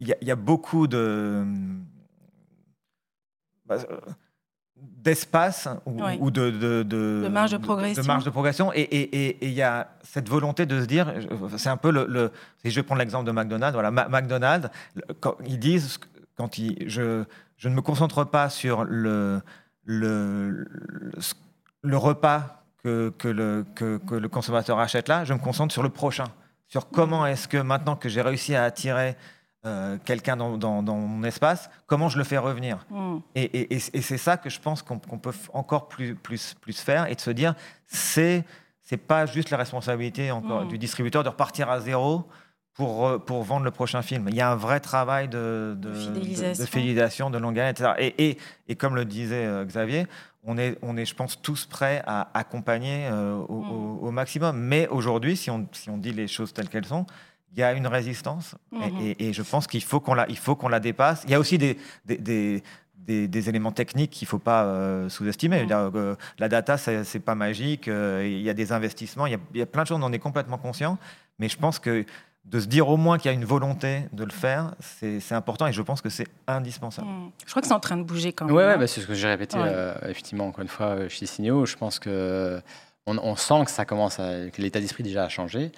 il 0.00 0.14
y, 0.20 0.30
a 0.30 0.36
beaucoup 0.36 0.86
de 0.86 1.44
bah, 3.64 3.78
d'espace 5.04 5.68
ou, 5.86 6.30
de, 6.30 6.50
de, 6.82 7.28
marge 7.28 7.52
de 7.52 7.58
progression. 7.58 8.02
De 8.02 8.06
marge 8.06 8.24
de 8.24 8.30
progression. 8.30 8.72
Et 8.74 9.46
il 9.46 9.52
y 9.52 9.62
a 9.62 9.88
cette 10.02 10.28
volonté 10.28 10.66
de 10.66 10.80
se 10.80 10.86
dire, 10.86 11.12
c'est 11.56 11.68
un 11.68 11.76
peu 11.76 11.90
le, 11.90 12.32
si 12.62 12.70
je 12.70 12.76
vais 12.76 12.82
prendre 12.82 13.00
l'exemple 13.00 13.26
de 13.26 13.32
McDonald's, 13.32 13.74
voilà, 13.74 13.90
McDonald's, 13.90 14.68
quand 15.20 15.36
ils 15.46 15.58
disent, 15.58 15.98
quand 16.36 16.58
ils, 16.58 16.88
je, 16.88 17.24
je 17.56 17.68
ne 17.68 17.74
me 17.74 17.82
concentre 17.82 18.24
pas 18.24 18.48
sur 18.48 18.84
le, 18.84 19.42
le, 19.84 20.66
le, 21.82 21.96
repas 21.96 22.64
que, 22.82 23.12
que, 23.18 23.28
le, 23.28 23.64
que, 23.74 23.98
que 23.98 24.14
le 24.14 24.28
consommateur 24.28 24.78
achète 24.78 25.08
là, 25.08 25.24
je 25.24 25.34
me 25.34 25.38
concentre 25.38 25.72
sur 25.72 25.82
le 25.82 25.90
prochain, 25.90 26.26
sur 26.68 26.88
comment 26.88 27.26
est-ce 27.26 27.46
que 27.46 27.58
maintenant 27.58 27.96
que 27.96 28.08
j'ai 28.08 28.22
réussi 28.22 28.54
à 28.54 28.64
attirer 28.64 29.16
euh, 29.66 29.96
quelqu'un 30.04 30.36
dans, 30.36 30.82
mon 30.82 31.24
espace, 31.24 31.70
comment 31.86 32.08
je 32.08 32.18
le 32.18 32.24
fais 32.24 32.38
revenir 32.38 32.86
mm. 32.90 33.18
Et, 33.34 33.78
c'est 33.78 34.18
ça 34.18 34.36
que 34.36 34.50
je 34.50 34.60
pense 34.60 34.82
qu'on 34.82 34.98
peut 34.98 35.32
encore 35.52 35.88
plus, 35.88 36.14
plus, 36.14 36.54
plus 36.60 36.80
faire 36.80 37.10
et 37.10 37.14
de 37.14 37.20
se 37.20 37.30
dire, 37.30 37.54
c'est 37.86 38.44
c'est 38.84 38.98
pas 38.98 39.24
juste 39.24 39.48
la 39.48 39.56
responsabilité 39.56 40.30
encore 40.30 40.66
mm. 40.66 40.68
du 40.68 40.78
distributeur 40.78 41.24
de 41.24 41.28
repartir 41.30 41.70
à 41.70 41.80
zéro 41.80 42.28
pour, 42.74 43.24
pour 43.24 43.42
vendre 43.42 43.64
le 43.64 43.70
prochain 43.70 44.02
film. 44.02 44.26
Il 44.28 44.34
y 44.34 44.40
a 44.40 44.50
un 44.50 44.56
vrai 44.56 44.80
travail 44.80 45.28
de, 45.28 45.76
de, 45.78 45.92
fidélisation, 46.66 47.30
de, 47.30 47.38
longue 47.38 47.58
etc. 47.58 47.92
Et, 47.98 48.36
et, 48.68 48.74
comme 48.74 48.96
le 48.96 49.04
disait 49.04 49.46
euh, 49.46 49.64
Xavier, 49.64 50.06
on 50.42 50.58
est, 50.58 50.76
on 50.82 50.96
est, 50.96 51.04
je 51.04 51.14
pense, 51.14 51.40
tous 51.40 51.66
prêts 51.66 52.02
à 52.06 52.28
accompagner 52.34 53.06
euh, 53.06 53.36
au, 53.48 53.60
mm. 53.60 54.04
au, 54.04 54.10
maximum. 54.10 54.58
Mais 54.58 54.88
aujourd'hui, 54.88 55.36
si 55.36 55.50
on, 55.50 55.66
si 55.72 55.88
on 55.88 55.96
dit 55.96 56.12
les 56.12 56.26
choses 56.26 56.52
telles 56.52 56.68
qu'elles 56.68 56.84
sont, 56.84 57.06
il 57.54 57.60
y 57.60 57.62
a 57.62 57.72
une 57.72 57.86
résistance 57.86 58.54
et, 58.98 59.28
mhm. 59.28 59.34
je 59.34 59.42
pense 59.42 59.66
qu'il 59.66 59.82
faut 59.82 60.00
qu'on 60.00 60.14
la, 60.14 60.28
il 60.28 60.38
faut 60.38 60.56
qu'on 60.56 60.68
la 60.68 60.80
dépasse. 60.80 61.22
Il 61.24 61.30
y 61.30 61.34
a 61.34 61.40
aussi 61.40 61.56
des, 61.56 61.78
des, 62.04 62.62
des, 63.06 63.48
éléments 63.48 63.70
techniques 63.70 64.10
qu'il 64.10 64.26
ne 64.26 64.30
faut 64.30 64.38
pas 64.38 64.64
euh, 64.64 65.08
sous-estimer. 65.08 65.64
Mm. 65.64 66.16
la 66.38 66.48
data, 66.48 66.76
ce 66.76 66.90
n'est 66.90 67.22
pas 67.22 67.34
magique, 67.34 67.86
il 67.86 68.40
y 68.40 68.50
a 68.50 68.54
des 68.54 68.72
investissements, 68.72 69.26
il 69.26 69.32
y 69.32 69.36
a, 69.36 69.38
il 69.52 69.58
y 69.60 69.62
a 69.62 69.66
plein 69.66 69.82
de 69.82 69.88
choses 69.88 70.00
dont 70.00 70.06
on 70.06 70.12
est 70.12 70.18
complètement 70.18 70.58
conscient, 70.58 70.98
mais 71.38 71.48
je 71.48 71.56
pense 71.56 71.78
que 71.78 72.04
de 72.44 72.60
se 72.60 72.66
dire 72.66 72.88
au 72.88 72.98
moins 72.98 73.16
qu'il 73.16 73.30
y 73.30 73.34
a 73.34 73.34
une 73.34 73.44
volonté 73.44 74.02
de 74.12 74.22
le 74.24 74.30
faire, 74.30 74.74
c'est 74.80 75.32
important 75.32 75.66
et 75.66 75.72
je 75.72 75.80
pense 75.80 76.02
que 76.02 76.10
c'est 76.10 76.26
indispensable. 76.46 77.08
Mm. 77.08 77.30
Je 77.46 77.50
crois 77.50 77.62
que 77.62 77.68
c'est 77.68 77.74
en 77.74 77.80
train 77.80 77.96
de 77.96 78.02
bouger 78.02 78.32
quand 78.32 78.46
même. 78.46 78.54
Oui, 78.54 78.62
bah, 78.78 78.86
c'est 78.86 79.00
ce 79.00 79.06
que 79.06 79.14
j'ai 79.14 79.28
répété 79.28 79.58
effectivement 80.02 80.48
encore 80.48 80.62
une 80.62 80.68
fois 80.68 81.08
chez 81.08 81.26
Cinéo. 81.26 81.66
Je 81.66 81.76
pense 81.76 81.98
que 81.98 82.60
on, 83.06 83.36
sent 83.36 83.64
que 83.66 83.70
ça 83.70 83.84
commence 83.84 84.18
à, 84.18 84.48
que 84.50 84.62
l'état 84.62 84.80
d'esprit 84.80 85.02
déjà 85.02 85.24
a 85.24 85.28
changé. 85.28 85.72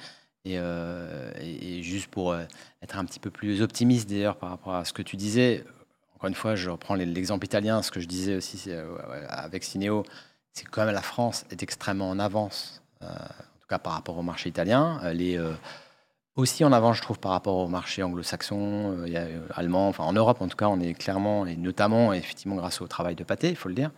Et, 0.47 0.59
euh, 0.59 1.33
juste 1.83 2.07
pour 2.07 2.31
euh, 2.31 2.45
être 2.81 2.97
un 2.97 3.05
petit 3.05 3.19
peu 3.19 3.31
plus 3.31 3.63
optimiste 3.63 4.09
d'ailleurs 4.09 4.37
par 4.37 4.51
rapport 4.51 4.77
à 4.77 4.85
ce 4.85 4.93
que 4.93 5.03
tu 5.03 5.17
disais, 5.17 5.65
encore 6.15 6.29
une 6.29 6.37
fois, 6.37 6.55
je 6.55 6.71
reprends 6.71 6.95
l'exemple 6.95 7.45
italien, 7.45 7.83
ce 7.83 7.91
que 7.91 7.99
je 7.99 8.07
disais 8.07 8.37
aussi 8.37 8.63
euh, 8.69 8.97
avec 9.29 9.65
Cinéo, 9.65 10.05
c'est 10.53 10.65
que 10.65 10.71
quand 10.71 10.85
même 10.85 10.95
la 10.95 11.03
France 11.03 11.45
est 11.51 11.63
extrêmement 11.65 12.09
en 12.09 12.21
avance, 12.21 12.81
en 13.03 13.09
tout 13.09 13.67
cas 13.69 13.79
par 13.79 13.93
rapport 13.93 14.17
au 14.17 14.23
marché 14.23 14.49
italien. 14.49 15.01
Elle 15.03 15.21
est 15.21 15.39
aussi 16.37 16.65
en 16.65 16.73
avance, 16.73 16.97
je 16.97 17.03
trouve, 17.03 17.19
par 17.19 17.33
rapport 17.33 17.57
au 17.57 17.69
marché 17.69 18.03
anglo-saxon, 18.03 19.05
allemand, 19.55 19.89
enfin 19.89 20.05
en 20.05 20.15
Europe 20.15 20.41
en 20.41 20.49
tout 20.49 20.57
cas, 20.57 20.69
on 20.69 20.81
est 20.81 20.95
clairement, 20.95 21.45
et 21.45 21.57
notamment 21.57 22.15
effectivement 22.15 22.57
grâce 22.57 22.81
au 22.81 22.87
travail 22.87 23.17
de 23.17 23.25
Pâté, 23.25 23.51
il 23.51 23.57
faut 23.57 23.69
le 23.69 23.75
dire. 23.75 23.91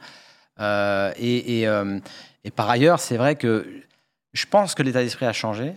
et, 1.16 1.62
et 1.62 2.50
par 2.50 2.68
ailleurs, 2.68 2.98
c'est 2.98 3.18
vrai 3.18 3.36
que 3.36 3.64
je 4.32 4.46
pense 4.46 4.74
que 4.74 4.82
l'état 4.82 5.02
d'esprit 5.02 5.26
a 5.26 5.32
changé, 5.32 5.74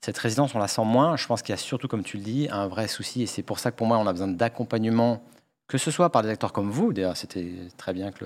cette 0.00 0.18
résidence, 0.18 0.54
on 0.54 0.58
la 0.58 0.68
sent 0.68 0.84
moins. 0.84 1.16
Je 1.16 1.26
pense 1.26 1.42
qu'il 1.42 1.52
y 1.52 1.54
a 1.54 1.58
surtout, 1.58 1.88
comme 1.88 2.02
tu 2.02 2.16
le 2.16 2.22
dis, 2.22 2.48
un 2.50 2.68
vrai 2.68 2.88
souci. 2.88 3.22
Et 3.22 3.26
c'est 3.26 3.42
pour 3.42 3.58
ça 3.58 3.70
que 3.70 3.76
pour 3.76 3.86
moi, 3.86 3.98
on 3.98 4.06
a 4.06 4.12
besoin 4.12 4.28
d'accompagnement, 4.28 5.22
que 5.68 5.78
ce 5.78 5.90
soit 5.90 6.10
par 6.10 6.22
des 6.22 6.30
acteurs 6.30 6.52
comme 6.52 6.70
vous. 6.70 6.92
D'ailleurs, 6.92 7.16
c'était 7.16 7.52
très 7.76 7.92
bien 7.92 8.10
que 8.10 8.24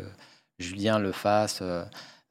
Julien 0.59 0.99
le 0.99 1.13
fasse, 1.13 1.61
euh, 1.63 1.85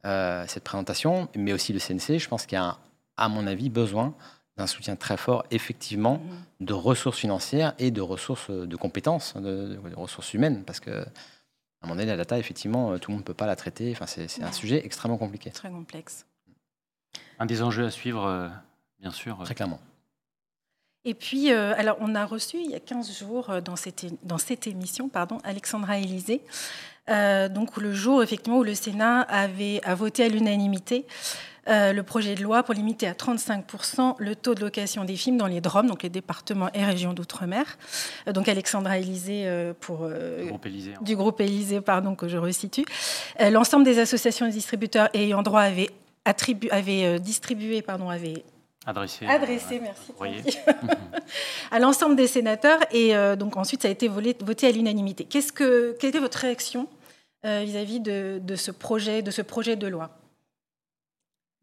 euh, 0.06 0.44
cette 0.48 0.64
présentation, 0.64 1.28
mais 1.36 1.52
aussi 1.52 1.72
le 1.72 1.78
CNC. 1.78 2.18
Je 2.18 2.28
pense 2.28 2.46
qu'il 2.46 2.56
y 2.56 2.60
a, 2.60 2.78
à 3.16 3.28
mon 3.28 3.46
avis, 3.46 3.68
besoin 3.68 4.14
d'un 4.56 4.66
soutien 4.66 4.96
très 4.96 5.16
fort, 5.16 5.44
effectivement, 5.50 6.18
mmh. 6.60 6.64
de 6.64 6.72
ressources 6.72 7.18
financières 7.18 7.74
et 7.78 7.90
de 7.90 8.00
ressources 8.00 8.50
de 8.50 8.76
compétences, 8.76 9.34
de, 9.34 9.76
de 9.76 9.96
ressources 9.96 10.32
humaines. 10.32 10.62
Parce 10.64 10.80
que 10.80 11.04
à 11.84 11.86
un 11.86 11.90
moment 11.90 12.00
donné, 12.00 12.10
la 12.10 12.16
data, 12.16 12.38
effectivement, 12.38 12.92
euh, 12.92 12.98
tout 12.98 13.10
le 13.10 13.16
monde 13.16 13.24
ne 13.24 13.26
peut 13.26 13.34
pas 13.34 13.44
la 13.44 13.56
traiter. 13.56 13.92
Enfin, 13.92 14.06
c'est 14.06 14.42
un 14.42 14.52
sujet 14.52 14.80
extrêmement 14.86 15.18
compliqué. 15.18 15.50
Très 15.50 15.68
complexe. 15.68 16.24
Un 17.38 17.44
des 17.44 17.60
enjeux 17.60 17.84
à 17.84 17.90
suivre, 17.90 18.24
euh, 18.24 18.48
bien 19.04 19.12
sûr. 19.12 19.38
Très 19.44 19.54
clairement. 19.54 19.80
Et 21.04 21.14
puis, 21.14 21.52
euh, 21.52 21.74
alors, 21.76 21.98
on 22.00 22.14
a 22.14 22.24
reçu 22.24 22.56
il 22.56 22.70
y 22.70 22.74
a 22.74 22.80
15 22.80 23.18
jours 23.18 23.60
dans 23.62 23.76
cette, 23.76 24.06
dans 24.26 24.38
cette 24.38 24.66
émission 24.66 25.08
pardon, 25.08 25.38
Alexandra 25.44 25.98
Élysée, 25.98 26.40
donc 27.06 27.76
le 27.76 27.92
jour 27.92 28.22
effectivement 28.22 28.58
où 28.58 28.64
le 28.64 28.74
Sénat 28.74 29.20
avait 29.20 29.82
a 29.84 29.94
voté 29.94 30.24
à 30.24 30.28
l'unanimité 30.28 31.04
euh, 31.68 31.92
le 31.92 32.02
projet 32.02 32.34
de 32.34 32.42
loi 32.42 32.62
pour 32.62 32.74
limiter 32.74 33.06
à 33.06 33.12
35% 33.12 34.16
le 34.18 34.36
taux 34.36 34.54
de 34.54 34.60
location 34.60 35.04
des 35.04 35.16
films 35.16 35.38
dans 35.38 35.46
les 35.46 35.60
DROM, 35.60 35.86
donc 35.86 36.02
les 36.02 36.10
départements 36.10 36.70
et 36.74 36.84
régions 36.84 37.14
d'outre-mer. 37.14 37.78
Euh, 38.28 38.32
donc 38.32 38.48
Alexandra 38.48 38.98
Élysée 38.98 39.44
euh, 39.46 39.72
pour, 39.78 40.08
du 41.00 41.16
groupe 41.16 41.40
Élysée, 41.40 41.80
pardon, 41.80 42.14
que 42.14 42.28
je 42.28 42.36
resitue. 42.36 42.84
L'ensemble 43.40 43.84
des 43.84 43.98
associations 43.98 44.46
de 44.46 44.50
distributeurs 44.50 45.08
ayant 45.14 45.42
droit 45.42 45.62
avaient, 45.62 45.90
attribu 46.24 46.68
avait 46.70 47.18
distribué, 47.18 47.82
pardon, 47.82 48.10
avait 48.10 48.44
Adressé, 48.86 49.26
Adressé, 49.26 49.80
merci. 49.80 50.12
à 51.70 51.78
l'ensemble 51.78 52.16
des 52.16 52.26
sénateurs. 52.26 52.80
Et 52.92 53.14
donc 53.36 53.56
ensuite, 53.56 53.82
ça 53.82 53.88
a 53.88 53.90
été 53.90 54.08
voté 54.08 54.66
à 54.66 54.70
l'unanimité. 54.70 55.24
Qu'est-ce 55.24 55.52
que, 55.52 55.96
quelle 55.98 56.10
était 56.10 56.18
votre 56.18 56.38
réaction 56.38 56.88
vis-à-vis 57.44 58.00
de, 58.00 58.40
de, 58.42 58.56
ce 58.56 58.70
projet, 58.70 59.22
de 59.22 59.30
ce 59.30 59.40
projet 59.42 59.76
de 59.76 59.86
loi? 59.86 60.18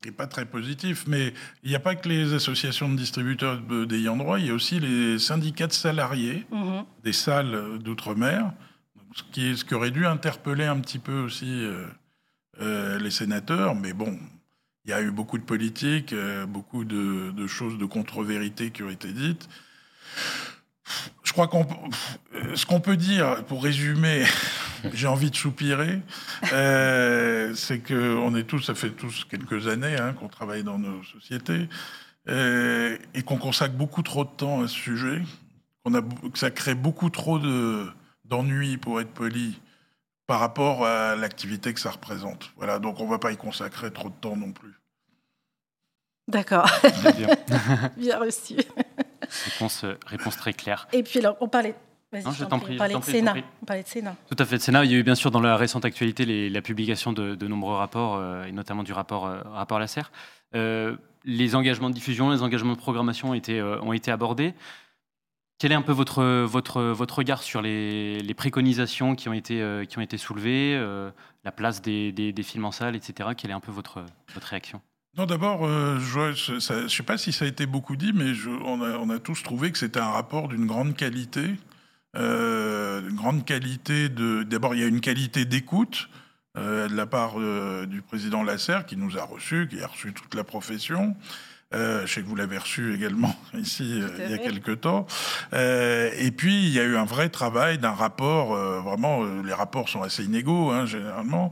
N'est 0.04 0.12
pas 0.12 0.26
très 0.26 0.46
positif, 0.46 1.04
mais 1.06 1.32
il 1.62 1.70
n'y 1.70 1.76
a 1.76 1.80
pas 1.80 1.94
que 1.94 2.10
les 2.10 2.34
associations 2.34 2.90
de 2.90 2.96
distributeurs 2.96 3.60
d'ayant 3.60 4.18
droit, 4.18 4.40
il 4.40 4.48
y 4.48 4.50
a 4.50 4.54
aussi 4.54 4.80
les 4.80 5.20
syndicats 5.20 5.68
de 5.68 5.74
salariés 5.74 6.44
mhm. 6.52 6.86
des 7.04 7.14
salles 7.14 7.78
d'outre-mer, 7.78 8.52
ce 9.14 9.22
qui, 9.32 9.56
ce 9.56 9.64
qui 9.64 9.76
aurait 9.76 9.92
dû 9.92 10.08
interpeller 10.08 10.66
un 10.66 10.80
petit 10.80 10.98
peu 10.98 11.20
aussi 11.20 11.46
euh, 11.46 11.86
euh, 12.62 12.98
les 12.98 13.12
sénateurs, 13.12 13.76
mais 13.76 13.94
bon, 13.94 14.18
il 14.86 14.92
y 14.92 14.94
a 14.94 15.02
eu 15.02 15.12
beaucoup 15.12 15.38
de 15.38 15.44
politique, 15.44 16.14
euh, 16.14 16.46
beaucoup 16.46 16.84
de, 16.86 17.48
choses 17.48 17.78
de 17.78 17.86
contre-vérité 17.86 18.72
qui 18.72 18.84
ont 18.84 18.90
été 18.90 19.12
dites. 19.12 19.48
Je 21.24 21.32
crois 21.32 21.48
qu'on, 21.48 21.66
ce 22.56 22.66
qu'on 22.66 22.82
peut 22.82 22.98
dire, 22.98 23.46
pour 23.46 23.64
résumer, 23.64 24.26
j'ai 24.94 25.08
envie 25.08 25.32
de 25.32 25.36
soupirer, 25.36 26.02
euh, 26.52 27.54
c'est 27.56 27.80
qu'on 27.80 28.36
est 28.36 28.44
tous, 28.44 28.62
ça 28.62 28.76
fait 28.76 28.90
tous 28.90 29.26
quelques 29.26 29.68
années 29.68 29.96
hein, 29.98 30.14
qu'on 30.14 30.28
travaille 30.28 30.64
dans 30.64 30.80
nos 30.80 31.04
sociétés, 31.04 31.70
euh, 32.28 32.98
et 33.14 33.22
qu'on 33.22 33.38
consacre 33.38 33.76
beaucoup 33.76 34.02
trop 34.02 34.26
de 34.26 34.30
temps 34.30 34.64
à 34.64 34.68
ce 34.68 34.76
sujet, 34.76 35.22
qu'on 35.84 35.94
a, 35.94 36.02
que 36.02 36.38
ça 36.38 36.52
crée 36.52 36.76
beaucoup 36.76 37.10
trop 37.10 37.40
de, 37.40 37.88
d'ennuis, 38.26 38.78
pour 38.78 39.00
être 39.00 39.12
poli, 39.12 39.60
par 40.32 40.40
rapport 40.40 40.86
à 40.86 41.18
l'activité 41.18 41.74
que 41.74 41.80
ça 41.82 41.92
représente. 41.92 42.52
Voilà, 42.56 42.80
donc 42.80 43.02
on 43.02 43.04
ne 43.04 43.10
va 43.10 43.20
pas 43.20 43.34
y 43.34 43.36
consacrer 43.36 43.92
trop 43.92 44.08
de 44.08 44.14
temps 44.14 44.38
non 44.38 44.54
plus. 44.54 44.80
D'accord. 46.26 46.72
Bien. 47.18 47.28
Bien 47.98 48.18
reçu. 48.26 48.56
Réponse, 49.44 49.84
réponse 50.08 50.38
très 50.38 50.54
claire. 50.54 50.88
Et 50.94 51.04
puis 51.04 51.20
alors, 51.20 51.36
on 51.42 51.50
parlait 51.50 51.76
non, 52.14 52.32
je 52.32 52.46
t'en 52.46 52.60
prie. 52.60 52.76
On 52.76 52.78
parlait, 52.78 52.96
de 52.96 53.04
Sénat. 53.04 53.36
on 53.62 53.66
parlait 53.66 53.84
de 53.84 53.88
Sénat. 53.90 54.16
Tout 54.30 54.38
à 54.40 54.46
fait, 54.46 54.56
de 54.56 54.62
Sénat. 54.62 54.86
Il 54.86 54.92
y 54.92 54.96
a 54.96 55.00
eu 55.00 55.04
bien 55.04 55.16
sûr 55.16 55.32
dans 55.32 55.42
la 55.42 55.58
récente 55.58 55.84
actualité 55.84 56.50
la 56.50 56.62
publication 56.62 57.12
de, 57.12 57.48
nombreux 57.48 57.76
rapports, 57.76 58.16
euh, 58.16 58.46
et 58.46 58.54
notamment 58.54 58.84
du 58.84 58.94
rapport, 58.94 59.26
euh, 59.26 59.42
rapport 59.52 59.80
Lasser. 59.80 60.02
Euh, 60.56 60.96
les 61.26 61.56
engagements 61.56 61.90
de 61.90 61.96
diffusion, 61.96 62.30
les 62.30 62.42
engagements 62.42 62.74
de 62.74 62.78
programmation 62.78 63.32
ont 63.32 63.34
été, 63.34 63.62
ont 63.62 63.92
été 63.92 64.12
abordés. 64.12 64.54
Quel 65.62 65.72
est 65.72 65.76
un 65.76 65.84
peu 65.84 65.92
votre, 65.92 66.24
votre, 66.46 66.82
votre 66.82 67.20
regard 67.20 67.44
sur 67.44 67.62
les, 67.62 68.34
préconisations 68.36 69.14
qui 69.14 69.30
ont 69.30 69.34
été, 69.34 69.86
qui 69.88 70.00
ont 70.00 70.02
été 70.02 70.18
soulevées, 70.18 70.76
la 71.44 71.52
place 71.52 71.84
des, 71.84 72.12
des, 72.12 72.44
films 72.44 72.66
en 72.66 72.72
salle, 72.72 72.96
etc. 72.96 73.30
Quelle 73.38 73.52
est 73.52 73.54
un 73.54 73.60
peu 73.60 73.72
votre, 73.72 74.04
votre 74.34 74.48
réaction? 74.48 74.82
Non, 75.20 75.28
d'abord, 75.28 75.68
je 76.00 76.54
ne 76.56 76.88
sais 76.88 77.04
pas 77.04 77.20
si 77.20 77.32
ça 77.32 77.46
a 77.46 77.48
été 77.48 77.68
beaucoup 77.68 77.96
dit, 77.96 78.12
mais 78.12 78.32
on, 78.66 78.82
a, 78.82 78.98
on, 78.98 79.12
a, 79.12 79.20
tous 79.20 79.44
trouvé 79.44 79.72
que 79.72 79.78
c'était 79.78 80.00
un 80.00 80.10
rapport 80.10 80.48
d'une 80.48 80.66
grande 80.66 80.96
qualité, 80.96 81.52
euh, 82.18 83.08
grande 83.12 83.46
qualité 83.46 84.10
de. 84.10 84.42
D'abord, 84.42 84.74
il 84.74 84.82
y 84.82 84.84
a 84.84 84.88
une 84.88 85.00
qualité 85.00 85.46
d'écoute 85.46 86.10
euh, 86.58 86.88
de 86.88 86.96
la 86.96 87.06
part 87.06 87.40
euh, 87.40 87.86
du 87.86 88.02
président 88.02 88.42
Lasserre 88.42 88.88
qui 88.88 88.98
nous 88.98 89.16
a 89.16 89.24
reçus, 89.26 89.68
qui 89.70 89.80
a 89.80 89.86
reçu 89.86 90.12
toute 90.12 90.34
la 90.34 90.44
profession. 90.44 91.16
Euh, 91.74 92.06
je 92.06 92.14
sais 92.14 92.22
que 92.22 92.28
vous 92.28 92.36
l'avez 92.36 92.58
reçu 92.58 92.94
également 92.94 93.34
ici 93.54 94.02
euh, 94.02 94.10
il 94.26 94.32
y 94.32 94.34
a 94.34 94.38
quelques 94.38 94.82
temps. 94.82 95.08
Euh, 95.54 96.10
et 96.18 96.32
puis, 96.32 96.66
il 96.66 96.74
y 96.74 96.80
a 96.80 96.84
eu 96.84 96.98
un 96.98 97.06
vrai 97.06 97.30
travail 97.30 97.78
d'un 97.78 97.92
rapport, 97.92 98.56
vraiment, 98.82 99.24
les 99.24 99.54
rapports 99.54 99.88
sont 99.88 100.02
assez 100.02 100.24
inégaux, 100.24 100.72
hein, 100.72 100.86
généralement, 100.86 101.52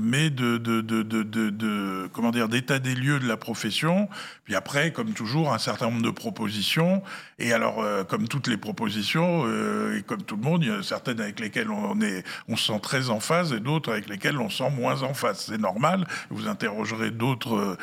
mais 0.00 0.30
de, 0.30 0.56
de, 0.56 0.80
de, 0.80 1.02
de, 1.02 2.08
comment 2.12 2.30
dire, 2.30 2.48
d'état 2.48 2.78
des 2.78 2.94
lieux 2.94 3.18
de 3.18 3.28
la 3.28 3.36
profession. 3.36 4.08
Puis 4.44 4.54
après, 4.54 4.92
comme 4.92 5.12
toujours, 5.12 5.52
un 5.52 5.58
certain 5.58 5.86
nombre 5.90 6.02
de 6.02 6.10
propositions. 6.10 7.02
Et 7.38 7.52
alors, 7.52 7.84
comme 8.08 8.28
toutes 8.28 8.48
les 8.48 8.56
propositions, 8.56 9.46
et 9.92 10.02
comme 10.02 10.22
tout 10.22 10.36
le 10.36 10.42
monde, 10.42 10.62
il 10.62 10.68
y 10.68 10.72
a 10.72 10.82
certaines 10.82 11.20
avec 11.20 11.40
lesquelles 11.40 11.70
on, 11.70 12.00
est, 12.00 12.24
on 12.48 12.56
se 12.56 12.72
sent 12.72 12.80
très 12.80 13.10
en 13.10 13.20
phase 13.20 13.52
et 13.52 13.60
d'autres 13.60 13.92
avec 13.92 14.08
lesquelles 14.08 14.38
on 14.38 14.48
se 14.48 14.58
sent 14.58 14.70
moins 14.70 15.02
en 15.02 15.14
phase. 15.14 15.46
C'est 15.48 15.60
normal. 15.60 16.06
Vous 16.30 16.48
interrogerez 16.48 17.10
d'autres 17.10 17.76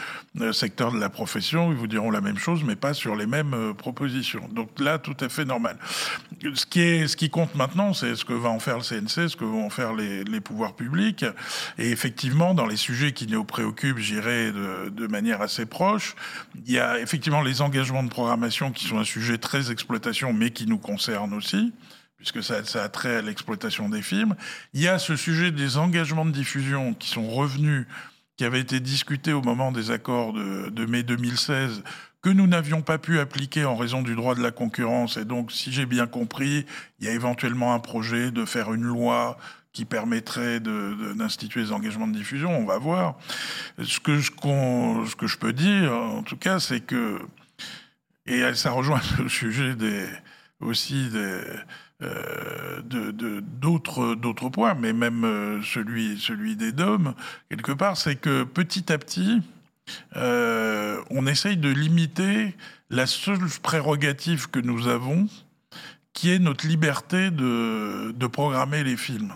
secteurs 0.52 0.92
de 0.92 1.00
la 1.00 1.10
profession 1.10 1.53
ils 1.54 1.78
vous 1.78 1.88
diront 1.88 2.12
la 2.12 2.22
même 2.22 2.38
chose, 2.38 2.64
mais 2.64 2.76
pas 2.76 2.94
sur 2.94 3.16
les 3.16 3.26
mêmes 3.26 3.54
euh, 3.54 3.74
propositions. 3.74 4.48
Donc 4.52 4.80
là, 4.80 4.98
tout 4.98 5.16
à 5.20 5.30
fait 5.30 5.46
normal. 5.46 5.78
Ce 6.56 6.66
qui, 6.66 6.82
est, 6.82 7.08
ce 7.08 7.16
qui 7.16 7.30
compte 7.30 7.56
maintenant, 7.56 7.94
c'est 7.94 8.16
ce 8.16 8.26
que 8.26 8.34
va 8.34 8.50
en 8.50 8.60
faire 8.60 8.78
le 8.78 8.84
CNC, 8.84 9.30
ce 9.30 9.36
que 9.36 9.46
vont 9.46 9.66
en 9.66 9.70
faire 9.70 9.94
les, 9.94 10.24
pouvoirs 10.42 10.76
publics. 10.76 11.26
Et 11.78 11.92
effectivement, 11.92 12.54
dans 12.54 12.66
les 12.66 12.76
sujets 12.76 13.14
qui 13.14 13.28
nous 13.28 13.44
préoccupent, 13.44 14.00
j'irai 14.00 14.52
de, 14.52 15.08
manière 15.08 15.42
assez 15.42 15.66
proche, 15.66 16.16
il 16.66 16.72
y 16.72 16.80
a 16.80 17.00
effectivement 17.00 17.42
les 17.42 17.62
engagements 17.62 18.04
de 18.04 18.10
programmation 18.10 18.72
qui 18.72 18.86
sont 18.86 18.98
un 18.98 19.04
sujet 19.04 19.38
très 19.38 19.72
exploitation, 19.72 20.34
mais 20.34 20.50
qui 20.50 20.66
nous 20.66 20.80
concerne 20.80 21.34
aussi 21.34 21.74
puisque 22.18 22.42
ça, 22.42 22.64
ça, 22.64 22.84
a 22.84 22.88
trait 22.88 23.18
à 23.18 23.22
l'exploitation 23.22 23.90
des 23.90 24.02
films. 24.02 24.36
Il 24.74 24.80
y 24.80 24.88
a 24.88 24.98
ce 24.98 25.18
sujet 25.18 25.52
des 25.52 25.76
engagements 25.76 26.24
de 26.24 26.32
diffusion 26.32 26.94
qui 26.94 27.10
sont 27.10 27.30
revenus 27.30 27.86
qui 28.38 28.46
avait 28.46 28.60
été 28.60 28.80
discuté 28.80 29.34
au 29.34 29.42
moment 29.42 29.72
des 29.72 29.92
accords 29.92 30.34
de, 30.34 30.86
mai 30.86 31.04
2016 31.04 31.84
que 32.22 32.30
nous 32.30 32.48
n'avions 32.48 32.82
pas 32.82 32.98
pu 32.98 33.20
appliquer 33.20 33.66
en 33.66 33.76
raison 33.76 34.02
du 34.02 34.16
droit 34.16 34.34
de 34.34 34.42
la 34.42 34.52
concurrence. 34.52 35.18
Et 35.18 35.26
donc, 35.26 35.52
si 35.52 35.74
j'ai 35.74 35.86
bien 35.86 36.08
compris, 36.08 36.66
il 37.00 37.06
y 37.06 37.10
a 37.10 37.12
éventuellement 37.12 37.74
un 37.74 37.80
projet 37.80 38.32
de 38.32 38.46
faire 38.46 38.74
une 38.74 38.84
loi 38.84 39.38
qui 39.74 39.84
permettrait 39.84 40.60
d'instituer 40.62 41.62
de, 41.62 41.66
des 41.66 41.72
engagements 41.74 42.08
de 42.08 42.14
diffusion. 42.14 42.58
On 42.58 42.66
va 42.66 42.78
voir. 42.78 43.18
Ce 43.84 44.00
que, 44.00 44.18
je, 44.20 44.32
ce 44.32 45.16
que 45.16 45.28
je 45.28 45.38
peux 45.38 45.52
dire, 45.52 45.92
en 45.92 46.24
tout 46.24 46.38
cas, 46.38 46.60
c'est 46.60 46.80
que, 46.80 47.20
et 48.26 48.54
ça 48.54 48.72
rejoint 48.72 49.02
le 49.20 49.28
sujet 49.28 49.76
des, 49.76 50.08
aussi 50.62 51.10
des, 51.10 51.42
euh, 52.04 52.82
d'autres 54.16 54.50
points, 54.50 54.74
mais 54.74 54.94
même 54.94 55.24
euh, 55.24 55.62
celui 55.62 56.20
celui 56.20 56.56
des 56.56 56.72
dômes 56.72 57.14
quelque 57.50 57.72
part, 57.72 57.98
c'est 57.98 58.16
que 58.16 58.44
petit 58.44 58.92
à 58.92 58.98
petit, 58.98 59.42
euh, 60.16 61.02
on 61.10 61.28
essaye 61.28 61.58
de 61.58 61.70
limiter 61.70 62.56
la 62.90 63.06
seule 63.06 63.48
prérogative 63.62 64.50
que 64.50 64.60
nous 64.60 64.88
avons, 64.88 65.28
qui 66.14 66.32
est 66.32 66.40
notre 66.40 66.68
liberté 66.68 67.32
de, 67.32 68.12
de 68.12 68.28
programmer 68.28 68.84
les 68.84 68.98
films. 68.98 69.34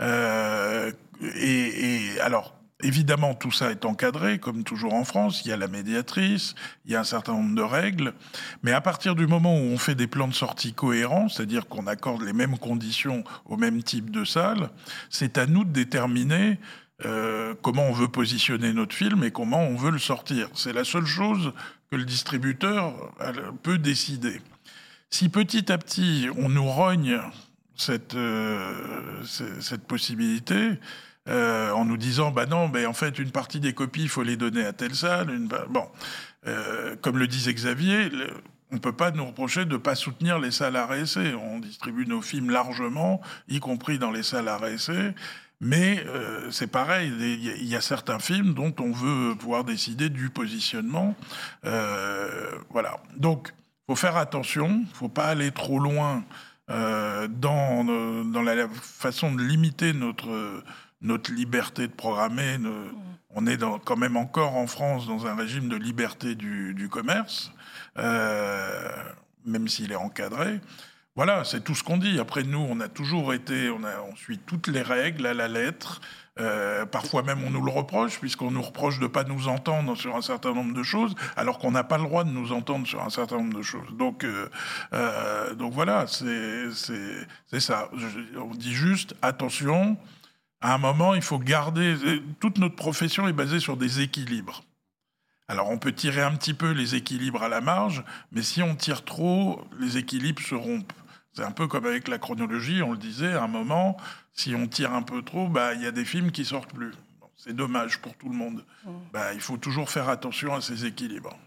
Et, 0.00 2.20
alors, 2.20 2.54
Évidemment, 2.80 3.34
tout 3.34 3.50
ça 3.50 3.72
est 3.72 3.84
encadré, 3.84 4.38
comme 4.38 4.62
toujours 4.62 4.94
en 4.94 5.02
France. 5.02 5.42
Il 5.44 5.48
y 5.48 5.52
a 5.52 5.56
la 5.56 5.66
médiatrice, 5.66 6.54
il 6.84 6.92
y 6.92 6.94
a 6.94 7.00
un 7.00 7.04
certain 7.04 7.32
nombre 7.32 7.56
de 7.56 7.62
règles. 7.62 8.14
Mais 8.62 8.70
à 8.70 8.80
partir 8.80 9.16
du 9.16 9.26
moment 9.26 9.52
où 9.56 9.62
on 9.62 9.78
fait 9.78 9.96
des 9.96 10.06
plans 10.06 10.28
de 10.28 10.34
sortie 10.34 10.74
cohérents, 10.74 11.28
c'est-à-dire 11.28 11.66
qu'on 11.66 11.88
accorde 11.88 12.22
les 12.22 12.32
mêmes 12.32 12.56
conditions 12.56 13.24
au 13.46 13.56
même 13.56 13.82
type 13.82 14.10
de 14.10 14.24
salle, 14.24 14.70
c'est 15.10 15.38
à 15.38 15.46
nous 15.46 15.64
de 15.64 15.72
déterminer 15.72 16.60
euh, 17.04 17.54
comment 17.62 17.82
on 17.82 17.92
veut 17.92 18.08
positionner 18.08 18.72
notre 18.72 18.94
film 18.94 19.24
et 19.24 19.32
comment 19.32 19.62
on 19.62 19.74
veut 19.74 19.90
le 19.90 19.98
sortir. 19.98 20.48
C'est 20.54 20.72
la 20.72 20.84
seule 20.84 21.06
chose 21.06 21.52
que 21.90 21.96
le 21.96 22.04
distributeur 22.04 22.94
peut 23.64 23.78
décider. 23.78 24.40
Si 25.10 25.28
petit 25.28 25.72
à 25.72 25.78
petit 25.78 26.28
on 26.36 26.48
nous 26.48 26.68
rogne 26.68 27.18
cette, 27.74 28.14
euh, 28.14 29.24
cette 29.24 29.84
possibilité, 29.84 30.78
euh, 31.28 31.72
en 31.72 31.84
nous 31.84 31.98
disant 31.98 32.30
bah 32.30 32.46
non, 32.46 32.68
mais 32.68 32.86
en 32.86 32.94
fait 32.94 33.18
une 33.18 33.30
partie 33.30 33.60
des 33.60 33.74
copies 33.74 34.02
il 34.02 34.08
faut 34.08 34.22
les 34.22 34.36
donner 34.36 34.64
à 34.64 34.72
telle 34.72 34.94
salle. 34.94 35.30
Une... 35.30 35.48
Bon, 35.68 35.86
euh, 36.46 36.96
comme 37.02 37.18
le 37.18 37.26
disait 37.26 37.52
Xavier, 37.52 38.08
le... 38.08 38.30
on 38.70 38.76
ne 38.76 38.80
peut 38.80 38.92
pas 38.92 39.10
nous 39.10 39.26
reprocher 39.26 39.66
de 39.66 39.72
ne 39.72 39.76
pas 39.76 39.94
soutenir 39.94 40.38
les 40.38 40.50
salles 40.50 40.76
RSC. 40.76 41.34
On 41.34 41.58
distribue 41.58 42.06
nos 42.06 42.22
films 42.22 42.50
largement, 42.50 43.20
y 43.48 43.60
compris 43.60 43.98
dans 43.98 44.10
les 44.10 44.22
salles 44.22 44.48
RSC. 44.48 45.14
Mais 45.60 46.02
euh, 46.06 46.50
c'est 46.50 46.68
pareil, 46.68 47.12
il 47.20 47.66
y, 47.66 47.74
a 47.74 47.80
certains 47.80 48.20
films 48.20 48.54
dont 48.54 48.72
on 48.78 48.92
veut 48.92 49.34
pouvoir 49.34 49.64
décider 49.64 50.08
du 50.08 50.30
positionnement. 50.30 51.16
Voilà. 52.70 53.00
Donc, 53.16 53.52
faut 53.86 53.96
faire 53.96 54.16
attention, 54.16 54.84
faut 54.94 55.08
pas 55.08 55.26
aller 55.26 55.50
trop 55.50 55.80
loin 55.80 56.22
dans, 56.68 57.84
dans 58.24 58.42
la 58.42 58.68
façon 58.68 59.34
de 59.34 59.42
limiter 59.42 59.92
notre 59.94 60.62
notre 61.00 61.32
liberté 61.32 61.86
de 61.86 61.92
programmer. 61.92 62.56
on 63.30 63.46
est 63.46 63.56
dans, 63.56 63.78
quand 63.78 63.96
même 63.96 64.16
encore 64.16 64.56
en 64.56 64.66
France 64.66 65.06
dans 65.06 65.26
un 65.26 65.34
régime 65.34 65.68
de 65.68 65.76
liberté 65.76 66.34
du, 66.34 66.88
commerce, 66.90 67.52
euh, 67.98 68.90
même 69.44 69.68
s'il 69.68 69.92
est 69.92 69.96
encadré. 69.96 70.60
Voilà, 71.16 71.44
c'est 71.44 71.64
tout 71.64 71.74
ce 71.74 71.82
qu'on 71.82 71.96
dit. 71.96 72.20
Après, 72.20 72.44
nous, 72.44 72.64
on 72.70 72.78
a 72.78 72.88
toujours 72.88 73.34
été, 73.34 73.70
on, 73.70 73.82
a, 73.82 74.00
on 74.08 74.14
suit 74.14 74.38
toutes 74.38 74.68
les 74.68 74.82
règles 74.82 75.26
à 75.26 75.34
la 75.34 75.48
lettre. 75.48 76.00
Euh, 76.40 76.86
parfois 76.86 77.22
même, 77.22 77.42
on 77.44 77.50
nous 77.50 77.62
le 77.62 77.70
reproche, 77.70 78.20
puisqu'on 78.20 78.50
nous 78.50 78.62
reproche 78.62 78.98
de 78.98 79.04
ne 79.04 79.08
pas 79.08 79.24
nous 79.24 79.48
entendre 79.48 79.96
sur 79.96 80.14
un 80.14 80.22
certain 80.22 80.52
nombre 80.54 80.74
de 80.74 80.82
choses, 80.82 81.14
alors 81.36 81.58
qu'on 81.58 81.72
n'a 81.72 81.82
pas 81.82 81.98
le 81.98 82.04
droit 82.04 82.22
de 82.22 82.30
nous 82.30 82.52
entendre 82.52 82.86
sur 82.86 83.02
un 83.02 83.10
certain 83.10 83.38
nombre 83.38 83.56
de 83.56 83.62
choses. 83.62 83.88
Donc, 83.92 84.24
euh, 84.24 84.48
euh 84.92 85.54
donc 85.54 85.72
voilà, 85.72 86.06
c'est 86.06 86.70
ça. 87.58 87.90
on 88.36 88.54
dit 88.54 88.74
juste, 88.74 89.16
attention, 89.22 89.96
à 90.60 90.74
un 90.74 90.78
moment, 90.78 91.14
il 91.14 91.22
faut 91.22 91.38
garder. 91.38 91.96
Toute 92.40 92.58
notre 92.58 92.76
profession 92.76 93.28
est 93.28 93.32
basée 93.32 93.60
sur 93.60 93.76
des 93.76 94.00
équilibres. 94.00 94.64
Alors, 95.46 95.70
on 95.70 95.78
peut 95.78 95.92
tirer 95.92 96.20
un 96.20 96.34
petit 96.34 96.52
peu 96.52 96.72
les 96.72 96.94
équilibres 96.94 97.42
à 97.42 97.48
la 97.48 97.60
marge, 97.60 98.04
mais 98.32 98.42
si 98.42 98.62
on 98.62 98.76
tire 98.76 99.04
trop, 99.04 99.64
les 99.78 99.96
équilibres 99.96 100.42
se 100.42 100.54
rompent. 100.54 100.92
C'est 101.32 101.44
un 101.44 101.52
peu 101.52 101.68
comme 101.68 101.86
avec 101.86 102.08
la 102.08 102.18
chronologie, 102.18 102.82
on 102.82 102.92
le 102.92 102.98
disait, 102.98 103.32
à 103.32 103.44
un 103.44 103.48
moment, 103.48 103.96
si 104.34 104.54
on 104.54 104.66
tire 104.66 104.92
un 104.92 105.02
peu 105.02 105.22
trop, 105.22 105.48
bah, 105.48 105.74
il 105.74 105.82
y 105.82 105.86
a 105.86 105.92
des 105.92 106.04
films 106.04 106.32
qui 106.32 106.44
sortent 106.44 106.72
plus. 106.74 106.92
c'est 107.36 107.54
dommage 107.54 108.00
pour 108.00 108.14
tout 108.16 108.28
le 108.28 108.34
monde. 108.34 108.64
Mmh. 108.84 108.90
Bah, 109.12 109.32
il 109.32 109.40
faut 109.40 109.56
toujours 109.56 109.88
faire 109.90 110.08
attention 110.08 110.54
à 110.54 110.60
ces 110.60 110.84
équilibres. 110.84 111.38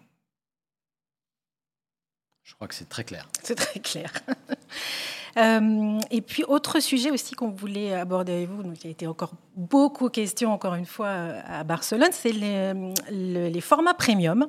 Je 2.44 2.56
crois 2.56 2.68
que 2.68 2.76
c'est 2.76 2.90
très 2.90 3.04
clair. 3.04 3.28
C'est 3.44 3.56
très 3.56 3.80
clair. 3.80 4.12
Euh, 5.38 6.00
et 6.10 6.22
puis, 6.22 6.44
autre 6.44 6.80
sujet 6.80 7.12
aussi 7.12 7.36
qu'on 7.36 7.50
voulait 7.50 7.94
aborder 7.94 8.34
avec 8.34 8.50
vous, 8.50 8.64
donc 8.64 8.76
il 8.82 8.86
y 8.86 8.88
a 8.88 8.92
été 8.92 9.08
encore 9.08 9.34
beaucoup 9.56 10.10
question, 10.10 10.52
encore 10.52 10.76
une 10.76 10.86
fois, 10.86 11.08
euh, 11.08 11.42
à 11.46 11.64
Barcelone, 11.64 12.10
c'est 12.12 12.32
les, 12.32 12.74
les, 13.10 13.62
formats 13.62 13.94
premium, 13.94 14.48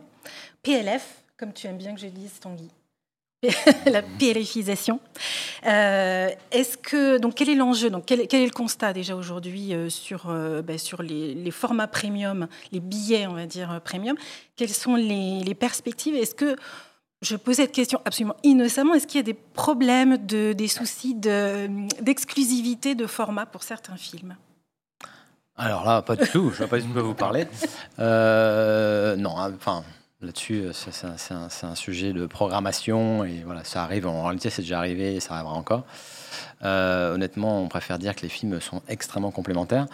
PLF, 0.63 1.23
comme 1.37 1.53
tu 1.53 1.67
aimes 1.67 1.79
bien 1.79 1.95
que 1.95 2.01
je 2.01 2.07
dise, 2.07 2.39
Tanguy. 2.41 2.69
la 3.87 4.03
PLFisation. 4.03 5.01
Euh, 5.67 6.31
est-ce 6.53 6.79
que 6.79 7.19
donc 7.19 7.35
quel 7.35 7.49
est 7.49 7.57
l'enjeu 7.57 7.91
donc 7.91 8.05
quel, 8.07 8.21
est 8.21 8.33
le 8.45 8.53
constat 8.53 8.93
déjà 8.93 9.17
aujourd'hui 9.17 9.75
sur 9.89 10.29
ben, 10.63 10.79
sur 10.79 11.03
les, 11.03 11.35
les, 11.35 11.51
formats 11.51 11.89
premium, 11.89 12.47
les 12.71 12.79
billets 12.79 13.27
on 13.27 13.33
va 13.33 13.47
dire 13.47 13.81
premium? 13.85 14.17
Quelles 14.55 14.69
sont 14.69 14.95
les, 14.95 15.41
les 15.41 15.55
perspectives? 15.57 16.15
Est-ce 16.15 16.37
que 16.37 16.55
je 17.23 17.37
pose 17.37 17.57
cette 17.57 17.73
question 17.73 18.01
absolument 18.05 18.37
innocemment. 18.43 18.95
Est-ce 18.95 19.07
qu'il 19.07 19.19
y 19.19 19.21
a 19.21 19.25
des 19.25 19.35
problèmes, 19.35 20.19
de, 20.27 20.53
des 20.53 20.69
soucis 20.69 21.15
d'exclusivité 21.15 22.95
de, 22.95 23.07
format 23.07 23.47
pour 23.47 23.63
certains 23.63 23.97
films? 23.97 24.37
Alors 25.57 25.85
là, 25.85 26.03
pas 26.03 26.17
du 26.17 26.27
tout. 26.29 26.51
Je 26.51 26.63
ne 26.63 26.65
vais 26.65 26.67
pas 26.67 26.79
du 26.79 26.89
tout 26.89 27.05
vous 27.05 27.15
parler. 27.15 27.47
Euh, 27.99 29.17
non, 29.17 29.39
hein, 29.39 29.53
enfin, 29.55 29.85
là-dessus, 30.21 30.65
c'est 30.73 31.65
un, 31.65 31.75
sujet 31.75 32.13
de 32.13 32.27
programmation 32.27 33.25
et 33.25 33.43
voilà, 33.45 33.63
ça 33.65 33.85
arrive. 33.85 34.07
En 34.07 34.25
réalité, 34.25 34.51
c'est 34.51 34.63
déjà 34.63 34.79
arrivé 34.79 35.15
et 35.15 35.21
ça 35.21 35.35
arrivera 35.35 35.55
encore. 35.55 35.85
Euh, 36.65 37.15
honnêtement, 37.15 37.63
on 37.63 37.69
préfère 37.69 37.99
dire 37.99 38.15
que 38.15 38.23
les 38.23 38.29
films 38.29 38.61
sont 38.61 38.83
extrêmement 38.89 39.31
complémentaires. 39.31 39.87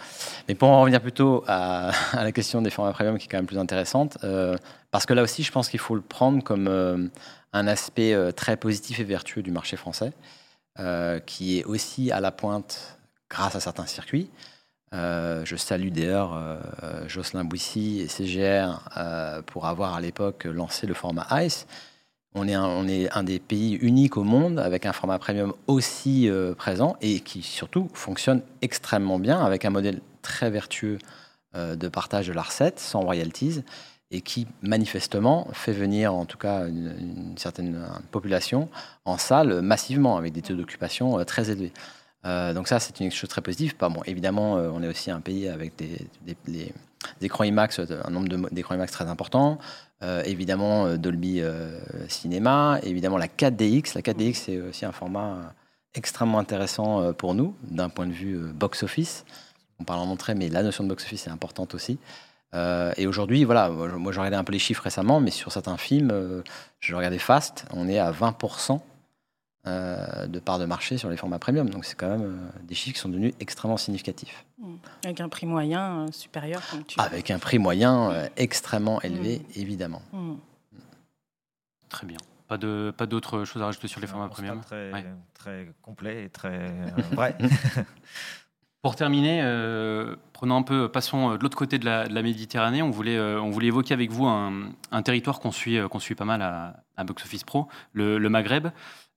Mais 0.47 0.55
pour 0.55 0.69
en 0.69 0.81
revenir 0.81 1.01
plutôt 1.01 1.43
à, 1.47 1.91
la 2.13 2.31
question 2.31 2.61
des 2.61 2.69
formats 2.69 2.93
premium, 2.93 3.17
qui 3.17 3.25
est 3.25 3.29
quand 3.29 3.37
même 3.37 3.47
plus 3.47 3.57
intéressante, 3.57 4.17
euh, 4.23 4.55
parce 4.91 5.05
que 5.05 5.13
là 5.13 5.23
aussi, 5.23 5.43
je 5.43 5.51
pense 5.51 5.69
qu'il 5.69 5.79
faut 5.79 5.95
le 5.95 6.01
prendre 6.01 6.43
comme 6.43 6.67
euh, 6.67 7.07
un 7.53 7.67
aspect 7.67 8.15
très 8.33 8.57
positif 8.57 8.99
et 8.99 9.03
vertueux 9.03 9.41
du 9.41 9.51
marché 9.51 9.75
français, 9.77 10.13
qui 11.25 11.59
est 11.59 11.65
aussi 11.65 12.11
à 12.11 12.21
la 12.21 12.31
pointe 12.31 12.99
grâce 13.29 13.55
à 13.55 13.59
certains 13.59 13.87
circuits. 13.87 14.29
je 14.93 15.55
salue 15.57 15.89
d'ailleurs 15.89 16.39
Jocelyn 17.07 17.43
Bouissy 17.43 18.01
et 18.01 18.07
CGR 18.07 18.79
pour 19.47 19.65
avoir 19.65 19.95
à 19.95 19.99
l'époque 19.99 20.43
lancé 20.45 20.85
le 20.85 20.93
format 20.93 21.27
ICE, 21.31 21.65
on 22.35 22.47
est, 22.47 22.53
un, 22.53 22.65
on 22.65 22.87
est 22.87 23.11
un 23.15 23.23
des 23.23 23.39
pays 23.39 23.73
uniques 23.73 24.17
au 24.17 24.23
monde 24.23 24.59
avec 24.59 24.85
un 24.85 24.93
format 24.93 25.17
premium 25.17 25.53
aussi 25.67 26.29
euh, 26.29 26.53
présent 26.53 26.95
et 27.01 27.21
qui 27.21 27.41
surtout 27.41 27.89
fonctionne 27.93 28.41
extrêmement 28.61 29.17
bien 29.17 29.43
avec 29.43 29.65
un 29.65 29.71
modèle 29.71 29.99
très 30.21 30.51
vertueux 30.51 30.99
euh, 31.55 31.75
de 31.75 31.87
partage 31.87 32.27
de 32.27 32.33
la 32.33 32.43
recette 32.43 32.79
sans 32.79 33.01
royalties 33.01 33.63
et 34.11 34.21
qui 34.21 34.47
manifestement 34.61 35.47
fait 35.53 35.71
venir 35.71 36.13
en 36.13 36.25
tout 36.25 36.37
cas 36.37 36.67
une, 36.67 37.35
certaine 37.37 37.85
population 38.11 38.69
en 39.05 39.17
salle 39.17 39.61
massivement 39.61 40.17
avec 40.17 40.33
des 40.33 40.41
taux 40.41 40.55
d'occupation 40.55 41.19
euh, 41.19 41.23
très 41.23 41.51
élevés. 41.51 41.73
donc 42.23 42.67
ça 42.67 42.79
c'est 42.79 42.99
une 42.99 43.11
chose 43.11 43.29
très 43.29 43.41
positive. 43.41 43.75
Bon, 43.79 44.01
évidemment 44.05 44.53
on 44.53 44.81
est 44.83 44.87
aussi 44.87 45.09
un 45.11 45.21
pays 45.21 45.47
avec 45.47 45.75
des, 45.77 46.73
écrans 47.21 47.43
IMAX, 47.43 47.79
un 47.79 48.09
nombre 48.09 48.49
d'écrans 48.51 48.75
IMAX 48.75 48.91
très 48.91 49.05
important. 49.05 49.59
Euh, 50.01 50.23
évidemment 50.23 50.85
euh, 50.85 50.97
Dolby 50.97 51.41
euh, 51.41 51.77
Cinéma, 52.07 52.79
évidemment 52.83 53.17
la 53.17 53.27
4DX. 53.27 53.95
La 53.95 54.01
4DX, 54.01 54.33
c'est 54.33 54.61
aussi 54.61 54.85
un 54.85 54.93
format 54.93 55.53
extrêmement 55.93 56.39
intéressant 56.39 57.13
pour 57.13 57.33
nous 57.33 57.55
d'un 57.63 57.89
point 57.89 58.07
de 58.07 58.13
vue 58.13 58.37
box-office. 58.53 59.25
On 59.79 59.83
parle 59.83 60.01
en 60.01 60.09
entrée, 60.09 60.35
mais 60.35 60.47
la 60.47 60.61
notion 60.61 60.83
de 60.83 60.89
box-office 60.89 61.27
est 61.27 61.31
importante 61.31 61.73
aussi. 61.73 61.97
Et 62.53 63.07
aujourd'hui, 63.07 63.43
voilà, 63.43 63.69
moi 63.69 64.11
j'ai 64.11 64.19
regardé 64.19 64.37
un 64.37 64.43
peu 64.43 64.53
les 64.53 64.59
chiffres 64.59 64.83
récemment, 64.83 65.19
mais 65.19 65.31
sur 65.31 65.51
certains 65.51 65.77
films, 65.77 66.43
je 66.79 66.95
regardais 66.95 67.19
Fast, 67.19 67.65
on 67.73 67.87
est 67.87 67.99
à 67.99 68.11
20% 68.11 68.79
euh, 69.67 70.25
de 70.25 70.39
part 70.39 70.57
de 70.57 70.63
marché 70.63 70.97
sur 70.97 71.09
les 71.09 71.17
formats 71.17 71.37
premium. 71.37 71.69
Donc 71.69 71.83
c'est 71.83 71.95
quand 71.95 72.07
même 72.07 72.23
euh, 72.23 72.59
des 72.63 72.75
chiffres 72.75 72.95
qui 72.95 73.01
sont 73.01 73.09
devenus 73.09 73.33
extrêmement 73.41 73.75
significatifs. 73.75 74.45
Mmh. 74.57 74.75
Avec 75.03 75.19
un 75.19 75.27
prix 75.27 75.45
moyen 75.45 76.05
euh, 76.07 76.11
supérieur 76.13 76.61
Avec 76.97 77.29
un 77.29 77.39
prix 77.39 77.59
moyen 77.59 78.29
extrêmement 78.37 79.01
élevé, 79.01 79.39
mmh. 79.39 79.59
évidemment. 79.59 80.01
Mmh. 80.13 80.35
Très 81.89 82.07
bien. 82.07 82.17
Pas 82.47 82.57
de 82.57 82.93
pas 82.95 83.05
d'autres 83.05 83.43
choses 83.43 83.61
à 83.61 83.65
rajouter 83.65 83.89
sur 83.89 83.99
les 83.99 84.07
formats 84.07 84.29
premium? 84.29 84.61
Très, 84.61 84.91
très 85.33 85.67
complet 85.81 86.23
et 86.23 86.29
très 86.29 86.71
vrai. 87.11 87.37
Pour 88.81 88.95
terminer, 88.95 89.41
prenons 90.31 90.55
un 90.55 90.61
peu, 90.61 90.89
passons 90.89 91.35
de 91.35 91.43
l'autre 91.43 91.57
côté 91.57 91.79
de 91.79 91.85
la, 91.85 92.21
Méditerranée. 92.21 92.81
On 92.81 92.91
voulait, 92.91 93.19
on 93.19 93.49
voulait 93.49 93.67
évoquer 93.67 93.93
avec 93.93 94.09
vous 94.09 94.25
un, 94.25 95.01
territoire 95.03 95.41
qu'on 95.41 95.51
suit, 95.51 95.77
qu'on 95.91 95.99
suit 95.99 96.15
pas 96.15 96.23
mal 96.23 96.41
à, 96.41 97.03
Box 97.03 97.25
Office 97.25 97.43
Pro, 97.43 97.67
le, 97.93 98.19
Maghreb. 98.29 98.69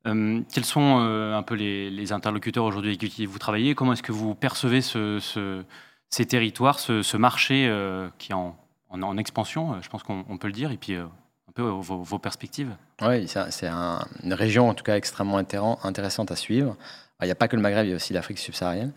Euh, 0.06 0.40
quels 0.52 0.64
sont 0.64 0.98
euh, 1.00 1.36
un 1.36 1.42
peu 1.42 1.54
les, 1.54 2.12
interlocuteurs 2.12 2.64
aujourd'hui 2.64 2.90
avec 2.90 3.10
qui 3.10 3.26
vous 3.26 3.38
travaillez? 3.38 3.74
Comment 3.74 3.92
est-ce 3.92 4.02
que 4.02 4.12
vous 4.12 4.34
percevez 4.34 4.80
ces 4.82 6.26
territoires, 6.26 6.78
ce, 6.78 7.16
marché 7.16 7.66
euh, 7.68 8.08
qui 8.18 8.32
est 8.32 8.34
en, 8.34 9.16
expansion, 9.16 9.80
je 9.80 9.88
pense 9.88 10.02
qu'on 10.02 10.36
peut 10.38 10.48
le 10.48 10.52
dire, 10.52 10.70
et 10.70 10.76
puis 10.76 10.94
un 10.96 11.08
peu 11.54 11.62
vos, 11.62 12.18
perspectives. 12.18 12.74
Oui, 13.00 13.26
c'est 13.28 13.66
un, 13.66 14.04
une 14.22 14.34
région 14.34 14.68
en 14.68 14.74
tout 14.74 14.84
cas 14.84 14.96
extrêmement 14.96 15.38
intéressante 15.38 16.30
à 16.30 16.36
suivre. 16.36 16.76
Il 17.20 17.26
n'y 17.26 17.30
a 17.30 17.36
pas 17.36 17.46
que 17.46 17.56
le 17.56 17.62
Maghreb, 17.62 17.86
il 17.86 17.90
y 17.90 17.92
a 17.92 17.96
aussi 17.96 18.12
l'Afrique 18.12 18.38
subsaharienne, 18.38 18.92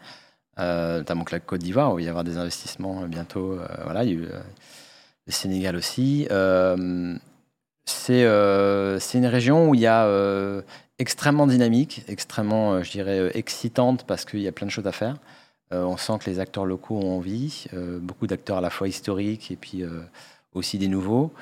euh, 0.59 0.99
notamment 0.99 1.25
la 1.31 1.39
Côte 1.39 1.61
d'Ivoire 1.61 1.93
où 1.93 1.99
il 1.99 2.03
va 2.03 2.07
y 2.07 2.09
avoir 2.09 2.23
des 2.23 2.37
investissements 2.37 3.01
bientôt. 3.07 3.53
Euh, 3.53 3.67
voilà, 3.83 4.03
il 4.03 4.09
y 4.09 4.13
a 4.13 4.15
eu 4.15 4.27
le 5.27 5.31
Sénégal 5.31 5.75
aussi. 5.75 6.27
c'est 7.85 8.23
une 8.23 9.25
région 9.25 9.69
où 9.69 9.75
il 9.75 9.81
y 9.81 9.87
a 9.87 10.07
extrêmement 10.97 11.47
dynamique, 11.47 12.03
extrêmement, 12.07 12.81
je 12.83 12.91
dirais, 12.91 13.31
excitante 13.33 14.05
parce 14.05 14.25
qu'il 14.25 14.41
y 14.41 14.47
a 14.47 14.51
plein 14.51 14.67
de 14.67 14.71
choses 14.71 14.87
à 14.87 14.91
faire. 14.91 15.17
on 15.71 15.97
sent 15.97 16.13
que 16.19 16.29
les 16.29 16.39
acteurs 16.39 16.65
locaux 16.65 16.97
ont 16.97 17.17
envie, 17.17 17.65
beaucoup 18.01 18.27
d'acteurs 18.27 18.57
à 18.57 18.61
la 18.61 18.69
fois 18.69 18.87
historiques 18.87 19.51
et 19.51 19.55
puis 19.55 19.83
aussi 20.53 20.77
des 20.77 20.87
nouveaux. 20.87 21.33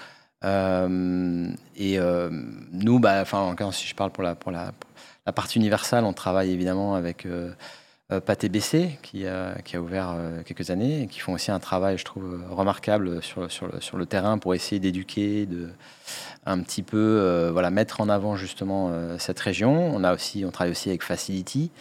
Euh, 0.43 1.47
et 1.75 1.99
euh, 1.99 2.29
nous, 2.71 2.99
bah, 2.99 3.21
enfin, 3.21 3.55
si 3.71 3.87
je 3.87 3.95
parle 3.95 4.11
pour 4.11 4.23
la, 4.23 4.35
pour 4.35 4.51
la, 4.51 4.71
la 5.25 5.31
partie 5.33 5.57
universelle, 5.57 6.03
on 6.03 6.13
travaille 6.13 6.51
évidemment 6.51 6.95
avec 6.95 7.25
euh, 7.25 7.51
Pathé 8.25 8.47
BC, 8.47 8.99
qui 9.01 9.25
a, 9.25 9.55
qui 9.63 9.75
a 9.75 9.81
ouvert 9.81 10.15
quelques 10.45 10.69
années, 10.69 11.03
et 11.03 11.07
qui 11.07 11.19
font 11.19 11.33
aussi 11.33 11.51
un 11.51 11.59
travail, 11.59 11.97
je 11.97 12.05
trouve, 12.05 12.43
remarquable 12.51 13.23
sur, 13.23 13.51
sur, 13.51 13.67
le, 13.67 13.81
sur 13.81 13.97
le 13.97 14.05
terrain 14.05 14.37
pour 14.37 14.53
essayer 14.53 14.79
d'éduquer, 14.79 15.47
de 15.47 15.69
un 16.45 16.59
petit 16.59 16.83
peu 16.83 17.49
voilà, 17.51 17.71
mettre 17.71 18.01
en 18.01 18.09
avant 18.09 18.35
justement 18.35 18.91
cette 19.17 19.39
région. 19.39 19.95
On, 19.95 20.03
a 20.03 20.13
aussi, 20.13 20.43
on 20.45 20.51
travaille 20.51 20.71
aussi 20.71 20.89
avec 20.89 21.01
Facility. 21.01 21.71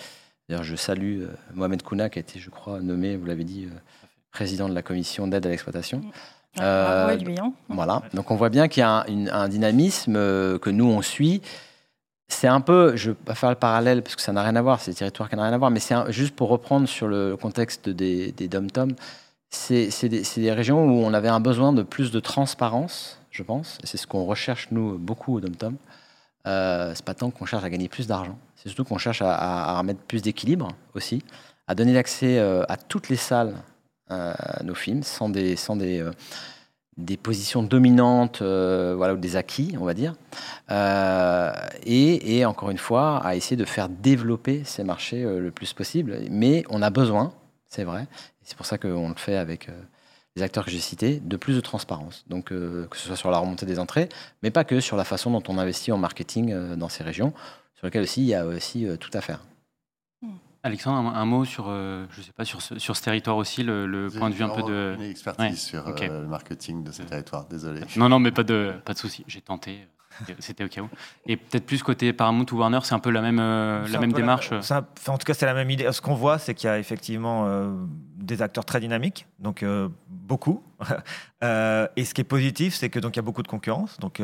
D'ailleurs, 0.48 0.64
je 0.64 0.76
salue 0.76 1.24
Mohamed 1.52 1.82
Kouna, 1.82 2.08
qui 2.08 2.18
a 2.18 2.20
été, 2.20 2.38
je 2.38 2.48
crois, 2.48 2.80
nommé, 2.80 3.16
vous 3.16 3.26
l'avez 3.26 3.44
dit, 3.44 3.68
président 4.30 4.68
de 4.68 4.74
la 4.74 4.82
commission 4.82 5.28
d'aide 5.28 5.46
à 5.46 5.50
l'exploitation. 5.50 5.98
Mm. 5.98 6.10
Euh, 6.60 7.16
voilà. 7.68 8.02
Donc 8.12 8.30
on 8.30 8.36
voit 8.36 8.50
bien 8.50 8.68
qu'il 8.68 8.82
y 8.82 8.84
a 8.84 9.06
un, 9.08 9.48
dynamisme 9.48 10.16
euh, 10.16 10.58
que 10.58 10.68
nous 10.68 10.84
on 10.84 11.00
suit. 11.00 11.40
C'est 12.32 12.48
un 12.48 12.62
peu, 12.62 12.96
je 12.96 13.10
ne 13.10 13.14
vais 13.14 13.20
pas 13.24 13.34
faire 13.34 13.50
le 13.50 13.56
parallèle 13.56 14.02
parce 14.02 14.16
que 14.16 14.22
ça 14.22 14.32
n'a 14.32 14.42
rien 14.42 14.56
à 14.56 14.62
voir, 14.62 14.80
c'est 14.80 14.90
des 14.90 14.96
territoires 14.96 15.28
qui 15.28 15.36
n'ont 15.36 15.42
rien 15.42 15.52
à 15.52 15.58
voir, 15.58 15.70
mais 15.70 15.80
c'est 15.80 15.94
juste 16.10 16.34
pour 16.34 16.48
reprendre 16.48 16.88
sur 16.88 17.06
le 17.06 17.36
contexte 17.36 17.88
des, 17.88 18.32
des 18.32 18.48
dom-tom, 18.48 18.92
c'est 19.50 20.08
des, 20.08 20.52
régions 20.52 20.84
où 20.84 21.04
on 21.04 21.12
avait 21.12 21.28
un 21.28 21.40
besoin 21.40 21.72
de 21.72 21.82
plus 21.82 22.10
de 22.10 22.20
transparence, 22.20 23.20
je 23.30 23.42
pense, 23.42 23.78
et 23.82 23.86
c'est 23.86 23.98
ce 23.98 24.06
qu'on 24.06 24.24
recherche 24.24 24.68
nous 24.70 24.98
beaucoup 24.98 25.36
au 25.36 25.40
dom-tom. 25.40 25.76
Euh, 26.46 26.92
c'est 26.94 27.04
pas 27.04 27.14
tant 27.14 27.30
qu'on 27.30 27.44
cherche 27.44 27.62
à 27.62 27.70
gagner 27.70 27.88
plus 27.88 28.06
d'argent, 28.06 28.38
c'est 28.56 28.70
surtout 28.70 28.84
qu'on 28.84 28.98
cherche 28.98 29.20
à, 29.22 29.34
à, 29.34 29.78
remettre 29.78 30.00
plus 30.00 30.22
d'équilibre 30.22 30.68
aussi, 30.94 31.22
à 31.68 31.74
donner 31.74 31.92
l'accès 31.92 32.38
euh, 32.38 32.64
à 32.68 32.76
toutes 32.76 33.08
les 33.10 33.16
salles 33.16 33.54
nos 34.62 34.74
films, 34.74 35.02
sans 35.02 35.30
des, 35.30 35.56
sans 35.56 35.74
des, 35.74 36.00
euh, 36.00 36.10
des 36.96 37.16
positions 37.16 37.62
dominantes 37.62 38.42
euh, 38.42 38.94
voilà, 38.96 39.14
ou 39.14 39.16
des 39.16 39.36
acquis, 39.36 39.74
on 39.80 39.84
va 39.84 39.94
dire. 39.94 40.14
Euh, 40.70 41.52
et, 41.84 42.44
encore 42.44 42.70
une 42.70 42.78
fois, 42.78 43.18
à 43.24 43.34
essayer 43.34 43.56
de 43.56 43.64
faire 43.64 43.88
développer 43.88 44.62
ces 44.64 44.84
marchés 44.84 45.22
le 45.22 45.50
plus 45.50 45.72
possible. 45.72 46.18
Mais 46.30 46.64
on 46.68 46.82
a 46.82 46.90
besoin, 46.90 47.32
c'est 47.68 47.84
vrai, 47.84 48.06
c'est 48.42 48.56
pour 48.56 48.66
ça 48.66 48.78
qu'on 48.78 49.08
le 49.08 49.14
fait 49.16 49.36
avec 49.36 49.68
les 50.36 50.42
acteurs 50.42 50.64
que 50.64 50.70
j'ai 50.70 50.80
cités, 50.80 51.20
de 51.22 51.36
plus 51.36 51.54
de 51.54 51.60
transparence. 51.60 52.24
Donc, 52.28 52.46
que 52.46 52.88
ce 52.94 53.06
soit 53.06 53.16
sur 53.16 53.30
la 53.30 53.38
remontée 53.38 53.66
des 53.66 53.78
entrées, 53.78 54.08
mais 54.42 54.50
pas 54.50 54.64
que 54.64 54.80
sur 54.80 54.96
la 54.96 55.04
façon 55.04 55.30
dont 55.30 55.42
on 55.48 55.58
investit 55.58 55.92
en 55.92 55.98
marketing 55.98 56.76
dans 56.76 56.88
ces 56.88 57.04
régions, 57.04 57.32
sur 57.74 57.86
lesquelles 57.86 58.02
aussi 58.02 58.22
il 58.22 58.28
y 58.28 58.34
a 58.34 58.46
aussi 58.46 58.86
tout 59.00 59.10
à 59.12 59.20
faire. 59.20 59.40
Alexandre, 60.64 61.12
un, 61.12 61.24
mot 61.24 61.44
sur, 61.44 61.64
euh, 61.68 62.06
je 62.10 62.22
sais 62.22 62.30
pas, 62.30 62.44
sur 62.44 62.62
ce, 62.62 62.78
sur 62.78 62.96
ce 62.96 63.02
territoire 63.02 63.36
aussi, 63.36 63.64
le, 63.64 64.08
point 64.16 64.30
de 64.30 64.34
vue 64.34 64.44
un 64.44 64.48
peu 64.48 64.62
de. 64.62 64.94
Une 64.96 65.02
expertise 65.02 65.60
sur 65.60 65.88
euh, 65.88 66.20
le 66.20 66.28
marketing 66.28 66.84
de 66.84 66.92
ce 66.92 67.02
territoire, 67.02 67.46
désolé. 67.46 67.80
Non, 67.96 68.08
non, 68.08 68.20
mais 68.20 68.30
pas 68.30 68.44
de, 68.44 68.72
pas 68.84 68.92
de 68.92 68.98
souci, 68.98 69.24
j'ai 69.26 69.40
tenté. 69.40 69.88
C'était 70.38 70.62
au 70.62 70.68
cas 70.68 70.82
où. 70.82 70.90
Et 71.26 71.36
peut-être 71.38 71.64
plus 71.64 71.82
côté 71.82 72.12
Paramount 72.12 72.44
ou 72.52 72.58
Warner, 72.58 72.80
c'est 72.82 72.94
un 72.94 72.98
peu 72.98 73.10
la 73.10 73.22
même, 73.22 73.40
euh, 73.40 73.88
la 73.88 73.98
même 73.98 74.12
démarche. 74.12 74.52
en 74.52 75.18
tout 75.18 75.24
cas, 75.24 75.34
c'est 75.34 75.46
la 75.46 75.54
même 75.54 75.70
idée. 75.70 75.90
Ce 75.90 76.02
qu'on 76.02 76.14
voit, 76.14 76.38
c'est 76.38 76.54
qu'il 76.54 76.68
y 76.68 76.70
a 76.70 76.78
effectivement 76.78 77.48
des 78.18 78.42
acteurs 78.42 78.66
très 78.66 78.78
dynamiques, 78.78 79.26
donc 79.40 79.64
beaucoup. 80.06 80.62
et 81.42 82.04
ce 82.04 82.12
qui 82.14 82.20
est 82.20 82.28
positif, 82.28 82.74
c'est 82.74 82.90
que 82.90 83.00
donc 83.00 83.16
il 83.16 83.18
y 83.18 83.20
a 83.20 83.22
beaucoup 83.22 83.42
de 83.42 83.48
concurrence, 83.48 83.98
donc 83.98 84.20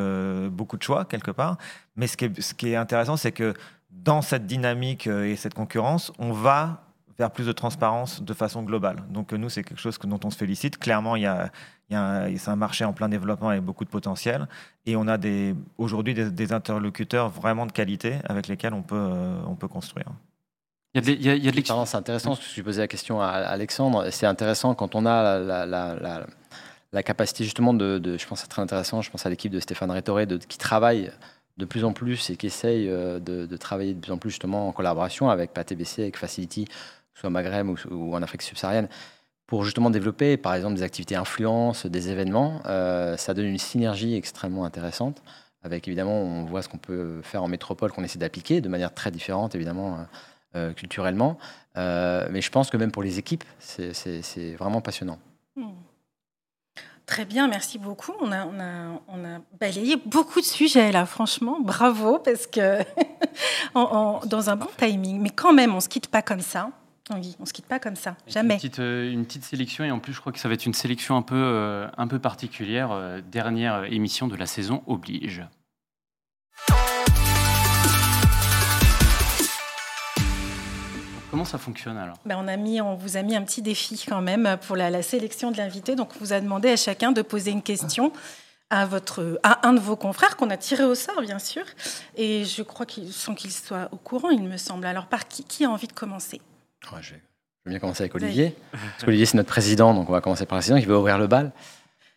beaucoup 0.51 0.77
de 0.77 0.83
choix 0.83 1.07
quelque 1.07 1.31
part. 1.31 1.57
Mais 1.97 2.07
ce 2.07 2.19
qui 2.19 2.27
est, 2.27 2.41
ce 2.41 2.53
qui 2.53 2.69
est 2.69 2.77
intéressant, 2.77 3.17
c'est 3.17 3.33
que 3.33 3.55
dans 3.91 4.23
cette 4.23 4.47
dynamique 4.47 5.07
euh, 5.07 5.27
et 5.27 5.37
cette 5.37 5.55
concurrence, 5.55 6.13
on 6.19 6.33
va 6.33 6.83
vers 7.19 7.31
plus 7.31 7.47
de 7.47 7.53
transparence 7.53 8.23
de 8.23 8.33
façon 8.33 8.63
globale. 8.63 9.03
Donc 9.11 9.33
nous, 9.33 9.49
c'est 9.49 9.65
quelque 9.65 9.81
chose 9.81 9.99
dont 9.99 10.21
on 10.25 10.31
se 10.31 10.39
félicite. 10.39 10.79
Clairement, 10.79 11.17
il 11.17 11.23
y 11.23 11.27
a, 11.27 11.51
c'est 11.91 12.51
un 12.51 12.57
marché 12.57 12.85
en 12.85 12.93
plein 12.93 13.09
développement 13.09 13.49
avec 13.49 13.63
beaucoup 13.63 13.85
de 13.85 13.91
potentiel. 13.91 14.47
Et 14.87 14.95
on 14.95 15.09
a 15.09 15.19
aujourd'hui 15.79 16.15
des, 16.15 16.53
interlocuteurs 16.53 17.29
vraiment 17.29 17.67
de 17.67 17.73
qualité 17.73 18.19
avec 18.25 18.47
lesquels 18.47 18.73
on 18.73 18.83
peut, 18.83 18.95
euh, 18.97 19.41
on 19.47 19.57
peut 19.57 19.69
construire. 19.69 20.07
Il 20.95 21.03
y 21.23 21.29
a 21.29 21.37
de, 21.37 21.57
l'expérience. 21.57 21.91
C'est 21.91 21.97
intéressant, 21.97 22.31
parce 22.31 22.47
que 22.47 22.55
je 22.55 22.63
posais 22.63 22.81
la 22.81 22.89
question 22.89 23.21
à 23.21 23.27
Alexandre. 23.29 24.11
C'est 24.11 24.27
intéressant 24.27 24.75
quand 24.75 24.95
on 24.95 25.05
a 25.05 25.39
la, 25.39 26.27
la, 26.93 27.03
capacité 27.03 27.45
justement 27.45 27.75
de, 27.75 28.01
Je 28.05 28.27
pense 28.27 28.39
que 28.39 28.43
c'est 28.43 28.49
très 28.49 28.63
intéressant. 28.63 29.03
Je 29.03 29.11
pense 29.11 29.27
à 29.27 29.31
l'équipe 29.31 29.53
de 29.53 29.61
Stéphane 29.61 29.91
Rétoré 29.91 30.27
de, 30.27 30.37
qui 30.37 30.57
travaille 30.57 31.11
de 31.59 31.65
plus 31.65 31.85
en 31.85 31.93
plus 31.93 32.31
et 32.31 32.37
qui 32.37 32.47
essaye 32.47 32.89
euh, 32.89 33.19
de, 33.19 33.57
travailler 33.57 33.95
de 33.95 34.01
plus 34.01 34.13
en 34.13 34.19
plus 34.19 34.31
justement 34.31 34.69
en 34.69 34.73
collaboration 34.73 35.29
avec 35.29 35.53
PATBC, 35.53 36.03
avec 36.03 36.17
Facility, 36.17 36.67
soit 37.15 37.29
au 37.29 37.33
Maghreb 37.33 37.69
ou, 37.91 38.15
en 38.15 38.23
Afrique 38.23 38.43
subsaharienne, 38.43 38.89
pour 39.47 39.65
justement 39.65 39.91
développer 39.91 40.37
par 40.37 40.55
exemple 40.55 40.77
des 40.77 40.83
activités 40.83 41.17
influence, 41.17 41.87
des 41.87 42.11
événements. 42.11 42.63
Euh, 42.67 43.17
ça 43.17 43.35
donne 43.35 43.47
une 43.47 43.59
synergie 43.59 44.15
extrêmement 44.15 44.65
intéressante. 44.65 45.23
Avec 45.65 45.89
évidemment, 45.89 46.21
on 46.21 46.45
voit 46.45 46.63
ce 46.63 46.69
qu'on 46.69 46.79
peut 46.79 47.21
faire 47.23 47.43
en 47.43 47.49
métropole 47.49 47.91
qu'on 47.91 48.05
essaie 48.05 48.21
d'appliquer 48.21 48.61
de 48.61 48.69
manière 48.69 48.95
très 48.95 49.11
différente 49.11 49.57
évidemment 49.57 50.07
euh, 50.55 50.73
culturellement. 50.73 51.39
mais 51.75 52.41
je 52.41 52.51
pense 52.51 52.71
que 52.71 52.77
même 52.77 52.93
pour 52.93 53.03
les 53.03 53.19
équipes, 53.19 53.45
c'est 53.59 54.55
vraiment 54.57 54.81
passionnant. 54.81 55.19
Hmm. 55.57 55.73
Très 57.09 57.25
bien, 57.25 57.49
merci 57.49 57.79
beaucoup. 57.79 58.13
On 58.21 58.31
a, 58.33 58.45
on, 58.45 58.61
a, 58.61 59.01
on 59.09 59.25
a, 59.25 59.41
balayé 59.59 59.97
beaucoup 59.97 60.41
de 60.41 60.45
sujets 60.45 60.93
là, 60.93 61.07
franchement, 61.07 61.59
bravo, 61.59 62.19
parce 62.19 62.47
que 62.47 62.81
dans 63.75 64.51
un 64.51 64.57
bon 64.57 64.69
timing. 64.77 65.19
Mais 65.19 65.31
quand 65.31 65.55
même, 65.55 65.73
on 65.73 65.77
ne 65.77 65.81
se 65.81 65.89
quitte 65.89 66.09
pas 66.09 66.21
comme 66.21 66.43
ça. 66.43 66.71
On 67.11 67.17
ne 67.17 67.47
se 67.47 67.53
quitte 67.55 67.65
pas 67.65 67.79
comme 67.79 67.97
ça, 67.97 68.15
jamais. 68.27 68.55
Une 68.55 68.61
petite, 68.61 68.79
euh, 68.81 69.11
une 69.11 69.25
petite, 69.25 69.45
sélection, 69.45 69.85
et 69.85 69.91
en 69.91 70.01
plus, 70.01 70.13
je 70.13 70.21
crois 70.21 70.33
que 70.33 70.39
ça 70.39 70.49
va 70.49 70.55
être 70.55 70.67
une 70.67 70.75
sélection 70.75 71.17
un 71.17 71.23
peu, 71.23 71.35
euh, 71.35 71.89
un 71.97 72.07
peu 72.07 72.19
particulière. 72.19 72.91
Euh, 72.93 73.23
dernière 73.23 73.85
émission 73.91 74.29
de 74.29 74.37
la 74.37 74.45
saison 74.45 74.83
oblige. 74.87 75.43
Comment 81.31 81.45
ça 81.45 81.59
fonctionne 81.59 81.99
alors 81.99 82.17
ben 82.25 82.37
on, 82.39 82.49
a 82.49 82.57
mis, 82.57 82.81
on 82.81 82.95
vous 82.95 83.17
a 83.17 83.23
mis 83.23 83.37
un 83.37 83.43
petit 83.43 83.61
défi 83.61 84.03
quand 84.09 84.23
même 84.23 84.57
pour 84.67 84.77
la, 84.77 85.03
sélection 85.03 85.51
de 85.51 85.59
l'invité. 85.59 85.95
Donc 85.95 86.11
on 86.17 86.19
vous 86.21 86.33
a 86.33 86.41
demandé 86.41 86.71
à 86.71 86.77
chacun 86.77 87.13
de 87.13 87.21
poser 87.21 87.51
une 87.51 87.63
question 87.63 88.13
à, 88.71 88.87
votre, 88.87 89.39
à 89.43 89.67
un 89.67 89.75
de 89.75 89.81
vos 89.81 89.97
confrères 89.97 90.37
qu'on 90.37 90.51
a 90.51 90.57
tiré 90.57 90.85
au 90.85 90.95
sort, 90.95 91.21
bien 91.21 91.39
sûr. 91.39 91.65
Et 92.17 92.45
je 92.45 92.63
crois 92.63 92.87
qu'il, 92.87 93.13
sans 93.13 93.35
qu'il 93.35 93.53
soit 93.53 93.89
au 93.93 93.97
courant, 93.97 94.31
il 94.31 94.43
me 94.43 94.57
semble. 94.57 94.87
Alors 94.87 95.07
par 95.07 95.29
qui, 95.29 95.45
qui 95.45 95.65
a 95.65 95.71
envie 95.71 95.87
de 95.87 95.93
commencer? 95.93 96.41
Je, 97.01 97.15
vais, 97.15 97.21
bien 97.67 97.79
commencer 97.79 98.03
avec 98.03 98.15
Olivier. 98.15 98.55
Parce 98.73 99.05
qu'Olivier, 99.05 99.27
c'est 99.27 99.37
notre 99.37 99.51
président, 99.51 99.93
donc 99.93 100.09
on 100.09 100.13
va 100.13 100.23
commencer 100.23 100.47
par 100.47 100.57
le 100.57 100.61
président 100.61 100.79
qui 100.81 100.87
veut 100.87 100.97
ouvrir 100.97 101.19
le 101.19 101.27
bal. 101.27 101.53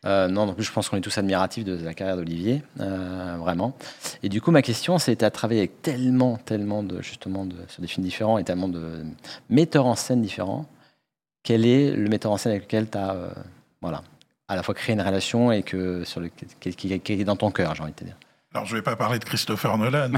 Euh, 0.06 0.28
non, 0.28 0.50
en 0.50 0.54
plus, 0.54 0.64
je 0.64 0.72
pense 0.72 0.90
qu'on 0.90 0.98
est 0.98 1.02
tous 1.02 1.18
admiratifs 1.18 1.64
de 1.64 1.76
la 1.84 1.94
carrière 1.94 2.18
d'Olivier, 2.18 2.64
euh, 2.80 3.36
vraiment. 3.38 3.76
Et 4.24 4.30
du 4.30 4.42
coup, 4.42 4.52
ma 4.52 4.64
question, 4.64 4.98
c'était 4.98 5.26
à 5.26 5.32
travailler 5.32 5.60
avec 5.60 5.82
tellement, 5.84 6.38
tellement 6.38 6.82
de, 6.82 7.02
justement, 7.02 7.46
de, 7.46 7.56
sur 7.68 7.82
des 7.82 7.88
films 7.88 8.06
différents 8.06 8.38
et 8.40 8.44
tellement 8.44 8.68
de 8.68 9.04
metteurs 9.50 9.86
en 9.86 9.96
scène 9.96 10.22
différents. 10.22 10.66
Quel 11.44 11.66
est 11.66 11.92
le 11.92 12.10
metteur 12.10 12.32
en 12.32 12.38
scène 12.38 12.52
avec 12.52 12.64
lequel 12.64 12.90
tu 12.90 12.98
as, 12.98 13.14
euh, 13.14 13.30
voilà, 13.82 14.02
à 14.48 14.56
la 14.56 14.64
fois 14.64 14.74
créé 14.74 14.94
une 14.94 15.02
relation 15.02 15.52
et 15.52 15.62
que, 15.62 16.04
sur 16.04 16.20
le, 16.20 16.30
qui, 16.60 16.76
qui, 16.76 17.00
qui 17.00 17.14
est 17.14 17.24
dans 17.24 17.36
ton 17.36 17.52
cœur, 17.52 17.76
j'ai 17.76 17.84
envie 17.84 17.92
de 17.92 17.98
te 17.98 18.04
dire? 18.04 18.18
Alors, 18.54 18.66
je 18.66 18.74
ne 18.74 18.80
vais 18.80 18.84
pas 18.84 18.98
parler 18.98 19.18
de 19.18 19.24
Christopher 19.24 19.78
Nolan, 19.78 20.12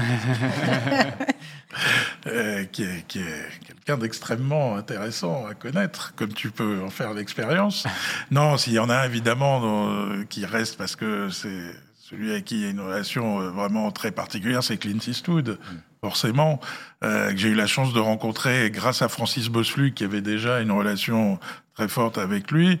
euh, 2.26 2.64
qui 2.64 2.82
est, 2.82 3.06
quelqu'un 3.06 3.96
d'extrêmement 3.96 4.76
intéressant 4.76 5.46
à 5.46 5.54
connaître, 5.54 6.14
comme 6.16 6.32
tu 6.32 6.50
peux 6.50 6.82
en 6.82 6.90
faire 6.90 7.14
l'expérience. 7.14 7.86
Non, 8.32 8.56
s'il 8.56 8.72
y 8.72 8.80
en 8.80 8.90
a 8.90 9.06
évidemment 9.06 9.60
euh, 9.62 10.24
qui 10.28 10.44
reste 10.46 10.76
parce 10.76 10.96
que 10.96 11.28
c'est 11.30 11.76
celui 11.94 12.32
avec 12.32 12.46
qui 12.46 12.56
il 12.56 12.62
y 12.62 12.66
a 12.66 12.70
une 12.70 12.80
relation 12.80 13.40
euh, 13.40 13.50
vraiment 13.50 13.92
très 13.92 14.10
particulière, 14.10 14.64
c'est 14.64 14.78
Clint 14.78 14.98
Eastwood, 15.06 15.60
forcément, 16.00 16.58
que 17.00 17.36
j'ai 17.36 17.50
eu 17.50 17.54
la 17.54 17.68
chance 17.68 17.92
de 17.92 18.00
rencontrer 18.00 18.70
grâce 18.70 19.00
à 19.00 19.08
Francis 19.08 19.48
Bosslu, 19.48 19.94
qui 19.94 20.02
avait 20.02 20.22
déjà 20.22 20.60
une 20.60 20.72
relation 20.72 21.38
très 21.74 21.88
forte 21.88 22.18
avec 22.18 22.50
lui. 22.50 22.80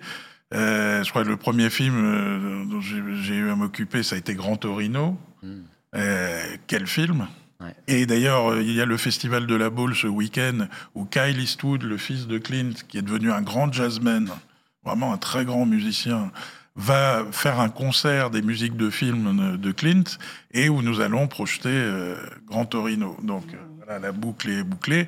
Je 0.54 1.10
crois 1.10 1.24
que 1.24 1.28
le 1.28 1.36
premier 1.36 1.70
film 1.70 2.68
dont 2.70 2.80
j'ai 2.80 3.34
eu 3.34 3.50
à 3.50 3.56
m'occuper, 3.56 4.02
ça 4.02 4.16
a 4.16 4.18
été 4.18 4.34
Grand 4.34 4.56
Torino, 4.56 5.18
euh, 5.94 6.42
quel 6.66 6.86
film. 6.86 7.26
Et 7.86 8.06
d'ailleurs, 8.06 8.52
euh, 8.52 8.62
il 8.62 8.72
y 8.72 8.80
a 8.80 8.84
le 8.84 8.96
Festival 8.96 9.46
de 9.46 9.54
la 9.54 9.70
Boule 9.70 9.94
ce 9.94 10.06
week-end 10.06 10.66
où 10.94 11.04
Kyle 11.04 11.38
Eastwood, 11.40 11.82
le 11.82 11.96
fils 11.96 12.26
de 12.26 12.38
Clint, 12.38 12.72
qui 12.88 12.98
est 12.98 13.02
devenu 13.02 13.32
un 13.32 13.42
grand 13.42 13.72
jazzman, 13.72 14.28
vraiment 14.84 15.12
un 15.12 15.18
très 15.18 15.44
grand 15.44 15.64
musicien, 15.64 16.30
va 16.76 17.24
faire 17.30 17.60
un 17.60 17.68
concert 17.68 18.30
des 18.30 18.42
musiques 18.42 18.76
de 18.76 18.90
films 18.90 19.56
de 19.56 19.72
Clint 19.72 20.18
et 20.52 20.68
où 20.68 20.82
nous 20.82 21.00
allons 21.00 21.28
projeter 21.28 21.68
euh, 21.70 22.16
Grand 22.46 22.66
Torino. 22.66 23.16
Donc 23.22 23.44
euh, 23.54 23.56
voilà, 23.84 24.00
la 24.00 24.12
boucle 24.12 24.50
est 24.50 24.64
bouclée. 24.64 25.06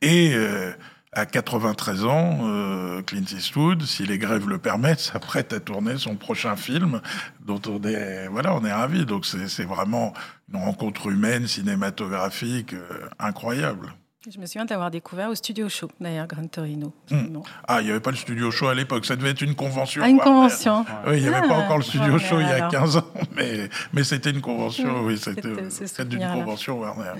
Et 0.00 0.32
euh, 0.34 0.72
à 1.12 1.24
93 1.26 2.04
ans, 2.04 2.40
euh, 2.42 3.02
Clint 3.02 3.24
Eastwood, 3.32 3.82
si 3.82 4.04
les 4.04 4.18
grèves 4.18 4.48
le 4.48 4.58
permettent, 4.58 5.00
s'apprête 5.00 5.52
à 5.52 5.60
tourner 5.60 5.96
son 5.96 6.16
prochain 6.16 6.54
film, 6.56 7.00
dont 7.44 7.60
on 7.66 7.82
est, 7.82 8.28
voilà, 8.28 8.54
on 8.54 8.64
est 8.64 8.72
ravis. 8.72 9.06
Donc 9.06 9.24
c'est 9.26 9.64
vraiment 9.64 10.12
une 10.52 10.60
rencontre 10.60 11.08
humaine, 11.10 11.46
cinématographique 11.46 12.74
euh, 12.74 13.08
incroyable. 13.18 13.94
Je 14.30 14.38
me 14.38 14.44
souviens 14.46 14.66
d'avoir 14.66 14.90
découvert 14.90 15.30
au 15.30 15.34
Studio 15.34 15.68
Show, 15.70 15.88
d'ailleurs, 16.00 16.26
Gran 16.26 16.46
Torino. 16.48 16.92
Hmm. 17.10 17.38
Ah, 17.66 17.80
il 17.80 17.84
n'y 17.84 17.90
avait 17.92 18.00
pas 18.00 18.10
le 18.10 18.16
Studio 18.16 18.50
Show 18.50 18.66
à 18.66 18.74
l'époque, 18.74 19.06
ça 19.06 19.16
devait 19.16 19.30
être 19.30 19.40
une 19.40 19.54
convention. 19.54 20.02
Ah, 20.04 20.08
une 20.10 20.18
convention. 20.18 20.84
Oui, 21.06 21.18
il 21.18 21.22
n'y 21.22 21.28
avait 21.28 21.40
Ah, 21.44 21.48
pas 21.48 21.54
encore 21.54 21.78
le 21.78 21.84
Studio 21.84 22.18
Show 22.18 22.40
il 22.40 22.46
y 22.46 22.50
a 22.50 22.56
alors. 22.56 22.70
15 22.70 22.96
ans, 22.98 23.06
mais, 23.36 23.70
mais 23.94 24.04
c'était 24.04 24.30
une 24.30 24.42
convention, 24.42 25.02
oui, 25.04 25.16
c'était 25.22 25.70
c'était 25.70 26.02
souvenir-là. 26.02 26.34
convention 26.34 26.80
Warner. 26.80 27.12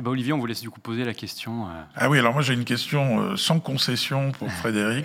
Et 0.00 0.02
bah, 0.02 0.12
Olivier, 0.12 0.32
on 0.32 0.38
vous 0.38 0.46
laisse 0.46 0.62
du 0.62 0.70
coup 0.70 0.80
poser 0.80 1.04
la 1.04 1.12
question. 1.12 1.64
euh, 1.66 1.82
Ah 1.94 2.08
oui, 2.08 2.18
alors 2.18 2.32
moi 2.32 2.40
j'ai 2.40 2.54
une 2.54 2.64
question 2.64 3.20
euh, 3.20 3.36
sans 3.36 3.60
concession 3.60 4.32
pour 4.32 4.50
Frédéric, 4.50 5.04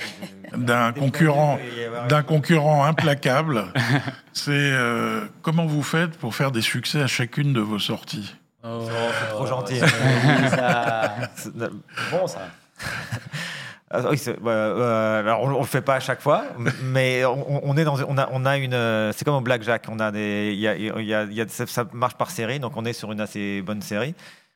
d'un 0.56 0.94
concurrent, 0.94 1.60
d'un 2.08 2.24
concurrent 2.24 2.86
implacable. 2.88 3.66
C'est 4.32 4.52
euh, 4.54 5.26
comment 5.42 5.66
vous 5.66 5.84
faites 5.84 6.18
pour 6.18 6.34
faire 6.34 6.50
des 6.52 6.62
succès 6.62 7.02
à 7.02 7.08
chacune 7.08 7.52
de 7.52 7.60
vos 7.60 7.78
sorties? 7.78 8.34
Oh, 8.64 8.88
c'est 9.20 9.28
trop 9.34 9.46
gentil. 9.46 9.80
C'est 11.36 11.52
bon, 11.58 12.26
ça. 12.28 12.48
Ah, 13.92 14.00
oui, 14.10 14.18
euh, 14.46 15.20
alors 15.20 15.42
on, 15.44 15.56
on 15.56 15.60
le 15.60 15.66
fait 15.66 15.82
pas 15.82 15.96
à 15.96 16.00
chaque 16.00 16.22
fois, 16.22 16.46
mais 16.84 17.26
on, 17.26 17.70
on 17.70 17.76
est 17.76 17.84
dans, 17.84 18.02
on 18.08 18.18
a, 18.18 18.30
on 18.32 18.46
a 18.46 18.58
une, 18.58 19.12
c'est 19.14 19.26
comme 19.26 19.36
au 19.36 19.42
blackjack, 19.42 19.88
on 19.90 20.00
a 20.00 20.12
des, 20.12 20.52
il 20.54 20.60
y 20.60 20.68
a, 20.70 20.76
il 20.76 21.06
y 21.06 21.14
a- 21.14 21.24
y 21.26 21.42
a- 21.42 21.48
ça, 21.50 21.68
ça 21.68 21.84
marche 21.94 22.16
par 22.16 22.32
série, 22.32 22.60
donc 22.62 22.78
on 22.78 22.86
est 22.86 22.94
sur 22.94 23.12
une 23.12 23.20
assez 23.22 23.62
bonne 23.62 23.82
série, 23.84 24.16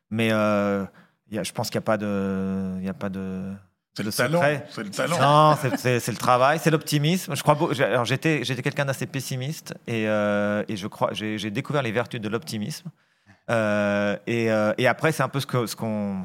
mais 0.10 0.30
euh, 0.32 0.86
il 1.30 1.36
y 1.36 1.40
a- 1.40 1.44
je 1.44 1.52
pense 1.52 1.70
qu'il 1.70 1.78
n'y 1.80 1.84
a 1.84 1.86
pas 1.86 1.98
de, 1.98 2.76
il 2.80 2.86
y 2.86 2.90
a 2.90 2.94
pas 2.94 3.10
de, 3.10 3.52
C'est 3.96 4.04
le 4.04 4.10
Le 4.10 4.14
talent, 4.16 4.40
secret. 4.40 4.66
c'est 4.70 4.84
le 4.84 4.90
talent. 4.92 5.20
non, 5.20 5.58
c'est- 5.78 6.08
le 6.12 6.18
travail, 6.18 6.60
c'est 6.60 6.72
l'optimisme. 6.72 7.36
Je 7.36 7.42
crois. 7.42 7.56
beau- 7.56 7.74
j'ai- 7.74 7.84
Alors 7.84 8.06
j'étais, 8.06 8.44
j'étais 8.44 8.62
quelqu'un 8.62 8.86
d'assez 8.86 9.08
pessimiste 9.08 9.74
et, 9.88 10.08
euh, 10.08 10.64
et 10.70 10.78
je 10.78 10.88
crois, 10.88 11.10
j'ai 11.14 11.38
j'ai 11.38 11.52
découvert 11.52 11.82
les 11.82 11.92
vertus 11.92 12.22
de 12.22 12.30
l'optimisme. 12.30 12.90
Euh, 13.50 14.16
et, 14.28 14.52
euh, 14.52 14.74
et 14.78 14.88
après, 14.88 15.12
c'est 15.12 15.24
un 15.24 15.28
peu 15.30 15.40
ce 15.40 15.48
que 15.48 15.66
ce 15.66 15.76
qu'on 15.76 16.24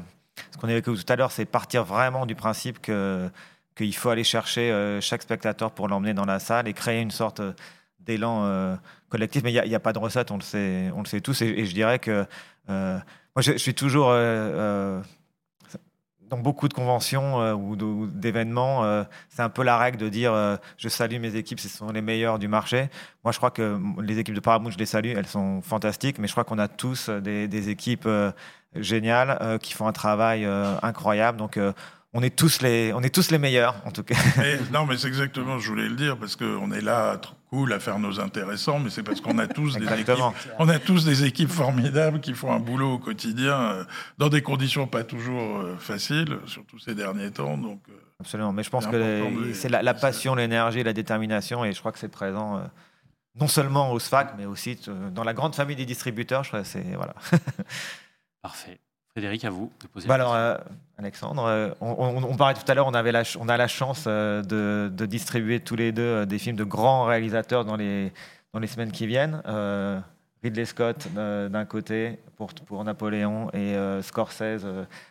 ce 0.51 0.57
qu'on 0.57 0.67
évoquait 0.69 0.91
tout 1.03 1.11
à 1.13 1.15
l'heure, 1.15 1.31
c'est 1.31 1.45
partir 1.45 1.83
vraiment 1.83 2.25
du 2.25 2.35
principe 2.35 2.79
que 2.81 3.29
qu'il 3.75 3.93
faut 3.95 4.09
aller 4.09 4.23
chercher 4.23 4.97
chaque 5.01 5.21
spectateur 5.23 5.71
pour 5.71 5.87
l'emmener 5.89 6.13
dans 6.13 6.25
la 6.25 6.39
salle 6.39 6.67
et 6.67 6.73
créer 6.73 7.01
une 7.01 7.11
sorte 7.11 7.41
d'élan 7.99 8.77
collectif. 9.09 9.43
Mais 9.43 9.51
il 9.51 9.61
n'y 9.67 9.75
a, 9.75 9.79
pas 9.81 9.91
de 9.91 9.99
recette, 9.99 10.31
on 10.31 10.37
le 10.37 10.43
sait, 10.43 10.91
on 10.95 10.99
le 11.01 11.07
sait 11.07 11.19
tous. 11.19 11.41
Et, 11.41 11.47
et 11.47 11.65
je 11.65 11.73
dirais 11.73 11.99
que 11.99 12.25
moi, 13.35 13.41
je, 13.41 13.57
suis 13.57 13.73
toujours 13.73 14.11
euh, 14.11 14.15
euh, 14.17 15.01
dans 16.29 16.37
beaucoup 16.37 16.69
de 16.69 16.73
conventions 16.73 17.41
euh, 17.41 17.53
ou 17.53 17.75
d'événements, 18.07 19.03
c'est 19.27 19.41
un 19.41 19.49
peu 19.49 19.63
la 19.63 19.77
règle 19.77 19.97
de 19.97 20.07
dire 20.07 20.33
je 20.77 20.87
salue 20.87 21.19
mes 21.19 21.35
équipes, 21.35 21.59
ce 21.59 21.67
sont 21.67 21.91
les 21.91 22.01
meilleures 22.01 22.39
du 22.39 22.47
marché. 22.47 22.89
Moi, 23.25 23.33
je 23.33 23.37
crois 23.37 23.51
que 23.51 23.77
les 24.01 24.19
équipes 24.19 24.35
de 24.35 24.39
Paramount, 24.39 24.71
je 24.71 24.77
les 24.77 24.85
salue, 24.85 25.13
elles 25.17 25.27
sont 25.27 25.61
fantastiques, 25.61 26.17
mais 26.17 26.27
je 26.27 26.33
crois 26.33 26.45
qu'on 26.45 26.59
a 26.59 26.69
tous 26.69 27.09
des, 27.09 27.49
des 27.49 27.69
équipes 27.69 28.07
géniales 28.73 29.59
qui 29.59 29.73
font 29.73 29.87
un 29.87 29.93
travail 29.93 30.45
incroyable. 30.81 31.37
Donc, 31.37 31.59
on 32.17 32.21
est 32.23 32.35
tous 32.35 32.61
les, 32.61 32.93
on 32.93 33.01
est 33.03 33.13
tous 33.13 33.29
les 33.29 33.37
meilleurs, 33.37 33.75
en 33.85 33.91
tout 33.91 34.03
cas. 34.03 34.15
Mais- 34.37 34.57
non, 34.71 34.85
mais 34.85 34.97
c'est 34.97 35.07
exactement, 35.09 35.59
je 35.59 35.67
voulais 35.69 35.87
le 35.89 35.95
dire, 35.95 36.17
parce 36.17 36.35
qu'on 36.35 36.71
est 36.71 36.81
là, 36.81 37.17
trop 37.17 37.35
cool, 37.49 37.73
à 37.73 37.79
faire 37.79 37.99
nos 37.99 38.19
intéressants, 38.19 38.79
mais 38.79 38.89
c'est 38.89 39.03
parce 39.03 39.21
qu'on 39.21 39.37
a 39.37 39.47
tous 39.47 39.73
des 39.77 39.83
équipes, 39.83 39.99
Exactement. 39.99 40.33
on 40.59 40.69
a 40.69 40.79
tous 40.79 41.03
des 41.05 41.25
équipes 41.25 41.49
formidables 41.51 42.19
qui 42.21 42.33
font 42.33 42.51
un 42.53 42.59
boulot 42.59 42.93
au 42.93 42.99
quotidien, 42.99 43.59
euh, 43.59 43.83
dans 44.17 44.29
des 44.29 44.41
conditions 44.41 44.87
pas 44.87 45.03
toujours 45.03 45.57
euh, 45.59 45.75
faciles, 45.77 46.37
surtout 46.47 46.79
ces 46.79 46.95
derniers 46.95 47.31
temps. 47.31 47.57
Donc, 47.57 47.81
euh, 47.89 47.93
Absolument. 48.21 48.53
Mais 48.53 48.63
je 48.63 48.69
pense 48.69 48.87
que 48.87 49.51
c'est 49.53 49.67
la, 49.69 49.93
passion, 49.93 50.35
l'énergie, 50.35 50.83
la 50.83 50.93
détermination, 50.93 51.65
et 51.65 51.73
je 51.73 51.79
crois 51.79 51.91
que 51.91 51.99
c'est 51.99 52.07
présent. 52.07 52.57
euh, 52.57 52.61
non 53.37 53.49
seulement 53.49 53.91
au 53.91 53.99
SFAC, 53.99 54.35
mais 54.37 54.45
aussi 54.45 54.79
dans 55.13 55.25
la 55.25 55.33
grande 55.33 55.53
famille 55.55 55.75
des 55.75 55.85
distributeurs. 55.85 56.45
Je 56.45 56.49
crois 56.51 56.61
que 56.61 56.67
c'est 56.67 56.85
voilà. 56.95 57.13
Parfait. 58.41 58.79
Frédéric, 59.11 59.43
à 59.45 59.49
vous 59.49 59.71
de 59.81 59.87
poser 59.87 60.07
Bah 60.07 60.17
la 60.17 60.23
alors, 60.23 60.35
euh, 60.35 60.57
Alexandre, 60.97 61.43
euh, 61.45 61.69
on, 61.81 61.91
on- 61.91 62.23
on 62.23 62.37
parlait 62.37 62.55
tout 62.55 62.69
à 62.71 62.73
l'heure, 62.73 62.87
on, 62.87 62.93
avait 62.93 63.11
la 63.11 63.23
ch- 63.25 63.37
on 63.39 63.49
a 63.49 63.57
la 63.57 63.67
chance 63.67 64.05
euh, 64.07 64.41
de, 64.41 64.89
de 64.93 65.05
distribuer 65.05 65.59
tous 65.59 65.75
les 65.75 65.91
deux 65.91 66.01
euh, 66.01 66.25
des 66.25 66.39
films 66.39 66.55
de 66.55 66.63
grands 66.63 67.03
réalisateurs 67.05 67.65
dans 67.65 67.75
les, 67.75 68.13
dans 68.53 68.59
les 68.59 68.67
semaines 68.67 68.91
qui 68.91 69.05
viennent. 69.05 69.41
Euh, 69.45 69.99
Ridley 70.43 70.65
Scott 70.65 71.07
euh, 71.17 71.49
d'un 71.49 71.65
côté 71.65 72.19
pour, 72.37 72.53
pour 72.53 72.83
Napoléon 72.83 73.49
et 73.51 73.75
euh, 73.75 74.01
Scorsese 74.01 74.65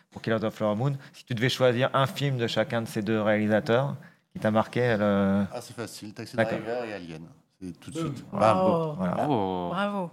pour 0.09 0.21
Killers 0.21 0.35
of 0.43 0.53
the 0.53 0.57
Flower 0.57 0.75
Moon. 0.75 0.93
Si 1.13 1.25
tu 1.25 1.33
devais 1.35 1.49
choisir 1.49 1.89
un 1.93 2.07
film 2.07 2.37
de 2.37 2.47
chacun 2.47 2.81
de 2.81 2.87
ces 2.87 3.01
deux 3.01 3.21
réalisateurs 3.21 3.95
qui 4.33 4.39
t'a 4.39 4.49
marqué, 4.49 4.81
euh, 4.99 5.43
Ah, 5.53 5.61
c'est 5.61 5.75
facile. 5.75 6.13
Taxi. 6.13 6.35
Driver 6.35 6.85
et 6.85 6.93
Alien. 6.93 7.21
C'est 7.61 7.79
tout 7.79 7.91
de 7.91 7.97
suite. 7.99 8.25
voilà, 8.31 8.53
Bravo. 8.53 8.93
voilà. 8.93 9.27
Oh. 9.29 9.67
Bravo. 9.71 10.11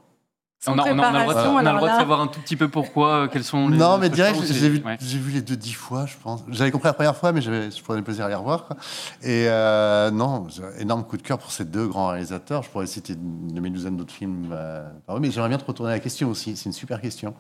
On 0.69 0.79
a, 0.79 0.83
on 0.83 0.85
a- 0.85 0.85
on 0.85 0.87
a 0.87 0.93
le 0.93 0.95
droit, 0.95 1.11
de- 1.11 1.25
préparation, 1.25 1.55
on 1.55 1.59
a 1.59 1.63
le 1.63 1.69
alors 1.69 1.77
droit 1.79 1.89
de 1.89 1.93
là- 1.95 1.99
savoir 1.99 2.21
un 2.21 2.27
tout 2.29 2.41
petit 2.41 2.55
peu 2.57 2.69
pourquoi, 2.69 3.09
euh, 3.25 3.27
quels 3.29 3.43
sont 3.43 3.69
les. 3.69 3.77
Non, 3.77 3.99
mais 3.99 4.09
direct, 4.11 4.39
j'ai 4.45 4.69
vu, 4.69 4.83
ouais. 4.85 4.97
j'ai 5.01 5.19
vu 5.19 5.33
les 5.33 5.43
deux 5.43 5.57
dix 5.57 5.73
fois, 5.73 6.07
je 6.07 6.15
pense. 6.23 6.45
J'avais 6.51 6.71
compris 6.71 6.87
la 6.87 6.93
première 6.93 7.17
fois, 7.17 7.33
mais 7.33 7.41
je 7.43 7.83
prenais 7.83 8.01
plaisir 8.03 8.27
à 8.27 8.29
les 8.29 8.35
revoir. 8.37 8.67
quoi. 8.67 8.77
Et 9.23 9.47
euh, 9.49 10.11
non, 10.13 10.47
énorme 10.79 11.03
coup 11.05 11.17
de 11.17 11.23
cœur 11.23 11.39
pour 11.39 11.51
ces 11.51 11.65
deux 11.65 11.89
grands 11.89 12.09
réalisateurs. 12.09 12.63
Je 12.63 12.71
pourrais 12.71 12.87
citer 12.87 13.15
une 13.15 13.49
demi-douzaine 13.53 13.97
d'autres 13.97 14.15
films 14.15 14.51
euh, 14.53 14.89
par 15.07 15.17
eux, 15.17 15.21
mais 15.21 15.33
j'aimerais 15.33 15.49
bien 15.49 15.59
te 15.59 15.65
retourner 15.65 15.91
à 15.93 15.95
la 15.97 16.01
question 16.01 16.29
aussi. 16.31 16.57
C'est 16.57 16.67
une 16.67 16.73
super 16.73 17.01
question. 17.01 17.35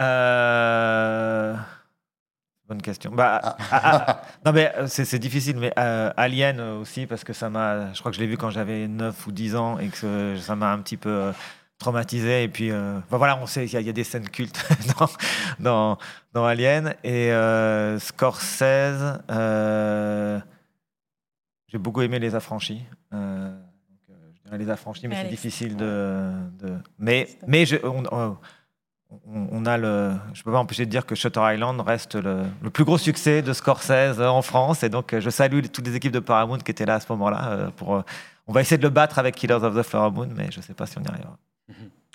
Euh, 0.00 1.54
Bonne 2.68 2.82
question. 2.82 3.10
Bah, 3.12 3.40
ah, 3.42 3.56
ah, 3.72 4.22
non, 4.46 4.52
mais 4.52 4.72
c'est 4.86 5.18
difficile, 5.18 5.56
mais 5.56 5.72
euh, 5.76 6.12
Alien 6.16 6.60
aussi, 6.60 7.06
parce 7.06 7.24
que 7.24 7.32
ça 7.32 7.50
m'a. 7.50 7.92
Je 7.92 7.98
crois 7.98 8.12
que 8.12 8.16
je 8.16 8.20
l'ai 8.22 8.28
vu 8.28 8.36
quand 8.36 8.50
j'avais 8.50 8.86
9 8.86 9.26
ou 9.26 9.32
10 9.32 9.56
ans 9.56 9.78
et 9.80 9.88
que 9.88 10.36
ça 10.40 10.54
m'a 10.54 10.70
un 10.72 10.78
petit 10.78 10.96
peu 10.96 11.10
euh, 11.10 11.32
traumatisé. 11.80 12.44
Et 12.44 12.48
puis, 12.48 12.70
euh, 12.70 13.00
voilà, 13.10 13.36
on 13.42 13.46
sait 13.46 13.64
qu'il 13.64 13.74
y, 13.74 13.76
a- 13.76 13.80
il 13.80 13.86
y 13.86 13.90
a 13.90 13.92
des 13.92 14.04
scènes 14.04 14.28
cultes 14.28 14.64
dans, 14.98 15.08
dans, 15.58 15.98
dans 16.32 16.44
Alien. 16.44 16.94
Et 17.02 17.32
euh, 17.32 17.98
Scorsese, 17.98 19.18
euh, 19.30 20.38
j'ai 21.66 21.78
beaucoup 21.78 22.02
aimé 22.02 22.20
Les 22.20 22.34
Affranchis. 22.36 22.82
Euh, 23.12 23.48
donc, 23.50 23.98
euh, 24.10 24.14
je 24.36 24.42
dirais 24.44 24.58
Les 24.58 24.70
Affranchis, 24.70 25.08
mais 25.08 25.16
c'est 25.16 25.28
difficile 25.30 25.76
de. 25.76 26.30
de- 26.60 26.78
Mais, 26.98 27.28
mais 27.48 27.66
je, 27.66 27.76
on- 27.84 28.04
on- 28.12 28.36
a 29.66 29.76
le, 29.76 30.12
je 30.34 30.42
peux 30.44 30.52
pas 30.52 30.58
empêcher 30.58 30.86
de 30.86 30.90
dire 30.90 31.04
que 31.04 31.16
Shutter 31.16 31.40
Island 31.42 31.80
reste 31.80 32.14
le, 32.14 32.44
le 32.62 32.70
plus 32.70 32.84
gros 32.84 32.96
succès 32.98 33.42
de 33.42 33.52
Scorsese 33.52 34.20
en 34.20 34.40
France 34.42 34.84
et 34.84 34.88
donc 34.88 35.18
je 35.18 35.30
salue 35.30 35.62
toutes 35.72 35.84
les 35.86 35.96
équipes 35.96 36.12
de 36.12 36.20
Paramount 36.20 36.58
qui 36.58 36.70
étaient 36.70 36.86
là 36.86 36.94
à 36.94 37.00
ce 37.00 37.10
moment-là. 37.10 37.72
Pour, 37.76 38.04
on 38.46 38.52
va 38.52 38.60
essayer 38.60 38.78
de 38.78 38.82
le 38.84 38.88
battre 38.90 39.18
avec 39.18 39.34
Killers 39.34 39.54
of 39.64 39.76
the 39.76 39.82
Flower 39.82 40.12
Moon, 40.12 40.28
mais 40.36 40.50
je 40.52 40.60
sais 40.60 40.74
pas 40.74 40.86
si 40.86 40.96
on 40.98 41.02
y 41.02 41.08
arrivera. 41.08 41.36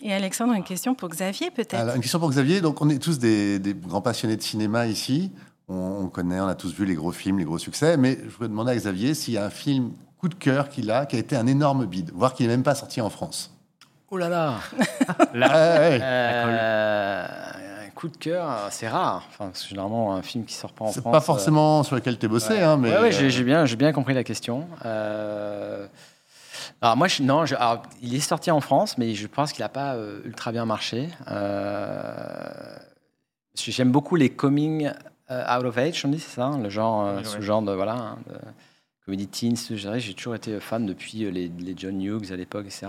Et 0.01 0.14
Alexandre, 0.14 0.53
une 0.53 0.64
question 0.64 0.93
pour 0.95 1.10
Xavier, 1.10 1.51
peut-être 1.51 1.74
Alors, 1.76 1.95
une 1.95 2.01
question 2.01 2.20
pour 2.20 2.30
Xavier. 2.30 2.60
Donc, 2.62 2.82
on 2.82 2.89
est 2.89 2.99
tous 2.99 3.18
des, 3.20 3.60
des 3.60 3.74
grands 3.74 4.01
passionnés 4.01 4.36
de 4.36 4.41
cinéma 4.41 4.88
ici. 4.88 5.32
On, 5.70 5.76
on 6.03 6.08
connaît, 6.08 6.39
on 6.39 6.47
a 6.47 6.56
tous 6.56 6.74
vu 6.74 6.86
les 6.86 6.95
gros 6.95 7.12
films, 7.12 7.39
les 7.39 7.45
gros 7.45 7.58
succès. 7.58 7.95
Mais 7.97 8.18
je 8.26 8.30
voudrais 8.30 8.49
demander 8.49 8.72
à 8.72 8.76
Xavier 8.76 9.14
s'il 9.14 9.34
y 9.34 9.38
a 9.38 9.45
un 9.45 9.49
film 9.49 9.91
coup 10.20 10.28
de 10.28 10.36
cœur 10.36 10.70
qu'il 10.70 10.91
a, 10.91 11.06
qui 11.06 11.16
a 11.16 11.20
été 11.20 11.36
un 11.36 11.47
énorme 11.47 11.86
bide, 11.86 12.12
voire 12.14 12.34
qui 12.34 12.43
n'est 12.43 12.49
même 12.49 12.64
pas 12.64 12.76
sorti 12.76 12.99
en 13.01 13.10
France. 13.10 13.51
Oh 14.12 14.18
là 14.18 14.30
là 14.30 14.56
Là, 15.34 15.47
Ah, 15.51 15.80
ouais. 15.80 15.99
Euh, 16.01 17.26
Un 17.88 17.89
coup 17.95 18.08
de 18.10 18.18
cœur, 18.18 18.68
c'est 18.72 18.88
rare. 18.88 19.24
Enfin, 19.30 19.51
c'est 19.53 19.70
généralement 19.70 20.14
un 20.16 20.22
film 20.22 20.45
qui 20.45 20.53
sort 20.53 20.74
pas 20.74 20.86
en 20.86 20.91
C'est 20.91 20.99
France. 21.01 21.12
pas 21.12 21.18
euh, 21.18 21.22
forcément 21.22 21.84
sur 21.84 21.95
lequel 21.95 22.18
tu 22.20 22.26
es 22.26 22.30
bossé, 22.30 22.53
Ouais. 22.53 22.62
hein, 22.64 22.78
mais. 22.78 22.91
Euh, 22.91 23.10
j'ai 23.12 23.43
bien, 23.43 23.66
j'ai 23.66 23.76
bien 23.78 23.91
compris 23.93 24.14
la 24.14 24.24
question. 24.24 24.68
Euh, 24.86 25.88
Alors 26.86 26.97
moi, 26.97 27.07
je, 27.07 27.23
non, 27.23 27.47
je- 27.47 27.55
alors, 27.55 27.81
il 28.03 28.13
est 28.13 28.19
sorti 28.19 28.51
en 28.51 28.61
France, 28.61 28.99
mais 28.99 29.15
je 29.15 29.25
pense 29.25 29.53
qu'il 29.53 29.63
n'a 29.63 29.69
pas 29.69 29.95
euh, 29.95 30.19
ultra 30.23 30.51
bien 30.51 30.65
marché. 30.65 31.09
Euh, 31.31 32.75
J'aime 33.55 33.91
beaucoup 33.91 34.15
les 34.15 34.29
coming 34.29 34.91
euh, 35.31 35.57
out 35.57 35.65
of 35.65 35.77
age, 35.79 36.05
on 36.05 36.09
dit, 36.09 36.19
c'est 36.19 36.36
ça, 36.36 36.45
hein, 36.45 36.59
le 36.59 36.69
genre, 36.69 37.15
Oui, 37.17 37.25
ce 37.25 37.38
ouais. 37.38 37.41
genre 37.41 37.63
de 37.63 37.71
voilà, 37.71 37.93
hein, 37.95 38.17
de 38.29 38.36
comédie 39.03 39.27
teens. 39.27 39.55
J'ai 39.97 40.13
toujours 40.13 40.36
été 40.36 40.59
fan 40.59 40.86
depuis 40.86 41.29
les, 41.31 41.47
les 41.47 41.73
John 41.75 41.99
Hughes 41.99 42.31
à 42.31 42.36
l'époque, 42.36 42.65
etc. 42.67 42.88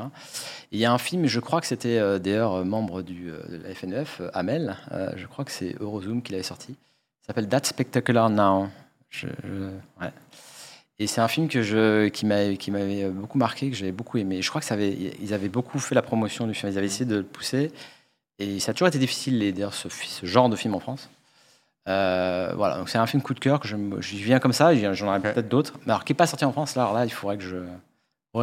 Et 0.73 0.77
il 0.77 0.79
y 0.79 0.85
a 0.85 0.93
un 0.93 0.99
film, 0.99 1.25
je 1.27 1.41
crois 1.41 1.63
que 1.63 1.67
c'était 1.67 2.19
d'ailleurs 2.21 2.67
membre 2.67 3.01
du, 3.01 3.31
de 3.31 3.63
la 3.65 3.75
FNF, 3.75 4.21
euh, 4.21 4.29
Amel. 4.35 4.77
je 5.17 5.27
crois 5.27 5.47
que 5.47 5.53
c'est 5.53 5.75
Eurozoom 5.81 6.21
qui 6.21 6.33
l'avait 6.33 6.43
sorti. 6.45 6.73
Il 7.23 7.27
s'appelle 7.27 7.49
That 7.49 7.65
Spectacular 7.65 8.29
Now. 8.29 8.69
Je- 9.09 9.29
je- 9.43 10.03
ouais. 10.05 10.13
Et 10.99 11.07
c'est 11.07 11.21
un 11.21 11.29
film 11.29 11.49
que 11.49 11.63
je, 11.63 12.09
qui 12.09 12.25
m'avait 12.25 12.57
qui 12.57 12.71
m'avait 12.71 13.09
beaucoup 13.11 13.37
marqué, 13.39 13.71
que 13.71 13.77
j'avais 13.77 13.93
beaucoup 13.93 14.17
aimé. 14.17 14.41
Je 14.41 14.49
crois 14.49 14.61
que 14.63 14.67
ça 14.67 14.75
avait, 14.75 14.97
ils 15.21 15.35
avaient 15.35 15.51
beaucoup 15.51 15.79
fait 15.79 15.95
la 15.95 16.03
promotion 16.03 16.47
du 16.47 16.55
film. 16.55 16.73
Ils 16.73 16.79
avaient 16.79 16.87
essayé 16.87 17.05
de 17.05 17.17
le 17.17 17.23
pousser. 17.23 17.71
Et 18.39 18.61
ça 18.61 18.71
a 18.71 18.75
toujours 18.75 18.89
été 18.89 18.99
difficile, 18.99 19.39
les- 19.39 19.53
d'ailleurs, 19.53 19.75
ce, 19.75 19.89
ce 19.91 20.25
genre 20.27 20.49
de 20.49 20.57
film 20.57 20.75
en 20.75 20.81
France. 20.81 21.09
Euh, 21.89 22.53
voilà, 22.57 22.79
donc 22.79 22.89
c'est 22.89 22.99
un 22.99 23.07
film 23.07 23.23
coup 23.23 23.33
de 23.35 23.39
cœur 23.41 23.61
que 23.61 23.69
je, 23.69 23.77
j'y 24.01 24.23
viens 24.23 24.39
comme 24.41 24.53
ça. 24.53 24.75
J'en 24.95 25.09
aurais 25.09 25.21
peut-être 25.21 25.49
d'autres. 25.49 25.75
Mais 25.87 25.93
alors, 25.93 26.05
qui 26.05 26.13
n'est 26.13 26.17
pas 26.17 26.27
sorti 26.27 26.45
en 26.45 26.53
France, 26.53 26.75
là, 26.77 26.83
alors 26.83 26.95
là, 26.95 27.05
il 27.05 27.11
faudrait 27.13 27.37
que 27.37 27.45
je. 27.45 27.57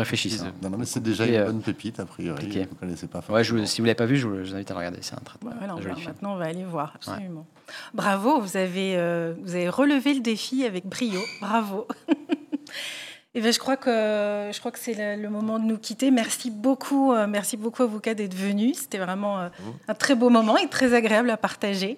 Précise. 0.06 0.40
ça. 0.40 0.46
Non, 0.64 0.72
non, 0.72 0.78
mais 0.80 0.86
c'est 0.86 1.04
déjà 1.04 1.24
une 1.28 1.36
euh, 1.36 1.46
bonne 1.46 1.62
pépite, 1.62 2.00
a 2.00 2.06
priori. 2.08 2.44
ok. 2.48 2.52
Vous 2.54 2.60
ne 2.62 2.80
connaissez 2.80 3.06
pas 3.06 3.22
Ouais, 3.30 3.44
je, 3.44 3.56
vous- 3.56 3.64
si 3.68 3.80
vous 3.80 3.86
l'avez 3.86 3.94
pas 3.94 4.08
vu, 4.08 4.18
je 4.18 4.28
vous, 4.28 4.38
je 4.44 4.50
vous 4.50 4.56
invite 4.56 4.72
à 4.72 4.74
le 4.74 4.80
regarder. 4.80 4.98
C'est 5.02 5.14
un 5.14 5.20
très, 5.24 5.38
on 5.46 5.78
joli 5.82 5.90
va- 5.90 5.96
film. 5.96 6.08
maintenant, 6.08 6.34
on 6.34 6.38
va 6.38 6.46
aller 6.46 6.64
voir, 6.64 6.94
absolument. 6.96 7.46
Bravo, 7.94 8.42
vous 8.42 8.58
avez, 8.58 8.96
euh, 8.98 9.36
vous 9.44 9.54
avez 9.54 9.70
relevé 9.70 10.16
le 10.16 10.22
défi 10.22 10.66
avec 10.66 10.88
brio. 10.88 11.20
Bravo. 11.42 11.88
Et 13.36 13.42
ben, 13.42 13.52
je 13.52 13.58
crois 13.58 13.78
que 13.78 13.90
je 13.90 14.60
crois 14.60 14.72
que 14.72 14.78
c'est 14.78 14.94
le, 14.94 15.22
le 15.22 15.30
moment 15.30 15.58
de 15.58 15.66
nous 15.66 15.78
quitter. 15.80 16.12
Merci 16.12 16.52
beaucoup, 16.52 17.14
euh, 17.14 17.26
merci 17.28 17.58
beaucoup 17.58 17.82
à 17.82 17.88
vous 17.88 18.00
quatre 18.00 18.18
d'être 18.18 18.36
venus. 18.36 18.78
C'était 18.82 19.00
vraiment 19.00 19.40
euh, 19.40 19.50
un 19.88 19.94
très 19.96 20.14
beau 20.16 20.30
moment 20.30 20.56
et 20.58 20.68
très 20.68 20.94
agréable 20.94 21.32
à 21.32 21.38
partager. 21.38 21.98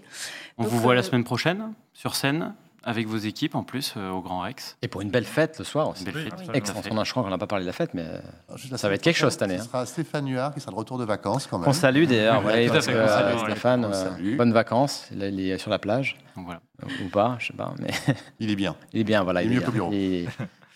On 0.57 0.63
Donc, 0.63 0.71
vous 0.71 0.79
voit 0.79 0.93
euh, 0.93 0.95
la 0.95 1.03
semaine 1.03 1.25
prochaine 1.25 1.73
sur 1.93 2.15
scène 2.15 2.53
avec 2.87 3.07
vos 3.07 3.17
équipes 3.17 3.55
en 3.55 3.63
plus 3.63 3.95
euh, 3.97 4.11
au 4.11 4.21
Grand 4.21 4.41
Rex. 4.41 4.77
Et 4.83 4.87
pour 4.87 5.01
une 5.01 5.09
belle 5.09 5.25
fête 5.25 5.57
le 5.59 5.65
soir 5.65 5.89
aussi. 5.89 6.05
Belle 6.05 6.13
fête. 6.13 6.33
oui. 6.39 6.45
Excellent. 6.53 6.81
On 6.91 7.03
Je 7.03 7.11
crois 7.11 7.23
qu'on 7.23 7.29
n'a 7.29 7.37
pas 7.39 7.47
parlé 7.47 7.65
de 7.65 7.67
la 7.67 7.73
fête, 7.73 7.93
mais 7.95 8.03
euh, 8.03 8.19
Alors, 8.47 8.57
juste 8.59 8.71
la 8.71 8.77
Ça 8.77 8.87
va 8.87 8.93
être 8.93 9.01
quelque 9.01 9.17
chose 9.17 9.33
cette 9.33 9.41
année, 9.41 9.57
Ce 9.57 9.65
sera 9.65 9.85
Stéphane 9.87 10.29
Huard 10.29 10.53
qui 10.53 10.61
sera 10.61 10.71
de 10.71 10.77
retour 10.77 10.97
de 10.99 11.03
vacances 11.03 11.47
quand 11.47 11.57
même. 11.57 11.65
qu'on 11.65 11.73
salue 11.73 12.05
d'ailleurs. 12.05 12.41
Oui, 12.45 12.53
ouais, 12.53 12.69
euh. 12.71 13.37
Stéphane, 13.39 13.85
On 13.85 13.91
euh, 13.91 14.35
bonnes 14.37 14.53
vacances. 14.53 15.07
Là, 15.13 15.27
il 15.27 15.39
est 15.49 15.57
sur 15.57 15.71
la 15.71 15.79
plage 15.79 16.15
Donc 16.37 16.45
voilà, 16.45 16.61
ou 17.03 17.09
pas, 17.09 17.35
je 17.39 17.47
sais 17.47 17.53
pas, 17.53 17.73
mais 17.79 17.89
Il 18.39 18.51
est 18.51 18.55
bien. 18.55 18.75
il 18.93 19.01
est 19.01 19.03
bien. 19.03 19.23
Voilà, 19.23 19.41
Il 19.41 19.47
est 19.47 19.49
il 19.49 19.53
mieux 19.55 19.59
bien. 19.61 19.65
qu'au 19.65 19.73
bureau. 19.73 19.91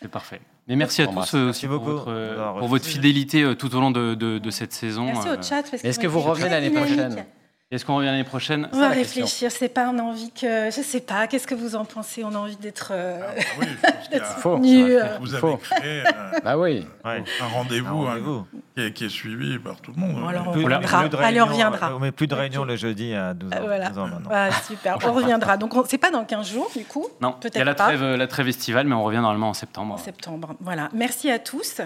C'est 0.01 0.07
parfait. 0.07 0.41
Mais 0.67 0.75
merci 0.75 1.01
à 1.01 1.07
tous 1.07 1.11
euh, 1.11 1.15
merci 1.15 1.35
aussi 1.37 1.67
pour 1.67 1.79
beaucoup 1.79 1.91
votre, 1.91 2.11
euh, 2.11 2.59
pour 2.59 2.67
votre 2.67 2.85
fidélité 2.85 3.43
euh, 3.43 3.55
tout 3.55 3.75
au 3.75 3.79
long 3.79 3.91
de, 3.91 4.13
de- 4.15 4.37
de 4.37 4.49
cette 4.51 4.71
saison. 4.73 5.05
Merci 5.05 5.29
au 5.29 5.41
chat. 5.41 5.63
Est-ce 5.83 5.99
que 5.99 6.07
vous 6.07 6.19
revenez 6.21 6.49
l'année 6.49 6.69
prochaine? 6.69 7.25
Est-ce 7.71 7.85
qu'on 7.85 7.97
revient 7.97 8.07
l'année 8.07 8.23
prochaine? 8.23 8.67
On 8.73 8.79
va 8.79 8.89
réfléchir. 8.89 9.51
C'est 9.51 9.69
pas, 9.69 9.91
on 9.93 9.99
a 9.99 10.01
envie 10.01 10.31
que, 10.31 10.71
je 10.71 10.81
sais 10.81 11.01
pas. 11.01 11.27
Qu'est-ce 11.27 11.45
que 11.45 11.53
vous 11.53 11.75
en 11.75 11.85
pensez? 11.85 12.23
On 12.23 12.33
a 12.33 12.37
envie 12.39 12.55
d'être 12.55 12.89
euh, 12.95 13.19
Ah, 13.21 13.33
bah 13.35 13.43
oui, 13.59 13.67
je 13.69 13.87
pense 13.87 14.07
qu'il 14.09 14.17
y 14.17 14.19
a- 14.19 14.23
Faux. 14.25 14.57
euh. 14.57 15.17
Vous 15.21 15.33
avez 15.35 15.41
Faux. 15.41 15.57
créé 15.57 15.99
euh. 16.01 16.39
Bah 16.43 16.57
oui. 16.57 16.83
un 17.03 17.21
rendez-vous 17.53 18.01
hein, 18.05 18.09
rendez-vous. 18.09 18.47
qui, 18.75 18.81
est, 18.81 18.93
qui 18.93 19.05
est 19.05 19.09
suivi 19.09 19.59
par 19.59 19.79
tout 19.81 19.91
le 19.95 20.01
monde. 20.01 20.19
Bon, 20.19 20.27
alors, 20.27 20.47
on 20.47 20.51
Plus- 20.53 20.63
reviendra. 20.63 20.99
plus 21.01 21.09
de 21.09 21.17
Allez, 21.17 21.41
on 21.41 21.45
réunions, 21.45 21.65
reviendra. 21.69 21.91
euh, 21.93 21.99
Mais 22.01 22.11
plus 22.11 22.25
de 22.25 22.33
réunions 22.33 22.65
le 22.65 22.75
jeudi 22.75 23.13
à 23.13 23.35
12h. 23.35 23.53
Euh, 23.55 23.59
voilà. 23.61 23.89
12h 23.91 24.09
maintenant. 24.09 24.29
Ah, 24.33 24.49
super. 24.67 24.97
On 25.05 25.13
reviendra. 25.13 25.57
Donc, 25.57 25.75
on- 25.75 25.85
c'est 25.85 25.99
pas 25.99 26.09
dans 26.09 26.25
15 26.25 26.49
jours, 26.51 26.71
du 26.75 26.85
coup? 26.85 27.05
Non, 27.21 27.35
il 27.39 27.45
y 27.45 27.47
a 27.47 27.51
Peut-être 27.51 27.65
la 27.65 27.75
trêve, 27.75 28.03
la 28.15 28.27
trêve 28.27 28.47
estivale, 28.47 28.87
mais 28.87 28.95
on 28.95 29.03
revient 29.03 29.17
normalement 29.21 29.49
en 29.49 29.53
septembre. 29.53 29.93
En 29.93 29.97
septembre. 29.97 30.55
Voilà. 30.59 30.89
Merci 30.93 31.29
à 31.29 31.37
tous. 31.37 31.81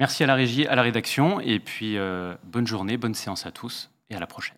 Merci 0.00 0.24
à 0.24 0.26
la 0.26 0.34
régie, 0.34 0.66
à 0.66 0.74
la 0.74 0.82
rédaction, 0.82 1.38
et 1.38 1.60
puis 1.60 1.98
euh, 1.98 2.34
bonne 2.42 2.66
journée, 2.66 2.96
bonne 2.96 3.14
séance 3.14 3.46
à 3.46 3.52
tous, 3.52 3.90
et 4.10 4.16
à 4.16 4.18
la 4.18 4.26
prochaine. 4.26 4.56